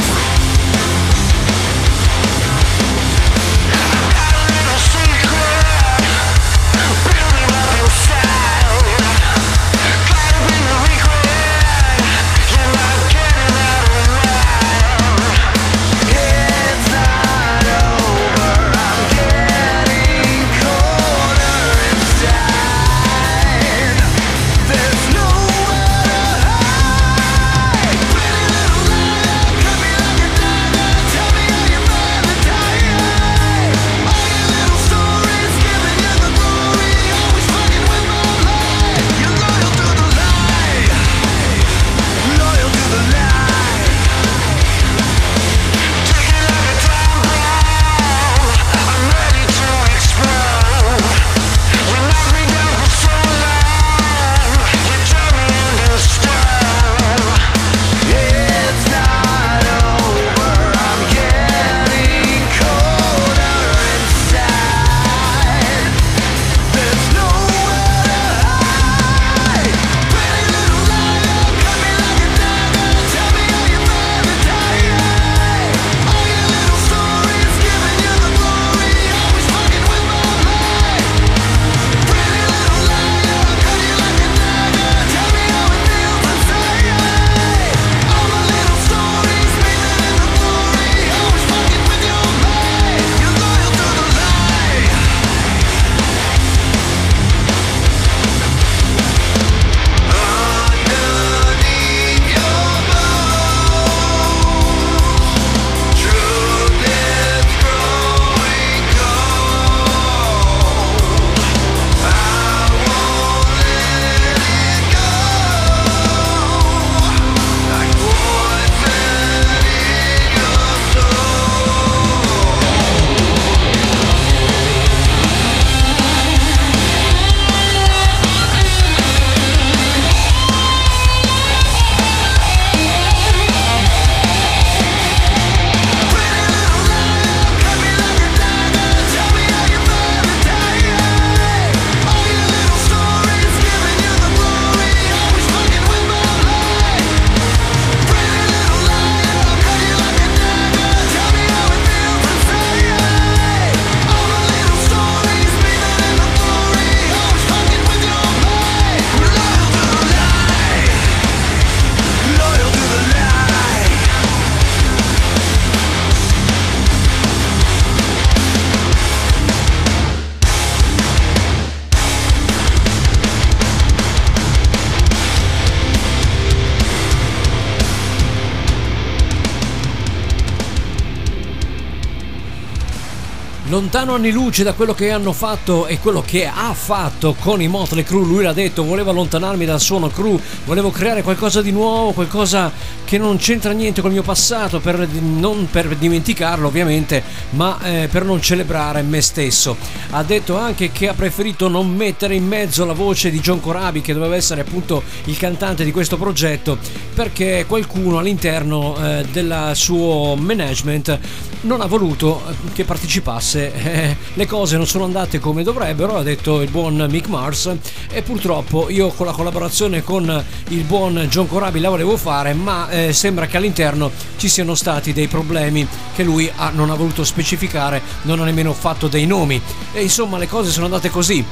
Lontano 183.77 184.15
anni 184.15 184.31
luce 184.31 184.63
da 184.63 184.73
quello 184.73 184.95
che 184.95 185.11
hanno 185.11 185.35
fatto 185.35 185.87
e 185.87 185.99
quello 185.99 186.23
che 186.25 186.47
ha 186.47 186.73
fatto 186.73 187.37
con 187.39 187.61
i 187.61 187.69
Motley 187.69 188.05
Crue. 188.05 188.25
Lui 188.25 188.43
l'ha 188.43 188.55
detto, 188.55 188.83
volevo 188.83 189.11
allontanarmi 189.11 189.67
dal 189.67 189.83
suono 189.83 190.09
crew, 190.09 190.41
volevo 190.65 190.91
creare 190.91 191.23
qualcosa 191.23 191.61
di 191.61 191.73
nuovo, 191.73 192.13
qualcosa 192.13 192.73
che 193.05 193.19
non 193.19 193.37
c'entra 193.37 193.73
niente 193.73 194.01
col 194.01 194.13
mio 194.13 194.23
passato, 194.23 194.81
per, 194.81 195.07
non 195.21 195.69
per 195.71 195.95
dimenticarlo 195.95 196.69
ovviamente, 196.69 197.23
ma 197.51 197.79
eh, 197.83 198.09
per 198.11 198.25
non 198.25 198.41
celebrare 198.41 199.03
me 199.03 199.21
stesso. 199.21 199.77
Ha 200.09 200.23
detto 200.23 200.57
anche 200.57 200.91
che 200.91 201.09
ha 201.09 201.15
preferito 201.15 201.69
non 201.69 201.95
mettere 201.95 202.35
in 202.35 202.47
mezzo 202.47 202.87
la 202.87 202.95
voce 202.95 203.31
di 203.31 203.41
John 203.41 203.61
Corabi, 203.61 204.01
che 204.01 204.15
doveva 204.15 204.37
essere 204.37 204.63
appunto 204.63 205.03
il 205.25 205.37
cantante 205.37 205.85
di 205.85 205.93
questo 205.93 206.17
progetto, 206.17 206.79
perché 207.15 207.67
qualcuno 207.69 208.17
all'interno 208.17 208.97
eh, 208.97 209.27
del 209.31 209.73
suo 209.75 210.35
management 210.35 211.19
non 211.61 211.83
ha 211.83 211.87
voluto 211.87 212.43
che 212.73 212.85
partecipasse. 212.85 213.66
Eh, 213.75 214.17
le 214.35 214.47
cose 214.47 214.77
non 214.77 214.87
sono 214.87 215.05
andate 215.05 215.39
come 215.39 215.63
dovrebbero, 215.63 216.17
ha 216.17 216.23
detto 216.23 216.61
il 216.63 216.71
buon 216.71 217.07
Mick 217.09 217.29
Mars, 217.29 217.75
e 218.11 218.23
purtroppo 218.23 218.91
io 218.91 219.09
con 219.09 219.27
la 219.27 219.33
collaborazione 219.33 220.03
con 220.03 220.45
il 220.69 220.83
buon 220.85 221.27
John 221.29 221.49
Corabi 221.49 221.81
la 221.81 221.91
volevo 221.91 222.17
fare, 222.17 222.53
ma 222.55 222.89
eh, 222.91 223.13
sembra 223.13 223.47
che 223.47 223.57
all'interno 223.57 224.11
ci 224.37 224.49
siano 224.49 224.75
stati 224.75 225.13
dei 225.13 225.29
problemi 225.29 225.87
che 226.15 226.23
lui 226.23 226.51
ha, 226.55 226.71
non 226.71 226.91
ha 226.91 226.95
voluto 226.95 227.25
specificare, 227.25 228.03
non 228.23 228.41
ha 228.41 228.45
nemmeno 228.45 228.73
fatto 228.73 229.09
dei 229.09 229.27
nomi. 229.27 229.61
E 229.93 230.03
insomma 230.03 230.39
le 230.39 230.49
cose 230.49 230.71
sono 230.71 230.87
andate 230.87 231.11
così 231.11 231.45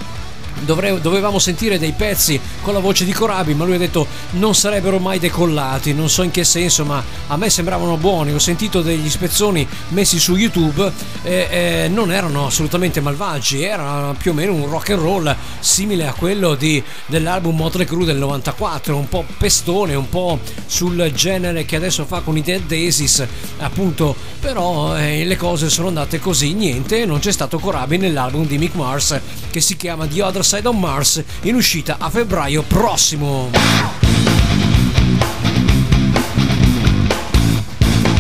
dovre- 0.64 1.00
dovevamo 1.00 1.38
sentire 1.38 1.78
dei 1.78 1.92
pezzi 1.92 2.40
con 2.62 2.74
la 2.74 2.80
voce 2.80 3.04
di 3.04 3.12
Corabi, 3.12 3.54
ma 3.54 3.64
lui 3.64 3.76
ha 3.76 3.78
detto 3.78 4.06
non 4.32 4.54
sarebbero 4.54 4.98
mai 4.98 5.18
decollati, 5.18 5.92
non 5.94 6.08
so 6.08 6.22
in 6.22 6.30
che 6.30 6.44
senso, 6.44 6.84
ma 6.84 7.02
a 7.28 7.36
me 7.36 7.50
sembravano 7.50 7.96
buoni. 7.96 8.32
Ho 8.32 8.38
sentito 8.38 8.82
degli 8.82 9.08
spezzoni 9.08 9.66
messi 9.88 10.18
su 10.18 10.36
YouTube 10.36 10.90
e 11.22 11.48
e 11.50 11.88
non 11.88 12.12
erano 12.12 12.46
assolutamente 12.46 13.00
malvagi, 13.00 13.62
era 13.62 14.14
più 14.16 14.30
o 14.30 14.34
meno 14.34 14.52
un 14.54 14.68
rock 14.68 14.90
and 14.90 15.00
roll 15.00 15.36
simile 15.60 16.06
a 16.06 16.12
quello 16.12 16.54
di- 16.54 16.82
dell'album 17.06 17.56
Motley 17.56 17.86
Crue 17.86 18.04
del 18.04 18.16
94, 18.16 18.96
un 18.96 19.08
po' 19.08 19.24
pestone, 19.38 19.94
un 19.94 20.08
po' 20.08 20.38
sul 20.66 21.12
genere 21.14 21.64
che 21.64 21.76
adesso 21.76 22.04
fa 22.04 22.20
con 22.20 22.36
i 22.36 22.42
Dead 22.42 22.62
Daisies, 22.66 23.26
appunto, 23.58 24.14
però 24.40 24.96
eh, 24.96 25.24
le 25.24 25.36
cose 25.36 25.68
sono 25.68 25.88
andate 25.88 26.18
così, 26.18 26.52
niente, 26.54 27.04
non 27.04 27.18
c'è 27.18 27.32
stato 27.32 27.58
Corabi 27.58 27.96
nell'album 27.98 28.46
di 28.46 28.58
Mick 28.58 28.74
Mars 28.74 29.20
che 29.50 29.60
si 29.60 29.76
chiama 29.76 30.06
The 30.06 30.22
Other 30.22 30.44
Side 30.44 30.53
of 30.62 30.76
Mars 30.76 31.22
in 31.42 31.56
uscita 31.56 31.96
a 31.98 32.08
febbraio 32.08 32.62
prossimo. 32.62 33.50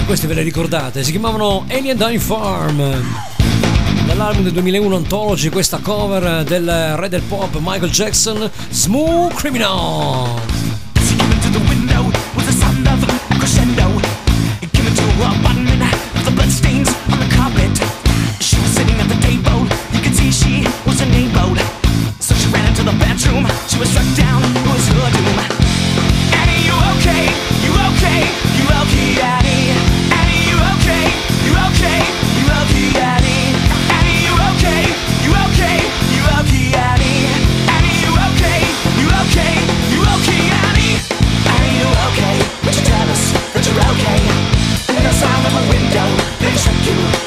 Queste 0.04 0.26
ve 0.26 0.34
le 0.34 0.42
ricordate? 0.42 1.04
Si 1.04 1.12
chiamavano 1.12 1.64
Alien 1.68 1.96
Dying 1.96 2.20
Farm. 2.20 2.76
Dall'album 4.06 4.42
del 4.42 4.52
2001 4.52 4.96
Anthology, 4.96 5.48
questa 5.48 5.78
cover 5.78 6.44
del 6.44 6.96
re 6.96 7.08
del 7.08 7.22
pop 7.22 7.56
Michael 7.60 7.90
Jackson, 7.90 8.50
Smooth 8.70 9.32
Criminal. 9.34 10.53
You 46.86 47.23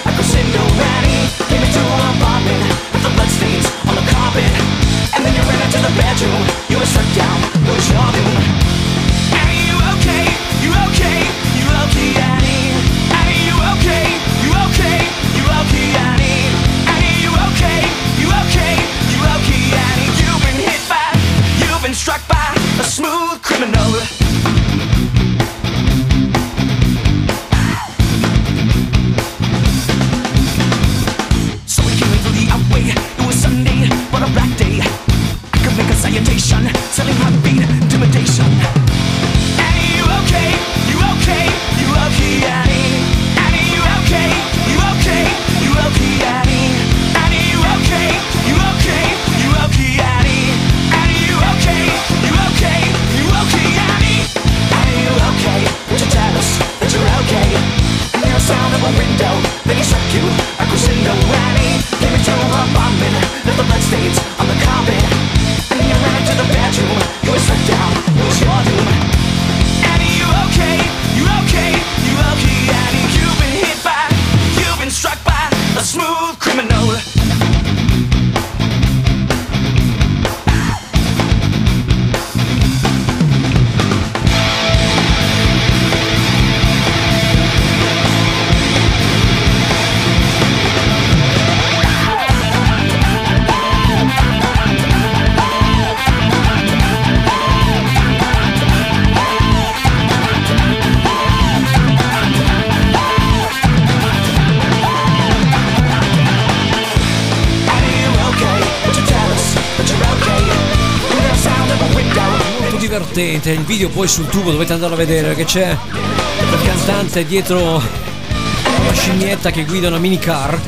divertente, 113.47 113.51
il 113.51 113.61
video 113.61 113.89
poi 113.89 114.07
sul 114.07 114.27
tubo 114.27 114.51
dovete 114.51 114.73
andare 114.73 114.93
a 114.93 114.97
vedere 114.97 115.33
che 115.35 115.45
c'è 115.45 115.69
il 115.69 116.61
cantante 116.65 117.25
dietro 117.25 117.75
una 117.75 118.93
scimmietta 118.93 119.51
che 119.51 119.63
guida 119.63 119.87
una 119.87 119.97
minicar. 119.97 120.59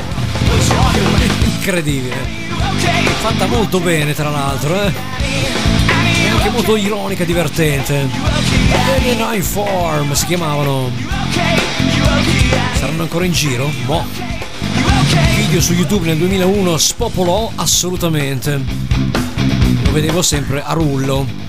Incredibile. 1.56 2.16
Fatta 3.22 3.48
molto 3.48 3.80
bene 3.80 4.14
tra 4.14 4.30
l'altro, 4.30 4.82
eh. 4.82 4.94
E 6.24 6.28
anche 6.30 6.50
molto 6.50 6.76
ironica 6.78 7.24
e 7.24 7.26
divertente. 7.26 8.08
Alien 8.96 9.18
Nine 9.18 9.42
Form 9.44 10.14
si 10.14 10.26
chiamavano. 10.26 10.90
Saranno 12.74 13.02
ancora 13.02 13.26
in 13.26 13.34
giro? 13.34 13.70
Boh. 13.86 14.06
Video 15.36 15.62
su 15.62 15.74
YouTube 15.74 16.06
nel 16.06 16.18
2001 16.18 16.78
spopolò 16.78 17.52
assolutamente. 17.56 18.62
Lo 19.84 19.92
vedevo 19.92 20.22
sempre 20.22 20.64
a 20.64 20.74
rullo. 20.74 21.49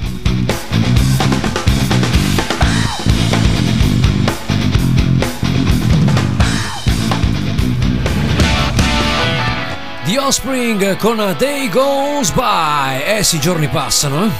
The 10.10 10.18
Offspring 10.18 10.96
con 10.96 11.20
A 11.20 11.34
Day 11.34 11.68
Goes 11.68 12.32
By. 12.32 13.00
Eh 13.04 13.22
sì, 13.22 13.36
i 13.36 13.38
giorni 13.38 13.68
passano, 13.68 14.24
eh. 14.24 14.30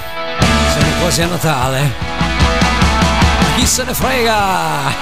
Siamo 0.72 1.00
quasi 1.00 1.22
a 1.22 1.28
Natale. 1.28 1.92
Chi 3.54 3.64
se 3.64 3.84
ne 3.84 3.94
frega? 3.94 4.99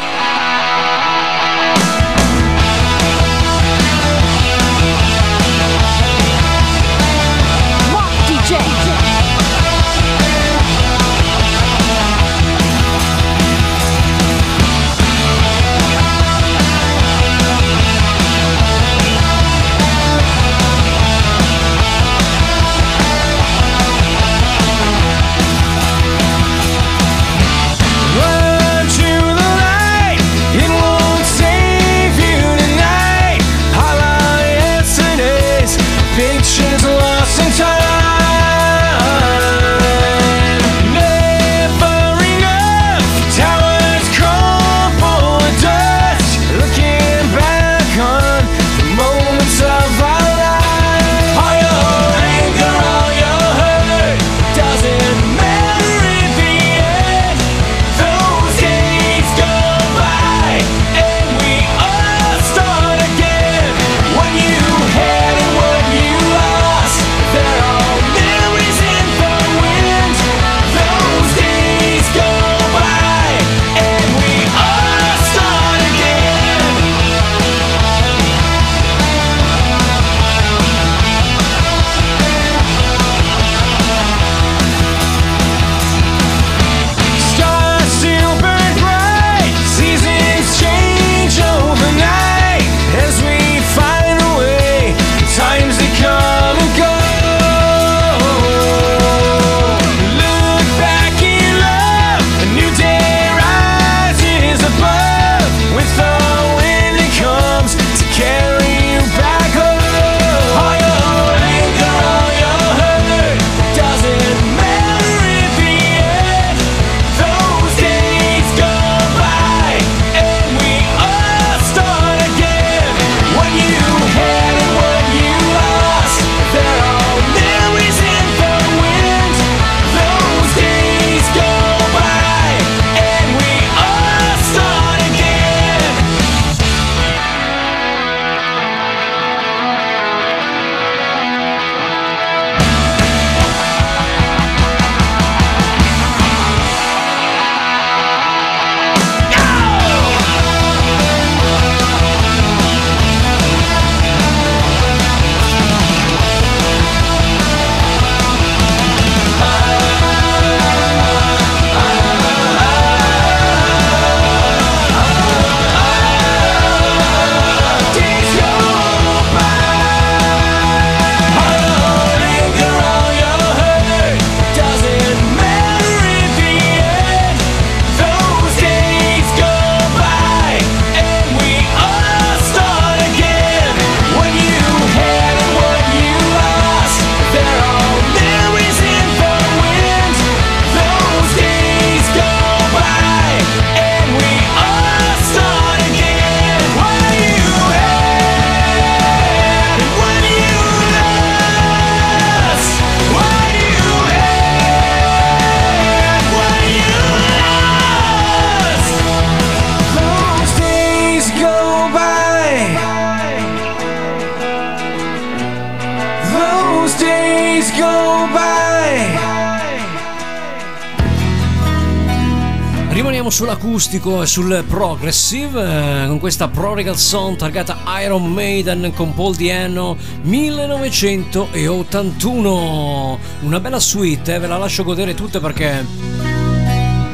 Rimaniamo 223.29 223.31
sull'acustico 223.31 224.23
e 224.23 224.27
sul 224.27 224.65
progressive 224.67 226.05
eh, 226.05 226.07
con 226.07 226.19
questa 226.19 226.49
Prodigal 226.49 226.97
Song 226.97 227.37
targata 227.37 227.77
Iron 228.03 228.33
Maiden 228.33 228.91
con 228.95 229.13
Paul 229.13 229.37
Diano 229.37 229.99
1981. 230.23 233.19
Una 233.41 233.61
bella 233.61 233.81
suite, 233.81 234.35
eh, 234.35 234.39
ve 234.39 234.47
la 234.47 234.57
lascio 234.57 234.83
godere 234.83 235.13
tutte 235.13 235.41
perché 235.41 235.85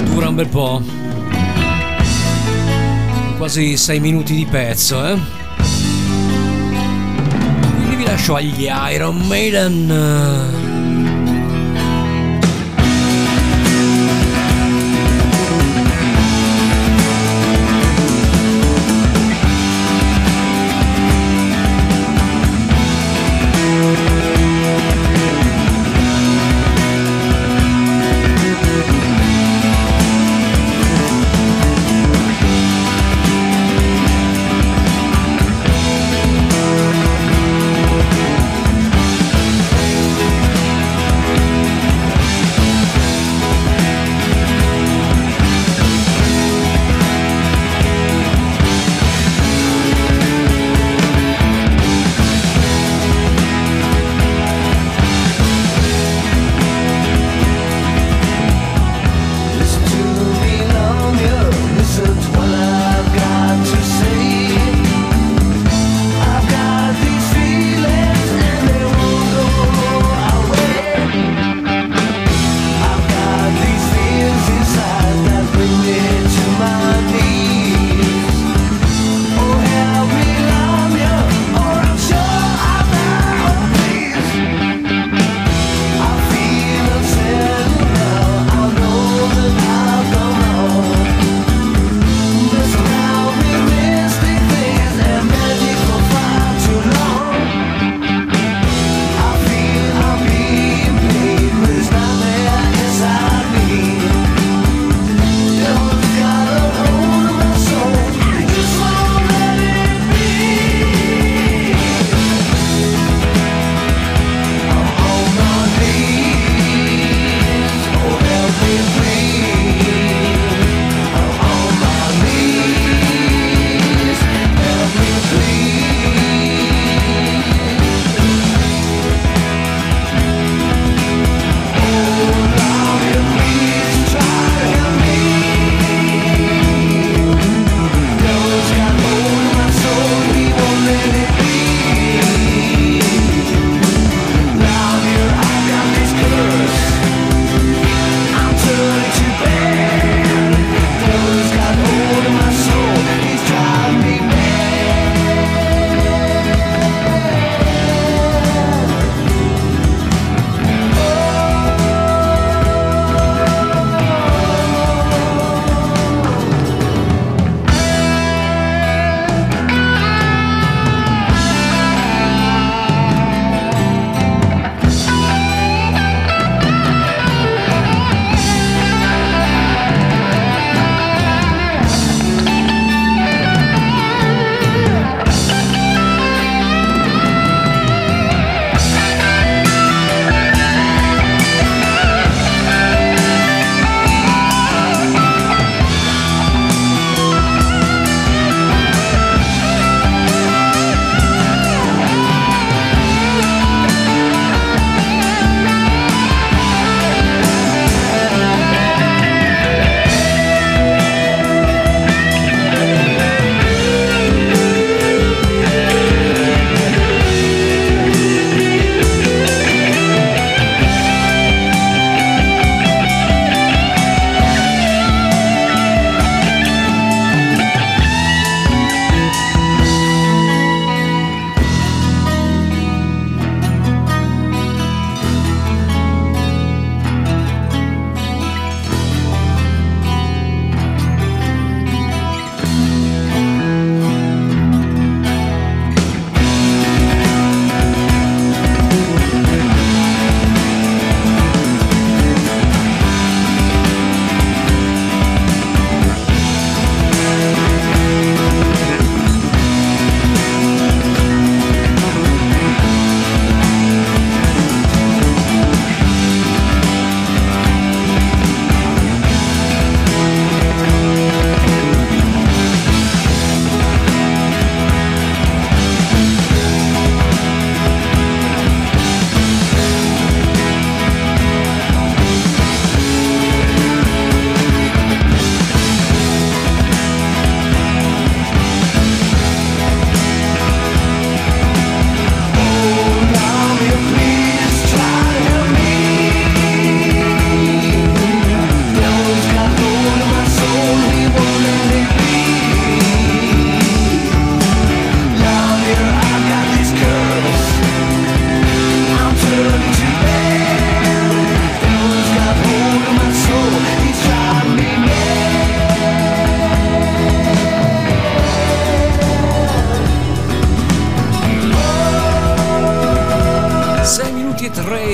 dura 0.05 0.28
un 0.28 0.36
bel 0.36 0.47
po'. 0.47 0.81
Quasi 3.36 3.77
6 3.77 3.99
minuti 3.99 4.35
di 4.35 4.47
pezzo, 4.47 5.05
eh. 5.05 5.19
Quindi 7.74 7.97
vi 7.97 8.05
lascio 8.05 8.36
agli 8.36 8.69
Iron 8.93 9.16
Maiden. 9.27 10.64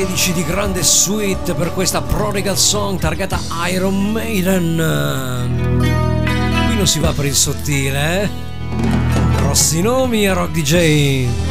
12 0.01 0.33
di 0.33 0.45
grande 0.45 0.83
suite 0.83 1.53
per 1.53 1.75
questa 1.75 2.01
Prodigal 2.01 2.57
Song 2.57 2.99
targata 2.99 3.39
Iron 3.71 4.13
Maiden. 4.13 5.77
Qui 6.69 6.75
non 6.75 6.87
si 6.87 7.01
va 7.01 7.13
per 7.13 7.27
il 7.27 7.35
sottile, 7.35 8.23
eh? 8.23 8.29
Grossi 9.37 9.83
nomi 9.83 10.27
a 10.27 10.33
Rock 10.33 10.53
DJ. 10.53 11.50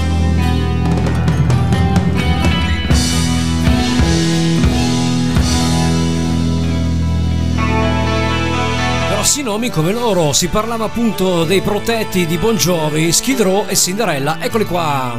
Grossi 9.29 9.43
nomi 9.43 9.69
come 9.69 9.91
loro. 9.91 10.33
Si 10.33 10.47
parlava 10.47 10.85
appunto 10.85 11.43
dei 11.43 11.61
protetti 11.61 12.25
di 12.25 12.39
Bon 12.39 12.55
Jovi, 12.55 13.11
Skid 13.11 13.41
Row 13.41 13.65
e 13.67 13.75
Cinderella. 13.75 14.37
Eccoli 14.39 14.65
qua. 14.65 15.15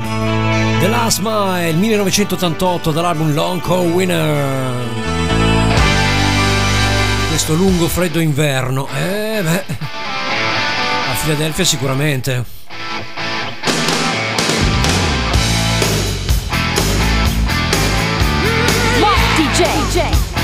The 0.81 0.89
Last 0.89 1.21
Mile 1.23 1.75
1988 1.75 2.91
dall'album 2.91 3.33
Long 3.33 3.61
Cold 3.61 3.93
Winner. 3.93 4.75
Questo 7.29 7.55
lungo 7.55 7.87
freddo 7.87 8.19
inverno. 8.19 8.89
Eh 8.89 9.43
beh. 9.43 9.65
A 11.09 11.15
Filadelfia 11.15 11.65
sicuramente. 11.65 12.45
Rock 18.99 19.37
DJ. 19.37 20.29
In 20.35 20.40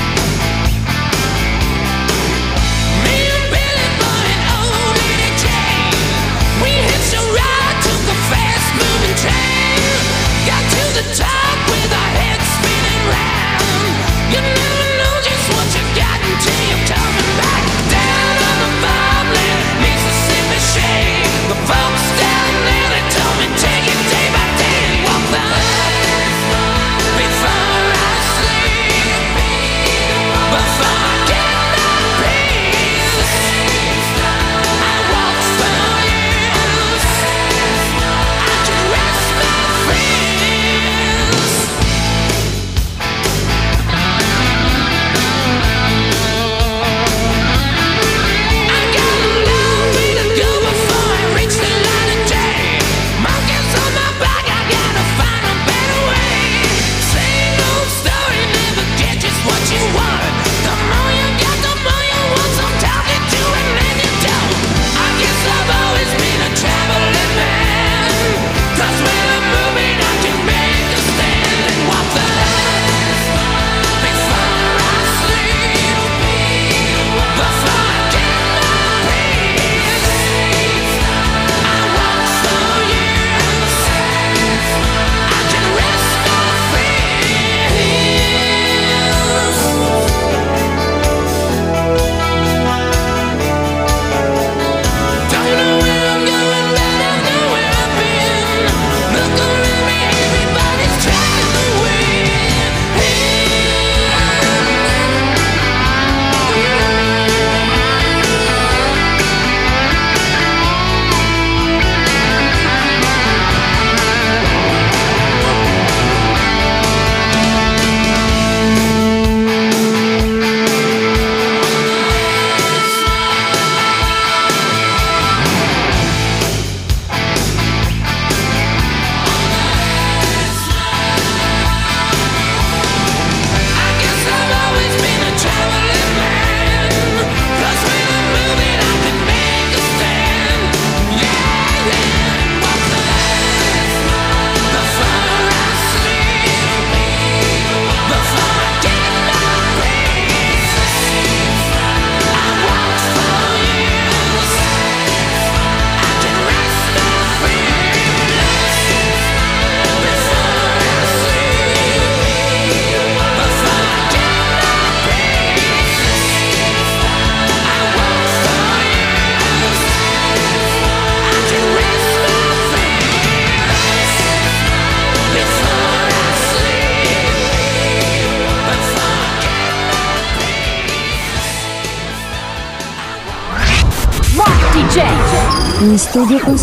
studio 186.17 186.39
con 186.39 186.57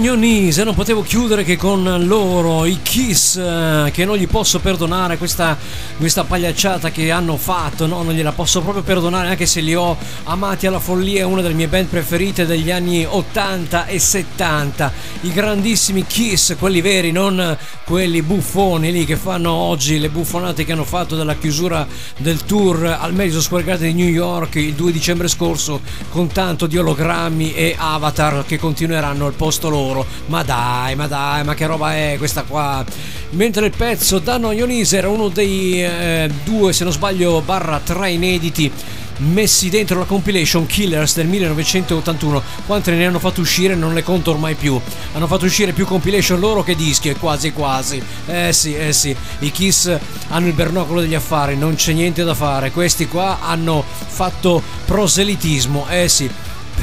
Down 0.00 0.12
on 0.12 0.16
your 0.16 0.16
knees 0.16 0.56
e 0.56 0.64
non 0.64 0.74
potevo 0.74 1.02
chiudere 1.02 1.44
che 1.44 1.56
con 1.56 2.06
loro, 2.06 2.64
i 2.64 2.78
Kiss, 2.80 3.36
eh, 3.36 3.90
che 3.92 4.06
non 4.06 4.16
gli 4.16 4.26
posso 4.26 4.58
perdonare 4.58 5.18
questa, 5.18 5.58
questa 5.98 6.24
pagliacciata 6.24 6.90
che 6.90 7.10
hanno 7.10 7.36
fatto, 7.36 7.86
no, 7.86 8.02
non 8.02 8.14
gliela 8.14 8.32
posso 8.32 8.62
proprio 8.62 8.82
perdonare 8.82 9.28
anche 9.28 9.44
se 9.44 9.60
li 9.60 9.74
ho 9.74 9.94
amati 10.24 10.66
alla 10.66 10.78
follia, 10.78 11.20
è 11.20 11.24
una 11.24 11.42
delle 11.42 11.52
mie 11.52 11.68
band 11.68 11.88
preferite 11.88 12.46
degli 12.46 12.70
anni 12.70 13.04
80 13.04 13.86
e 13.86 13.98
70, 13.98 14.92
i 15.22 15.32
grandissimi 15.32 16.06
Kiss, 16.06 16.56
quelli 16.56 16.80
veri, 16.80 17.12
non 17.12 17.58
quelli 17.84 18.22
buffoni 18.22 18.92
lì 18.92 19.04
che 19.04 19.16
fanno 19.16 19.50
oggi 19.50 19.98
le 19.98 20.10
buffonate 20.10 20.64
che 20.64 20.70
hanno 20.70 20.84
fatto 20.84 21.16
dalla 21.16 21.34
chiusura 21.34 21.84
del 22.16 22.44
tour 22.44 22.86
al 22.86 23.12
Madison 23.12 23.42
Square 23.42 23.64
Garden 23.64 23.94
di 23.94 24.02
New 24.04 24.12
York 24.12 24.54
il 24.54 24.74
2 24.74 24.92
dicembre 24.92 25.26
scorso 25.26 25.80
con 26.08 26.28
tanto 26.28 26.68
di 26.68 26.78
ologrammi 26.78 27.52
e 27.52 27.74
avatar 27.76 28.44
che 28.46 28.58
continueranno 28.58 29.26
al 29.26 29.32
posto 29.32 29.68
loro. 29.68 29.89
Ma 30.26 30.42
dai, 30.42 30.94
ma 30.94 31.06
dai, 31.06 31.44
ma 31.44 31.54
che 31.54 31.66
roba 31.66 31.94
è 31.94 32.14
questa 32.18 32.42
qua? 32.42 32.84
Mentre 33.30 33.66
il 33.66 33.72
pezzo 33.76 34.18
Danno 34.18 34.52
Ionise 34.52 34.96
era 34.96 35.08
uno 35.08 35.28
dei 35.28 35.82
eh, 35.82 36.30
due, 36.44 36.72
se 36.72 36.84
non 36.84 36.92
sbaglio, 36.92 37.40
barra 37.40 37.80
tre 37.82 38.10
inediti 38.10 38.72
messi 39.20 39.68
dentro 39.68 39.98
la 39.98 40.04
compilation 40.04 40.66
Killers 40.66 41.14
del 41.14 41.26
1981 41.26 42.42
quante 42.66 42.90
ne 42.92 43.06
hanno 43.06 43.18
fatto 43.18 43.40
uscire 43.40 43.74
non 43.74 43.94
le 43.94 44.02
conto 44.02 44.30
ormai 44.30 44.54
più. 44.54 44.80
Hanno 45.12 45.26
fatto 45.26 45.44
uscire 45.44 45.72
più 45.72 45.86
compilation 45.86 46.40
loro 46.40 46.62
che 46.62 46.74
dischi 46.74 47.14
quasi 47.14 47.52
quasi. 47.52 48.02
Eh 48.26 48.52
sì 48.52 48.74
eh 48.74 48.92
sì. 48.92 49.14
I 49.40 49.50
Kiss 49.50 49.94
hanno 50.28 50.46
il 50.46 50.54
bernocolo 50.54 51.00
degli 51.00 51.14
affari 51.14 51.56
non 51.56 51.74
c'è 51.74 51.92
niente 51.92 52.24
da 52.24 52.34
fare. 52.34 52.70
Questi 52.70 53.06
qua 53.06 53.40
hanno 53.40 53.84
fatto 53.86 54.62
proselitismo 54.84 55.86
eh 55.88 56.08
sì 56.08 56.30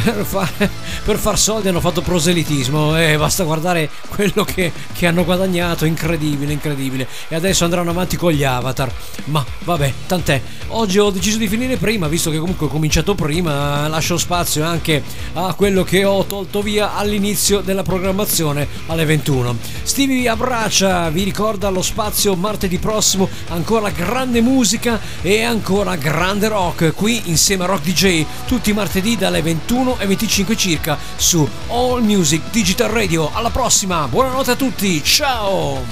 per, 0.03 0.26
fare, 0.26 0.69
per 1.03 1.18
far 1.18 1.38
soldi 1.38 1.68
hanno 1.68 1.80
fatto 1.80 2.02
proselitismo 2.02 2.98
e 2.98 3.18
basta 3.18 3.44
guardare 3.44 3.90
quello 4.10 4.44
che, 4.44 4.72
che, 4.94 5.07
hanno 5.07 5.24
guadagnato, 5.24 5.86
incredibile, 5.86 6.52
incredibile. 6.53 7.07
E 7.28 7.36
adesso 7.36 7.64
andranno 7.64 7.91
avanti 7.91 8.18
con 8.18 8.32
gli 8.32 8.44
avatar. 8.44 8.91
Ma 9.26 9.45
vabbè, 9.64 9.94
tant'è. 10.07 10.41
Oggi 10.69 10.99
ho 10.99 11.10
deciso 11.10 11.38
di 11.38 11.48
finire 11.48 11.78
prima, 11.78 12.07
visto 12.07 12.30
che 12.30 12.38
comunque 12.38 12.68
ho 12.68 12.69
cominciato 12.69 13.15
prima, 13.15 13.88
lascio 13.88 14.18
spazio 14.18 14.64
anche 14.65 15.02
a 15.34 15.53
quello 15.53 15.84
che 15.84 16.03
ho 16.03 16.26
tolto 16.26 16.61
via 16.61 16.95
all'inizio 16.95 17.61
della 17.61 17.84
programmazione 17.84 18.68
alle 18.88 19.06
21. 19.06 19.56
Stevie 19.84 20.19
vi 20.19 20.28
abbraccia, 20.28 21.10
vi 21.10 21.24
ricorda 21.24 21.69
lo 21.69 21.82
spazio 21.82 22.36
martedì 22.36 22.78
prossimo, 22.80 23.30
ancora 23.49 23.90
grande 23.90 24.41
musica 24.41 24.99
e 25.22 25.44
ancora 25.44 25.95
grande 25.95 26.48
rock 26.48 26.94
qui 26.94 27.22
insieme 27.26 27.64
a 27.64 27.68
Rock 27.68 27.84
DJ, 27.84 28.26
tutti 28.45 28.72
i 28.72 28.74
martedì 28.74 29.15
dalle 29.15 29.41
21 29.41 29.86
21 29.88 29.97
e 29.99 30.05
25 30.07 30.57
circa 30.57 30.97
su 31.15 31.47
All 31.69 32.03
Music 32.03 32.49
Digital 32.51 32.89
Radio. 32.89 33.30
Alla 33.34 33.49
prossima, 33.49 34.07
buonanotte 34.07 34.51
a 34.51 34.55
tutti, 34.55 35.01
ciao! 35.03 35.84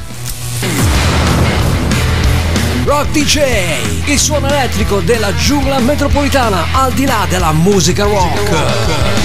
Rock 2.84 3.10
DJ, 3.12 4.10
il 4.10 4.20
suono 4.20 4.48
elettrico 4.48 5.00
della 5.00 5.34
giungla 5.36 5.80
metropolitana 5.80 6.68
al 6.74 6.92
di 6.92 7.06
là 7.06 7.26
della 7.30 7.52
musica 7.52 8.04
rock. 8.04 9.25